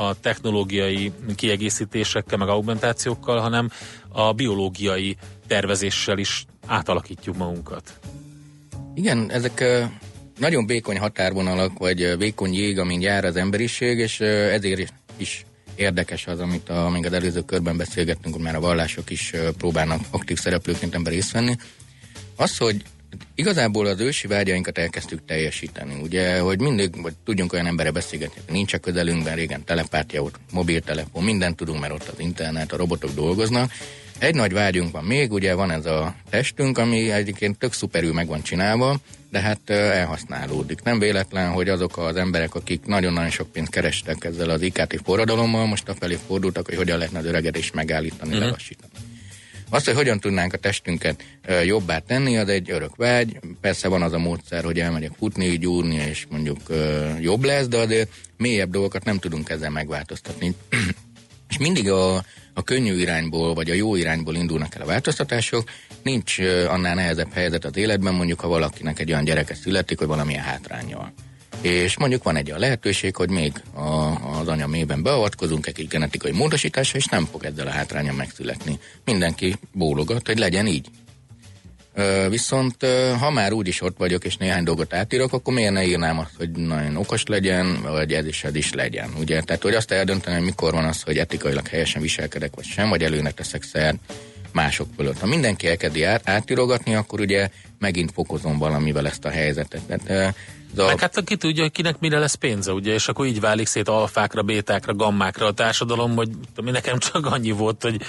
a 0.08 0.14
technológiai 0.20 1.12
kiegészítésekkel, 1.34 2.38
meg 2.38 2.48
augmentációkkal, 2.48 3.40
hanem 3.40 3.70
a 4.08 4.32
biológiai 4.32 5.16
tervezéssel 5.46 6.18
is 6.18 6.46
átalakítjuk 6.66 7.36
magunkat. 7.36 7.98
Igen, 8.94 9.30
ezek 9.30 9.64
nagyon 10.38 10.66
vékony 10.66 10.98
határvonalak, 10.98 11.78
vagy 11.78 12.18
vékony 12.18 12.54
jég, 12.54 12.78
amin 12.78 13.00
jár 13.00 13.24
az 13.24 13.36
emberiség, 13.36 13.98
és 13.98 14.20
ezért 14.20 14.92
is 15.16 15.44
érdekes 15.74 16.26
az, 16.26 16.40
amit 16.40 16.68
a, 16.68 16.88
még 16.88 17.06
az 17.06 17.12
előző 17.12 17.40
körben 17.40 17.76
beszélgettünk, 17.76 18.34
hogy 18.34 18.44
már 18.44 18.54
a 18.54 18.60
vallások 18.60 19.10
is 19.10 19.32
próbálnak 19.58 20.00
aktív 20.10 20.38
szereplőként 20.38 20.94
ember 20.94 21.12
részt 21.12 21.32
venni. 21.32 21.56
Az, 22.36 22.58
hogy 22.58 22.82
igazából 23.34 23.86
az 23.86 24.00
ősi 24.00 24.26
vágyainkat 24.26 24.78
elkezdtük 24.78 25.24
teljesíteni. 25.24 26.00
Ugye, 26.02 26.38
hogy 26.38 26.60
mindig, 26.60 27.02
vagy 27.02 27.14
tudjunk 27.24 27.52
olyan 27.52 27.66
emberre 27.66 27.90
beszélgetni, 27.90 28.40
hogy 28.44 28.54
nincs 28.54 28.72
a 28.72 28.78
közelünkben, 28.78 29.34
régen 29.34 29.64
telepátia 29.64 30.20
volt, 30.20 30.38
mobiltelefon, 30.52 31.24
mindent 31.24 31.56
tudunk, 31.56 31.80
mert 31.80 31.92
ott 31.92 32.08
az 32.08 32.20
internet, 32.20 32.72
a 32.72 32.76
robotok 32.76 33.14
dolgoznak. 33.14 33.70
Egy 34.18 34.34
nagy 34.34 34.52
vágyunk 34.52 34.92
van 34.92 35.04
még, 35.04 35.32
ugye 35.32 35.54
van 35.54 35.70
ez 35.70 35.86
a 35.86 36.14
testünk, 36.30 36.78
ami 36.78 37.10
egyébként 37.10 37.58
tök 37.58 37.72
szuperül 37.72 38.12
meg 38.12 38.26
van 38.26 38.42
csinálva, 38.42 38.96
de 39.30 39.40
hát 39.40 39.70
elhasználódik. 39.70 40.82
Nem 40.82 40.98
véletlen, 40.98 41.50
hogy 41.50 41.68
azok 41.68 41.98
az 41.98 42.16
emberek, 42.16 42.54
akik 42.54 42.86
nagyon-nagyon 42.86 43.30
sok 43.30 43.52
pénzt 43.52 43.70
kerestek 43.70 44.24
ezzel 44.24 44.50
az 44.50 44.62
IKT 44.62 45.00
forradalommal, 45.04 45.66
most 45.66 45.88
afelé 45.88 46.18
fordultak, 46.26 46.66
hogy 46.66 46.76
hogyan 46.76 46.98
lehetne 46.98 47.18
az 47.18 47.24
öregedést 47.24 47.74
megállítani, 47.74 48.30
uh-huh. 48.30 48.44
lelassítani. 48.44 48.92
Azt, 49.70 49.84
hogy 49.84 49.94
hogyan 49.94 50.20
tudnánk 50.20 50.52
a 50.52 50.56
testünket 50.56 51.24
jobbá 51.64 51.98
tenni, 51.98 52.36
az 52.36 52.48
egy 52.48 52.70
örök 52.70 52.96
vágy. 52.96 53.38
Persze 53.60 53.88
van 53.88 54.02
az 54.02 54.12
a 54.12 54.18
módszer, 54.18 54.64
hogy 54.64 54.80
elmegyek 54.80 55.12
futni, 55.18 55.58
gyúrni, 55.58 55.94
és 55.94 56.26
mondjuk 56.30 56.60
jobb 57.20 57.44
lesz, 57.44 57.66
de 57.66 57.76
azért 57.76 58.10
mélyebb 58.36 58.70
dolgokat 58.70 59.04
nem 59.04 59.18
tudunk 59.18 59.48
ezzel 59.48 59.70
megváltoztatni. 59.70 60.54
És 61.54 61.60
mindig 61.60 61.90
a, 61.90 62.14
a 62.54 62.62
könnyű 62.64 62.94
irányból, 62.96 63.54
vagy 63.54 63.70
a 63.70 63.74
jó 63.74 63.96
irányból 63.96 64.34
indulnak 64.34 64.74
el 64.74 64.82
a 64.82 64.86
változtatások, 64.86 65.70
nincs 66.02 66.38
annál 66.68 66.94
nehezebb 66.94 67.32
helyzet 67.32 67.64
az 67.64 67.76
életben, 67.76 68.14
mondjuk 68.14 68.40
ha 68.40 68.48
valakinek 68.48 68.98
egy 68.98 69.10
olyan 69.10 69.24
gyereke 69.24 69.54
születik, 69.54 69.98
hogy 69.98 70.06
valamilyen 70.06 70.42
hátrányjal. 70.42 71.12
És 71.60 71.98
mondjuk 71.98 72.22
van 72.22 72.36
egy 72.36 72.48
olyan 72.48 72.60
lehetőség, 72.60 73.16
hogy 73.16 73.30
még 73.30 73.52
a, 73.74 73.80
az 74.38 74.48
anya 74.48 74.66
mélyben 74.66 75.02
beavatkozunk 75.02 75.66
egy 75.66 75.86
genetikai 75.88 76.32
módosításra, 76.32 76.98
és 76.98 77.06
nem 77.06 77.24
fog 77.24 77.44
ezzel 77.44 77.66
a 77.66 77.70
hátránya 77.70 78.12
megszületni. 78.12 78.78
Mindenki 79.04 79.56
bólogat, 79.72 80.26
hogy 80.26 80.38
legyen 80.38 80.66
így. 80.66 80.88
Viszont 82.28 82.86
ha 83.18 83.30
már 83.30 83.52
úgy 83.52 83.68
is 83.68 83.82
ott 83.82 83.96
vagyok, 83.98 84.24
és 84.24 84.36
néhány 84.36 84.64
dolgot 84.64 84.94
átírok, 84.94 85.32
akkor 85.32 85.54
miért 85.54 85.72
ne 85.72 85.84
írnám 85.86 86.18
azt, 86.18 86.34
hogy 86.36 86.50
nagyon 86.50 86.96
okos 86.96 87.22
legyen, 87.26 87.82
vagy 87.82 88.12
ez 88.12 88.26
is, 88.26 88.44
ez 88.44 88.54
is 88.54 88.72
legyen. 88.72 89.10
Ugye? 89.18 89.40
Tehát, 89.40 89.62
hogy 89.62 89.74
azt 89.74 89.90
eldönteni, 89.90 90.36
hogy 90.36 90.44
mikor 90.44 90.72
van 90.72 90.84
az, 90.84 91.02
hogy 91.02 91.18
etikailag 91.18 91.66
helyesen 91.68 92.02
viselkedek, 92.02 92.54
vagy 92.54 92.64
sem, 92.64 92.88
vagy 92.88 93.02
előnek 93.02 93.34
teszek 93.34 93.62
szert 93.62 93.96
mások 94.52 94.88
fölött. 94.96 95.18
Ha 95.18 95.26
mindenki 95.26 95.68
elkezdi 95.68 96.02
át, 96.02 96.28
átírogatni, 96.28 96.94
akkor 96.94 97.20
ugye 97.20 97.48
megint 97.78 98.12
fokozom 98.12 98.58
valamivel 98.58 99.06
ezt 99.06 99.24
a 99.24 99.30
helyzetet. 99.30 99.82
Tehát, 99.86 100.34
a... 100.78 100.84
Meg 100.84 101.00
hát 101.00 101.24
ki 101.24 101.36
tudja, 101.36 101.62
hogy 101.62 101.72
kinek 101.72 101.98
mire 101.98 102.18
lesz 102.18 102.34
pénze, 102.34 102.72
ugye, 102.72 102.92
és 102.92 103.08
akkor 103.08 103.26
így 103.26 103.40
válik 103.40 103.66
szét 103.66 103.88
alfákra, 103.88 104.42
bétákra, 104.42 104.94
gammákra 104.94 105.46
a 105.46 105.52
társadalom, 105.52 106.14
hogy 106.14 106.28
ami 106.56 106.70
nekem 106.70 106.98
csak 106.98 107.26
annyi 107.26 107.50
volt, 107.50 107.82
hogy 107.82 108.00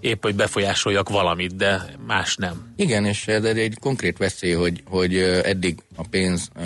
épp, 0.00 0.22
hogy 0.22 0.34
befolyásoljak 0.34 1.08
valamit, 1.08 1.56
de 1.56 1.94
más 2.06 2.36
nem. 2.36 2.72
Igen, 2.76 3.04
és 3.04 3.26
ez 3.26 3.44
egy 3.44 3.76
konkrét 3.80 4.18
veszély, 4.18 4.52
hogy, 4.52 4.82
hogy 4.84 5.16
eddig 5.44 5.78
a 5.96 6.02
pénz 6.10 6.48
uh, 6.56 6.64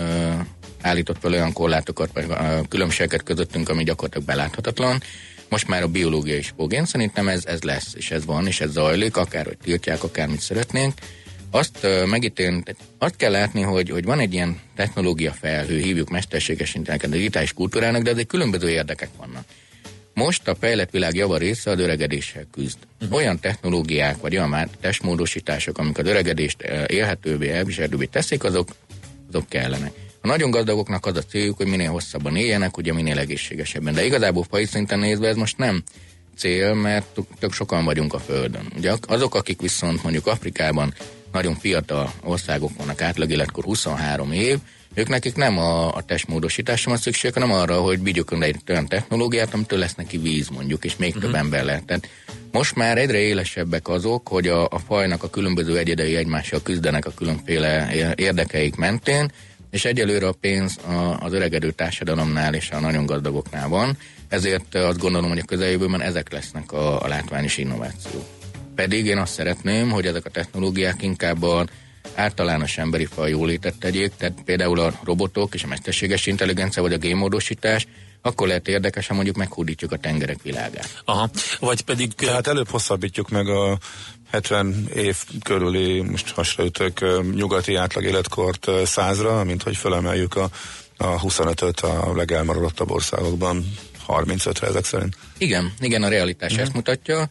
állított 0.81 1.17
fel 1.19 1.31
olyan 1.31 1.53
korlátokat, 1.53 2.09
vagy 2.13 2.25
uh, 2.25 2.67
különbségeket 2.67 3.23
közöttünk, 3.23 3.69
ami 3.69 3.83
gyakorlatilag 3.83 4.27
beláthatatlan. 4.27 5.01
Most 5.49 5.67
már 5.67 5.83
a 5.83 5.87
biológia 5.87 6.37
is 6.37 6.53
fog. 6.57 6.73
Én 6.73 6.85
szerintem 6.85 7.27
ez, 7.27 7.45
ez 7.45 7.61
lesz, 7.61 7.93
és 7.95 8.11
ez 8.11 8.25
van, 8.25 8.47
és 8.47 8.61
ez 8.61 8.71
zajlik, 8.71 9.17
akár 9.17 9.45
hogy 9.45 9.57
tiltják, 9.57 10.03
akármit 10.03 10.41
szeretnénk 10.41 10.93
azt 11.55 11.87
megítélni, 12.05 12.63
azt 12.97 13.15
kell 13.15 13.31
látni, 13.31 13.61
hogy, 13.61 13.89
hogy 13.89 14.03
van 14.03 14.19
egy 14.19 14.33
ilyen 14.33 14.59
technológia 14.75 15.31
felhő, 15.31 15.79
hívjuk 15.79 16.09
mesterséges 16.09 16.75
intelligencia, 16.75 17.17
digitális 17.19 17.53
kultúrának, 17.53 18.01
de 18.01 18.13
egy 18.15 18.27
különböző 18.27 18.69
érdekek 18.69 19.09
vannak. 19.17 19.43
Most 20.13 20.47
a 20.47 20.55
fejlett 20.55 20.89
világ 20.89 21.15
java 21.15 21.37
része 21.37 21.71
az 21.71 21.79
öregedéssel 21.79 22.45
küzd. 22.51 22.77
Uh-huh. 23.01 23.17
Olyan 23.17 23.39
technológiák, 23.39 24.21
vagy 24.21 24.35
olyan 24.35 24.49
már 24.49 24.69
testmódosítások, 24.81 25.77
amik 25.77 25.97
az 25.97 26.07
öregedést 26.07 26.61
élhetővé, 26.87 27.49
elviselhetővé 27.49 28.05
teszik, 28.05 28.43
azok, 28.43 28.69
azok 29.29 29.49
kellenek. 29.49 29.91
A 30.21 30.27
nagyon 30.27 30.51
gazdagoknak 30.51 31.05
az 31.05 31.17
a 31.17 31.21
céljuk, 31.21 31.57
hogy 31.57 31.67
minél 31.67 31.89
hosszabban 31.89 32.35
éljenek, 32.35 32.77
ugye 32.77 32.93
minél 32.93 33.17
egészségesebben. 33.17 33.93
De 33.93 34.05
igazából 34.05 34.45
fai 34.49 34.65
szinten 34.65 34.99
nézve 34.99 35.27
ez 35.27 35.35
most 35.35 35.57
nem 35.57 35.83
cél, 36.37 36.73
mert 36.73 37.19
tök 37.39 37.53
sokan 37.53 37.85
vagyunk 37.85 38.13
a 38.13 38.19
Földön. 38.19 38.71
Ugye 38.77 38.93
azok, 39.07 39.35
akik 39.35 39.61
viszont 39.61 40.03
mondjuk 40.03 40.27
Afrikában 40.27 40.93
nagyon 41.35 41.55
fiatal 41.55 42.13
országok 42.23 42.71
vannak, 42.77 43.01
átlag 43.01 43.31
életkor 43.31 43.63
23 43.63 44.31
év, 44.31 44.57
ők 44.93 45.07
nekik 45.07 45.35
nem 45.35 45.57
a, 45.57 45.95
a 45.95 46.01
testmódosításra 46.01 46.91
van 46.91 46.99
szükség, 46.99 47.33
hanem 47.33 47.51
arra, 47.51 47.81
hogy 47.81 48.03
vigyük 48.03 48.31
egy 48.39 48.55
olyan 48.69 48.87
technológiát, 48.87 49.53
amitől 49.53 49.79
lesz 49.79 49.95
neki 49.95 50.17
víz 50.17 50.47
mondjuk, 50.49 50.85
és 50.85 50.95
még 50.95 51.07
uh-huh. 51.07 51.23
több 51.23 51.31
mhm. 51.31 51.39
ember 51.39 51.63
lehet. 51.63 51.85
Tehát 51.85 52.09
most 52.51 52.75
már 52.75 52.97
egyre 52.97 53.17
élesebbek 53.17 53.87
azok, 53.87 54.27
hogy 54.27 54.47
a, 54.47 54.63
a 54.63 54.79
fajnak 54.79 55.23
a 55.23 55.29
különböző 55.29 55.77
egyedei 55.77 56.15
egymással 56.15 56.61
küzdenek 56.61 57.05
a 57.05 57.13
különféle 57.15 57.89
érdekeik 58.15 58.75
mentén, 58.75 59.31
és 59.71 59.85
egyelőre 59.85 60.27
a 60.27 60.35
pénz 60.39 60.77
a, 60.77 61.17
az 61.19 61.33
öregedő 61.33 61.71
társadalomnál 61.71 62.53
és 62.53 62.69
a 62.69 62.79
nagyon 62.79 63.05
gazdagoknál 63.05 63.67
van, 63.67 63.97
ezért 64.27 64.75
azt 64.75 64.99
gondolom, 64.99 65.29
hogy 65.29 65.39
a 65.39 65.45
közeljövőben 65.45 66.01
ezek 66.01 66.31
lesznek 66.31 66.71
a, 66.71 67.01
a 67.01 67.07
látványos 67.07 67.57
innovációk. 67.57 68.34
Pedig 68.75 69.05
én 69.05 69.17
azt 69.17 69.33
szeretném, 69.33 69.89
hogy 69.89 70.05
ezek 70.05 70.25
a 70.25 70.29
technológiák 70.29 71.01
inkább 71.01 71.43
a 71.43 71.65
általános 72.15 72.77
emberi 72.77 73.05
faj 73.05 73.29
jólétet 73.29 73.79
tegyék, 73.79 74.11
tehát 74.17 74.37
például 74.45 74.79
a 74.79 74.99
robotok 75.03 75.53
és 75.53 75.63
a 75.63 75.67
mesterséges 75.67 76.25
intelligencia 76.25 76.81
vagy 76.81 76.93
a 76.93 76.97
gémódosítás, 76.97 77.87
akkor 78.21 78.47
lehet 78.47 78.67
érdekes, 78.67 79.07
ha 79.07 79.13
mondjuk 79.13 79.35
meghódítjuk 79.35 79.91
a 79.91 79.97
tengerek 79.97 80.41
világát. 80.41 81.01
Aha, 81.05 81.29
vagy 81.59 81.81
pedig... 81.81 82.13
Tehát 82.13 82.47
előbb 82.47 82.69
hosszabbítjuk 82.69 83.29
meg 83.29 83.47
a 83.47 83.77
70 84.31 84.87
év 84.95 85.17
körüli, 85.43 86.01
most 86.01 86.29
hasraütök, 86.29 87.23
nyugati 87.33 87.75
átlag 87.75 88.03
életkort 88.03 88.67
százra, 88.85 89.43
mint 89.43 89.63
hogy 89.63 89.77
fölemeljük 89.77 90.35
a, 90.35 90.49
a 90.97 91.19
25-öt 91.19 91.79
a 91.79 92.15
legelmaradottabb 92.15 92.91
országokban 92.91 93.65
35-re 94.07 94.67
ezek 94.67 94.85
szerint. 94.85 95.17
Igen, 95.37 95.73
igen, 95.79 96.03
a 96.03 96.07
realitás 96.07 96.55
mm. 96.55 96.59
ezt 96.59 96.73
mutatja 96.73 97.29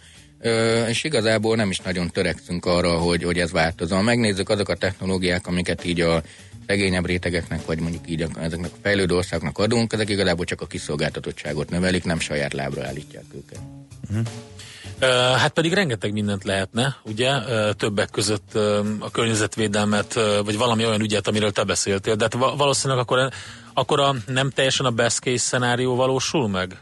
és 0.89 1.05
igazából 1.05 1.57
nem 1.57 1.71
is 1.71 1.79
nagyon 1.79 2.11
törekszünk 2.11 2.67
arra, 2.67 2.99
hogy, 2.99 3.23
hogy 3.23 3.39
ez 3.39 3.53
változom. 3.53 4.05
Megnézzük 4.05 4.49
azok 4.49 4.69
a 4.69 4.77
technológiák, 4.77 5.47
amiket 5.47 5.85
így 5.85 6.01
a 6.01 6.23
szegényebb 6.67 7.07
rétegeknek, 7.07 7.67
vagy 7.67 7.79
mondjuk 7.81 8.11
így 8.11 8.23
a, 8.23 8.29
ezeknek 8.41 8.71
a 8.73 8.79
fejlődő 8.83 9.15
országnak 9.15 9.59
adunk, 9.59 9.93
ezek 9.93 10.09
igazából 10.09 10.45
csak 10.45 10.61
a 10.61 10.67
kiszolgáltatottságot 10.67 11.71
növelik, 11.71 12.05
nem 12.05 12.19
saját 12.19 12.53
lábra 12.53 12.87
állítják 12.87 13.25
őket. 13.35 13.61
Uh-huh. 14.11 14.27
Hát 15.37 15.53
pedig 15.53 15.73
rengeteg 15.73 16.13
mindent 16.13 16.45
lehetne, 16.45 16.97
ugye? 17.03 17.31
Többek 17.73 18.11
között 18.11 18.55
a 18.99 19.11
környezetvédelmet, 19.13 20.15
vagy 20.45 20.57
valami 20.57 20.87
olyan 20.87 21.01
ügyet, 21.01 21.29
amiről 21.29 21.53
te 21.53 21.65
beszéltél, 21.65 22.15
de 22.15 22.29
hát 22.31 22.57
valószínűleg 22.57 23.03
akkor, 23.03 23.29
akkor 23.75 24.01
a, 24.01 24.15
nem 24.27 24.51
teljesen 24.51 24.87
a 24.87 24.91
best 24.91 25.19
case 25.19 25.39
szenárió 25.39 25.95
valósul 25.95 26.49
meg? 26.49 26.79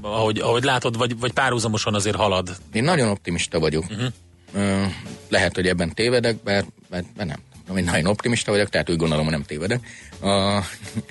Ahogy, 0.00 0.38
ahogy 0.38 0.64
látod, 0.64 0.96
vagy, 0.96 1.18
vagy 1.18 1.32
párhuzamosan 1.32 1.94
azért 1.94 2.16
halad? 2.16 2.56
Én 2.72 2.84
nagyon 2.84 3.08
optimista 3.08 3.58
vagyok. 3.58 3.84
Uh-huh. 3.90 4.92
Lehet, 5.28 5.54
hogy 5.54 5.66
ebben 5.66 5.94
tévedek, 5.94 6.42
bár, 6.42 6.64
bár, 6.90 7.04
bár 7.16 7.26
nem. 7.26 7.40
Én 7.76 7.84
nagyon 7.84 8.06
optimista 8.06 8.50
vagyok, 8.50 8.68
tehát 8.68 8.90
úgy 8.90 8.96
gondolom, 8.96 9.24
hogy 9.24 9.32
nem 9.32 9.42
tévedek. 9.42 9.86
A, 10.20 10.62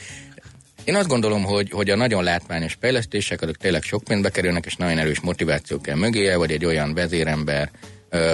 én 0.90 0.96
azt 0.96 1.08
gondolom, 1.08 1.44
hogy, 1.44 1.70
hogy 1.70 1.90
a 1.90 1.96
nagyon 1.96 2.24
látványos 2.24 2.78
fejlesztések, 2.80 3.42
azok 3.42 3.56
tényleg 3.58 3.84
sok 3.84 4.04
pénzbe 4.04 4.30
kerülnek, 4.30 4.66
és 4.66 4.76
nagyon 4.76 4.98
erős 4.98 5.20
motiváció 5.20 5.82
kell 5.82 5.96
mögéje, 5.96 6.38
vagy 6.38 6.52
egy 6.52 6.66
olyan 6.66 6.94
vezérember, 6.94 7.72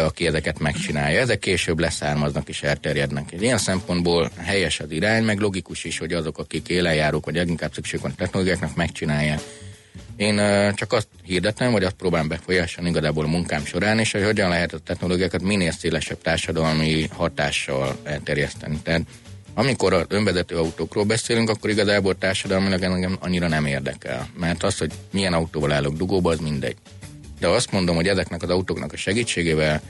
aki 0.05 0.27
ezeket 0.27 0.59
megcsinálja. 0.59 1.19
Ezek 1.19 1.39
később 1.39 1.79
leszármaznak 1.79 2.49
és 2.49 2.63
elterjednek. 2.63 3.31
Ilyen 3.39 3.57
szempontból 3.57 4.31
helyes 4.37 4.79
az 4.79 4.91
irány, 4.91 5.23
meg 5.23 5.39
logikus 5.39 5.83
is, 5.83 5.97
hogy 5.97 6.13
azok, 6.13 6.37
akik 6.37 6.67
élenjárók, 6.67 7.25
vagy 7.25 7.49
inkább 7.49 7.73
szükség 7.73 8.01
van 8.01 8.15
technológiáknak, 8.15 8.75
megcsinálják. 8.75 9.39
Én 10.15 10.35
csak 10.75 10.93
azt 10.93 11.07
hirdetem, 11.23 11.71
vagy 11.71 11.83
azt 11.83 11.95
próbálom 11.95 12.27
befolyásolni 12.27 12.89
igazából 12.89 13.25
a 13.25 13.27
munkám 13.27 13.65
során, 13.65 13.99
és 13.99 14.11
hogy 14.11 14.23
hogyan 14.23 14.49
lehet 14.49 14.73
a 14.73 14.79
technológiákat 14.79 15.41
minél 15.41 15.71
szélesebb 15.71 16.21
társadalmi 16.21 17.07
hatással 17.13 17.97
elterjeszteni. 18.03 18.79
Tehát 18.83 19.01
amikor 19.53 19.93
az 19.93 20.05
önvezető 20.07 20.57
autókról 20.57 21.03
beszélünk, 21.03 21.49
akkor 21.49 21.69
igazából 21.69 22.17
társadalmilag 22.17 22.81
engem 22.81 23.17
annyira 23.19 23.47
nem 23.47 23.65
érdekel. 23.65 24.29
Mert 24.39 24.63
az, 24.63 24.77
hogy 24.77 24.91
milyen 25.11 25.33
autóval 25.33 25.71
állok 25.71 25.95
dugóba, 25.95 26.31
az 26.31 26.39
mindegy. 26.39 26.75
De 27.39 27.47
azt 27.47 27.71
mondom, 27.71 27.95
hogy 27.95 28.07
ezeknek 28.07 28.43
az 28.43 28.49
autóknak 28.49 28.93
a 28.93 28.97
segítségével 28.97 29.81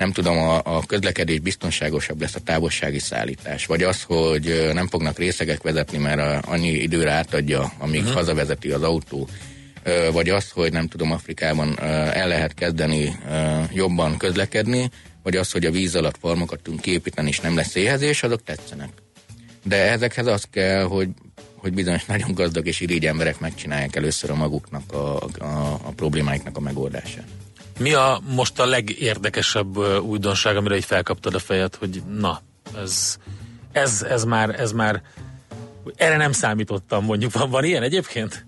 nem 0.00 0.12
tudom, 0.12 0.38
a, 0.38 0.60
a 0.64 0.82
közlekedés 0.86 1.38
biztonságosabb 1.38 2.20
lesz 2.20 2.34
a 2.34 2.40
távolsági 2.40 2.98
szállítás, 2.98 3.66
vagy 3.66 3.82
az, 3.82 4.02
hogy 4.02 4.70
nem 4.72 4.88
fognak 4.88 5.18
részegek 5.18 5.62
vezetni, 5.62 5.98
mert 5.98 6.18
a, 6.18 6.50
annyi 6.52 6.68
időre 6.68 7.10
átadja, 7.10 7.72
amíg 7.78 8.00
uh-huh. 8.00 8.14
hazavezeti 8.14 8.70
az 8.70 8.82
autó, 8.82 9.28
vagy 10.12 10.28
az, 10.28 10.50
hogy 10.50 10.72
nem 10.72 10.88
tudom, 10.88 11.12
Afrikában 11.12 11.80
el 11.80 12.28
lehet 12.28 12.54
kezdeni 12.54 13.18
jobban 13.72 14.16
közlekedni, 14.16 14.90
vagy 15.22 15.36
az, 15.36 15.52
hogy 15.52 15.64
a 15.64 15.70
víz 15.70 15.96
alatt 15.96 16.16
farmokat 16.20 16.60
tudunk 16.60 16.82
képíteni, 16.82 17.28
és 17.28 17.40
nem 17.40 17.56
lesz 17.56 17.74
éhezés, 17.74 18.22
azok 18.22 18.42
tetszenek. 18.42 18.88
De 19.64 19.90
ezekhez 19.90 20.26
az 20.26 20.44
kell, 20.50 20.82
hogy, 20.82 21.08
hogy 21.54 21.72
bizonyos 21.72 22.04
nagyon 22.04 22.34
gazdag 22.34 22.66
és 22.66 22.80
irigy 22.80 23.06
emberek 23.06 23.38
megcsinálják 23.38 23.96
először 23.96 24.30
a 24.30 24.34
maguknak 24.34 24.92
a, 24.92 25.16
a, 25.38 25.80
a 25.82 25.92
problémáiknak 25.96 26.56
a 26.56 26.60
megoldását. 26.60 27.26
Mi 27.78 27.92
a 27.92 28.20
most 28.34 28.58
a 28.58 28.66
legérdekesebb 28.66 29.76
újdonság, 30.02 30.56
amire 30.56 30.76
így 30.76 30.84
felkaptad 30.84 31.34
a 31.34 31.38
fejed, 31.38 31.74
hogy 31.74 32.02
na, 32.18 32.42
ez, 32.76 33.16
ez, 33.72 34.02
ez 34.08 34.24
már, 34.24 34.60
ez 34.60 34.72
már, 34.72 35.02
erre 35.96 36.16
nem 36.16 36.32
számítottam 36.32 37.04
mondjuk. 37.04 37.32
Van, 37.32 37.50
van 37.50 37.64
ilyen 37.64 37.82
egyébként? 37.82 38.46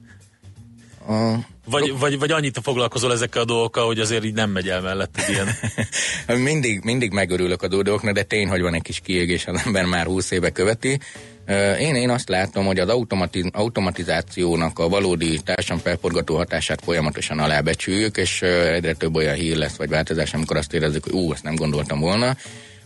A, 1.09 1.35
Vagy, 1.65 1.99
vagy, 1.99 2.19
vagy 2.19 2.31
annyit 2.31 2.59
foglalkozol 2.63 3.13
ezekkel 3.13 3.43
a 3.43 3.45
dolgokkal, 3.45 3.87
hogy 3.87 3.99
azért 3.99 4.25
így 4.25 4.35
nem 4.35 4.51
megy 4.51 4.69
el 4.69 4.81
mellett 4.81 5.17
ilyen. 5.29 5.49
mindig, 6.51 6.85
mindig 6.85 7.13
megörülök 7.13 7.63
a 7.63 7.69
dolgoknak, 7.69 8.15
de 8.15 8.23
tény, 8.23 8.49
hogy 8.49 8.61
van 8.61 8.75
egy 8.75 8.83
kis 8.83 9.01
kiégés, 9.01 9.47
az 9.47 9.63
ember 9.65 9.85
már 9.85 10.07
20 10.07 10.31
éve 10.31 10.51
követi. 10.51 10.99
Én, 11.79 11.95
én 11.95 12.11
azt 12.11 12.29
látom, 12.29 12.67
hogy 12.67 12.79
az 12.79 12.89
automati, 12.89 13.51
automatizációnak 13.53 14.79
a 14.79 14.89
valódi 14.89 15.41
társadalom 15.45 15.83
felforgató 15.83 16.37
hatását 16.37 16.83
folyamatosan 16.85 17.39
alábecsüljük, 17.39 18.17
és 18.17 18.43
egyre 18.43 18.93
több 18.93 19.15
olyan 19.15 19.35
hír 19.35 19.57
lesz, 19.57 19.77
vagy 19.77 19.89
változás, 19.89 20.35
amikor 20.35 20.57
azt 20.57 20.73
érezzük, 20.73 21.05
hogy 21.05 21.13
ú, 21.13 21.33
ezt 21.33 21.43
nem 21.43 21.55
gondoltam 21.55 22.01
volna. 22.01 22.37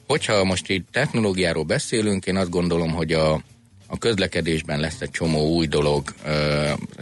Hogyha 0.06 0.44
most 0.44 0.70
így 0.70 0.84
technológiáról 0.92 1.64
beszélünk, 1.64 2.26
én 2.26 2.36
azt 2.36 2.50
gondolom, 2.50 2.90
hogy 2.90 3.12
a, 3.12 3.40
a 3.86 3.98
közlekedésben 3.98 4.80
lesz 4.80 5.00
egy 5.00 5.10
csomó 5.10 5.54
új 5.54 5.66
dolog. 5.66 6.14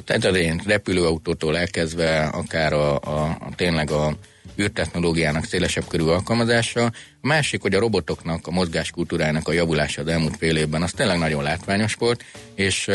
Tehát 0.05 0.25
az 0.25 0.37
én 0.37 0.63
repülőautótól 0.67 1.59
elkezdve 1.59 2.25
akár 2.25 2.73
a, 2.73 2.95
a, 2.95 3.25
a 3.25 3.49
tényleg 3.57 3.91
a 3.91 4.17
űrtechnológiának 4.61 5.45
szélesebb 5.45 5.87
körű 5.89 6.03
alkalmazása. 6.03 6.85
A 6.85 6.93
másik, 7.21 7.63
hogy 7.63 7.75
a 7.75 7.79
robotoknak, 7.79 8.47
a 8.47 8.51
mozgáskultúrának 8.51 9.49
a 9.49 9.53
javulása 9.53 10.01
az 10.01 10.09
elmúlt 10.09 10.37
fél 10.37 10.57
évben, 10.57 10.83
az 10.83 10.93
tényleg 10.93 11.19
nagyon 11.19 11.43
látványos 11.43 11.95
volt, 11.95 12.25
és 12.55 12.91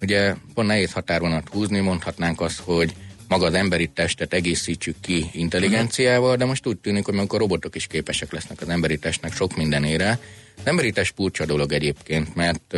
ugye 0.00 0.34
pont 0.54 0.68
nehéz 0.68 0.92
határvonat 0.92 1.48
húzni, 1.48 1.80
mondhatnánk 1.80 2.40
azt, 2.40 2.60
hogy 2.60 2.94
maga 3.28 3.46
az 3.46 3.54
emberi 3.54 3.86
testet 3.86 4.32
egészítsük 4.32 4.96
ki 5.00 5.30
intelligenciával, 5.32 6.36
de 6.36 6.44
most 6.44 6.66
úgy 6.66 6.78
tűnik, 6.78 7.04
hogy 7.04 7.14
amikor 7.14 7.38
robotok 7.38 7.74
is 7.74 7.86
képesek 7.86 8.32
lesznek 8.32 8.60
az 8.60 8.68
emberi 8.68 8.98
testnek 8.98 9.34
sok 9.34 9.56
mindenére. 9.56 10.18
Az 10.62 10.68
emberi 10.68 10.92
test 10.92 11.14
furcsa 11.16 11.44
dolog 11.44 11.72
egyébként, 11.72 12.34
mert 12.34 12.76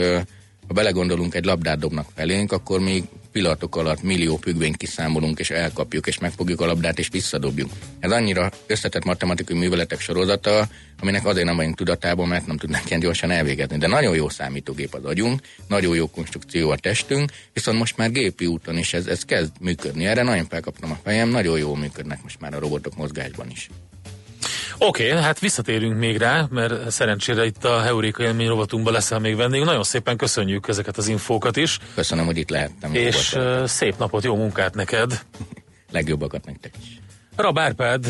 ha 0.66 0.74
belegondolunk, 0.74 1.34
egy 1.34 1.44
labdát 1.44 1.78
dobnak 1.78 2.08
felénk, 2.14 2.52
akkor 2.52 2.80
még 2.80 3.04
pillanatok 3.32 3.76
alatt 3.76 4.02
millió 4.02 4.36
függvényt 4.36 4.76
kiszámolunk, 4.76 5.38
és 5.38 5.50
elkapjuk, 5.50 6.06
és 6.06 6.18
megfogjuk 6.18 6.60
a 6.60 6.66
labdát, 6.66 6.98
és 6.98 7.08
visszadobjuk. 7.08 7.70
Ez 8.00 8.10
annyira 8.10 8.50
összetett 8.66 9.04
matematikai 9.04 9.58
műveletek 9.58 10.00
sorozata, 10.00 10.68
aminek 11.00 11.26
azért 11.26 11.46
nem 11.46 11.56
vagyunk 11.56 11.76
tudatában, 11.76 12.28
mert 12.28 12.46
nem 12.46 12.56
tudnánk 12.56 12.88
ilyen 12.88 13.00
gyorsan 13.00 13.30
elvégezni. 13.30 13.78
De 13.78 13.86
nagyon 13.86 14.14
jó 14.14 14.28
számítógép 14.28 14.94
az 14.94 15.04
agyunk, 15.04 15.40
nagyon 15.68 15.96
jó 15.96 16.10
konstrukció 16.10 16.70
a 16.70 16.76
testünk, 16.76 17.30
viszont 17.52 17.78
most 17.78 17.96
már 17.96 18.10
gépi 18.10 18.46
úton 18.46 18.78
is 18.78 18.94
ez, 18.94 19.06
ez 19.06 19.24
kezd 19.24 19.52
működni. 19.60 20.06
Erre 20.06 20.22
nagyon 20.22 20.46
felkaptam 20.46 20.90
a 20.90 20.98
fejem, 21.02 21.28
nagyon 21.28 21.58
jól 21.58 21.76
működnek 21.76 22.22
most 22.22 22.40
már 22.40 22.54
a 22.54 22.58
robotok 22.58 22.96
mozgásban 22.96 23.50
is. 23.50 23.68
Oké, 24.78 25.08
okay, 25.10 25.22
hát 25.22 25.38
visszatérünk 25.38 25.98
még 25.98 26.16
rá, 26.16 26.46
mert 26.50 26.90
szerencsére 26.90 27.44
itt 27.44 27.64
a 27.64 27.80
Heuréka 27.80 28.22
élmény 28.22 28.48
rovatunkban 28.48 28.92
leszel 28.92 29.18
még 29.18 29.36
vendég. 29.36 29.62
Nagyon 29.62 29.82
szépen 29.82 30.16
köszönjük 30.16 30.68
ezeket 30.68 30.96
az 30.96 31.08
infókat 31.08 31.56
is. 31.56 31.78
Köszönöm, 31.94 32.24
hogy 32.24 32.36
itt 32.36 32.50
lehettem. 32.50 32.94
És 32.94 33.30
volt. 33.30 33.60
uh, 33.60 33.66
szép 33.66 33.98
napot, 33.98 34.24
jó 34.24 34.36
munkát 34.36 34.74
neked. 34.74 35.20
Legjobbakat 35.92 36.44
nektek 36.44 36.72
is. 36.82 36.98
Rab 37.36 37.58
Árpád, 37.58 38.06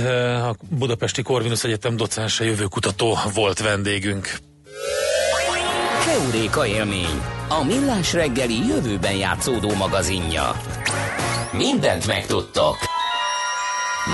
a 0.46 0.56
Budapesti 0.68 1.22
Corvinus 1.22 1.64
Egyetem 1.64 1.96
docense 1.96 2.44
jövőkutató 2.44 3.18
volt 3.34 3.58
vendégünk. 3.58 4.36
Heuréka 6.04 6.66
élmény, 6.66 7.22
a 7.48 7.64
millás 7.64 8.12
reggeli 8.12 8.66
jövőben 8.66 9.14
játszódó 9.14 9.74
magazinja. 9.74 10.56
Mindent 11.52 12.06
megtudtok. 12.06 12.76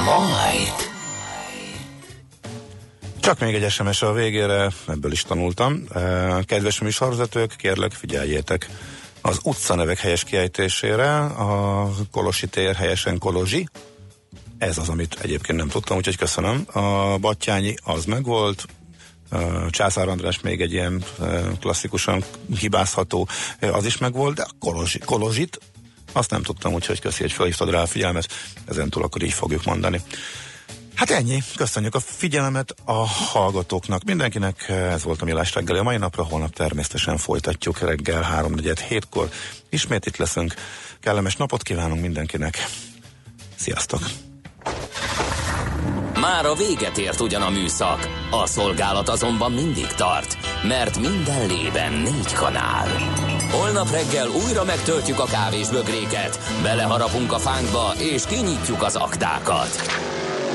Majd. 0.04 0.89
Csak 3.30 3.40
még 3.40 3.54
egy 3.54 3.70
SMS 3.70 4.02
a 4.02 4.12
végére, 4.12 4.70
ebből 4.88 5.12
is 5.12 5.22
tanultam. 5.22 5.84
Eh, 5.94 6.38
Kedves 6.42 6.80
műsorvezetők, 6.80 7.56
kérlek 7.56 7.92
figyeljetek 7.92 8.68
az 9.20 9.38
utcanevek 9.42 9.98
helyes 9.98 10.24
kiejtésére, 10.24 11.16
a 11.18 11.88
Kolosi 12.10 12.46
tér 12.46 12.74
helyesen 12.74 13.18
Kolozsi, 13.18 13.68
ez 14.58 14.78
az, 14.78 14.88
amit 14.88 15.18
egyébként 15.22 15.58
nem 15.58 15.68
tudtam, 15.68 15.96
úgyhogy 15.96 16.16
köszönöm. 16.16 16.64
A 16.72 17.18
Battyányi 17.18 17.74
az 17.84 18.04
megvolt, 18.04 18.66
Uh, 19.32 19.70
Császár 19.70 20.08
András 20.08 20.40
még 20.40 20.60
egy 20.60 20.72
ilyen 20.72 21.04
uh, 21.18 21.58
klasszikusan 21.60 22.24
hibázható, 22.58 23.28
az 23.60 23.84
is 23.84 23.98
megvolt, 23.98 24.34
de 24.34 24.42
a 24.42 24.50
Kolozsi, 24.58 24.98
Kolozsit 24.98 25.58
azt 26.12 26.30
nem 26.30 26.42
tudtam, 26.42 26.72
úgyhogy 26.72 27.00
köszi, 27.00 27.22
hogy 27.22 27.32
felhívtad 27.32 27.70
rá 27.70 27.82
a 27.82 27.86
figyelmet, 27.86 28.28
ezentúl 28.64 29.02
akkor 29.02 29.22
így 29.22 29.32
fogjuk 29.32 29.64
mondani. 29.64 30.00
Hát 31.00 31.10
ennyi, 31.10 31.42
köszönjük 31.56 31.94
a 31.94 32.00
figyelmet 32.00 32.74
a 32.84 33.06
hallgatóknak. 33.06 34.04
Mindenkinek 34.04 34.68
ez 34.68 35.02
volt 35.02 35.22
a 35.22 35.24
Millás 35.24 35.54
reggeli 35.54 35.78
a 35.78 35.82
mai 35.82 35.96
napra, 35.96 36.24
holnap 36.24 36.54
természetesen 36.54 37.16
folytatjuk 37.16 37.78
reggel 37.78 38.26
3-4-7-kor. 38.42 39.28
Ismét 39.68 40.06
itt 40.06 40.16
leszünk. 40.16 40.54
Kellemes 41.00 41.36
napot 41.36 41.62
kívánunk 41.62 42.00
mindenkinek. 42.00 42.66
Sziasztok! 43.56 44.00
Már 46.20 46.46
a 46.46 46.54
véget 46.54 46.98
ért 46.98 47.20
ugyan 47.20 47.42
a 47.42 47.50
műszak, 47.50 48.08
a 48.30 48.46
szolgálat 48.46 49.08
azonban 49.08 49.52
mindig 49.52 49.86
tart, 49.86 50.36
mert 50.62 50.98
minden 50.98 51.46
lében 51.46 51.92
négy 51.92 52.32
kanál. 52.32 52.88
Holnap 53.50 53.90
reggel 53.90 54.28
újra 54.28 54.64
megtöltjük 54.64 55.18
a 55.18 55.24
kávés 55.24 55.68
bögréket, 55.68 56.40
beleharapunk 56.62 57.32
a 57.32 57.38
fánkba 57.38 57.92
és 57.98 58.22
kinyitjuk 58.24 58.82
az 58.82 58.96
aktákat. 58.96 60.00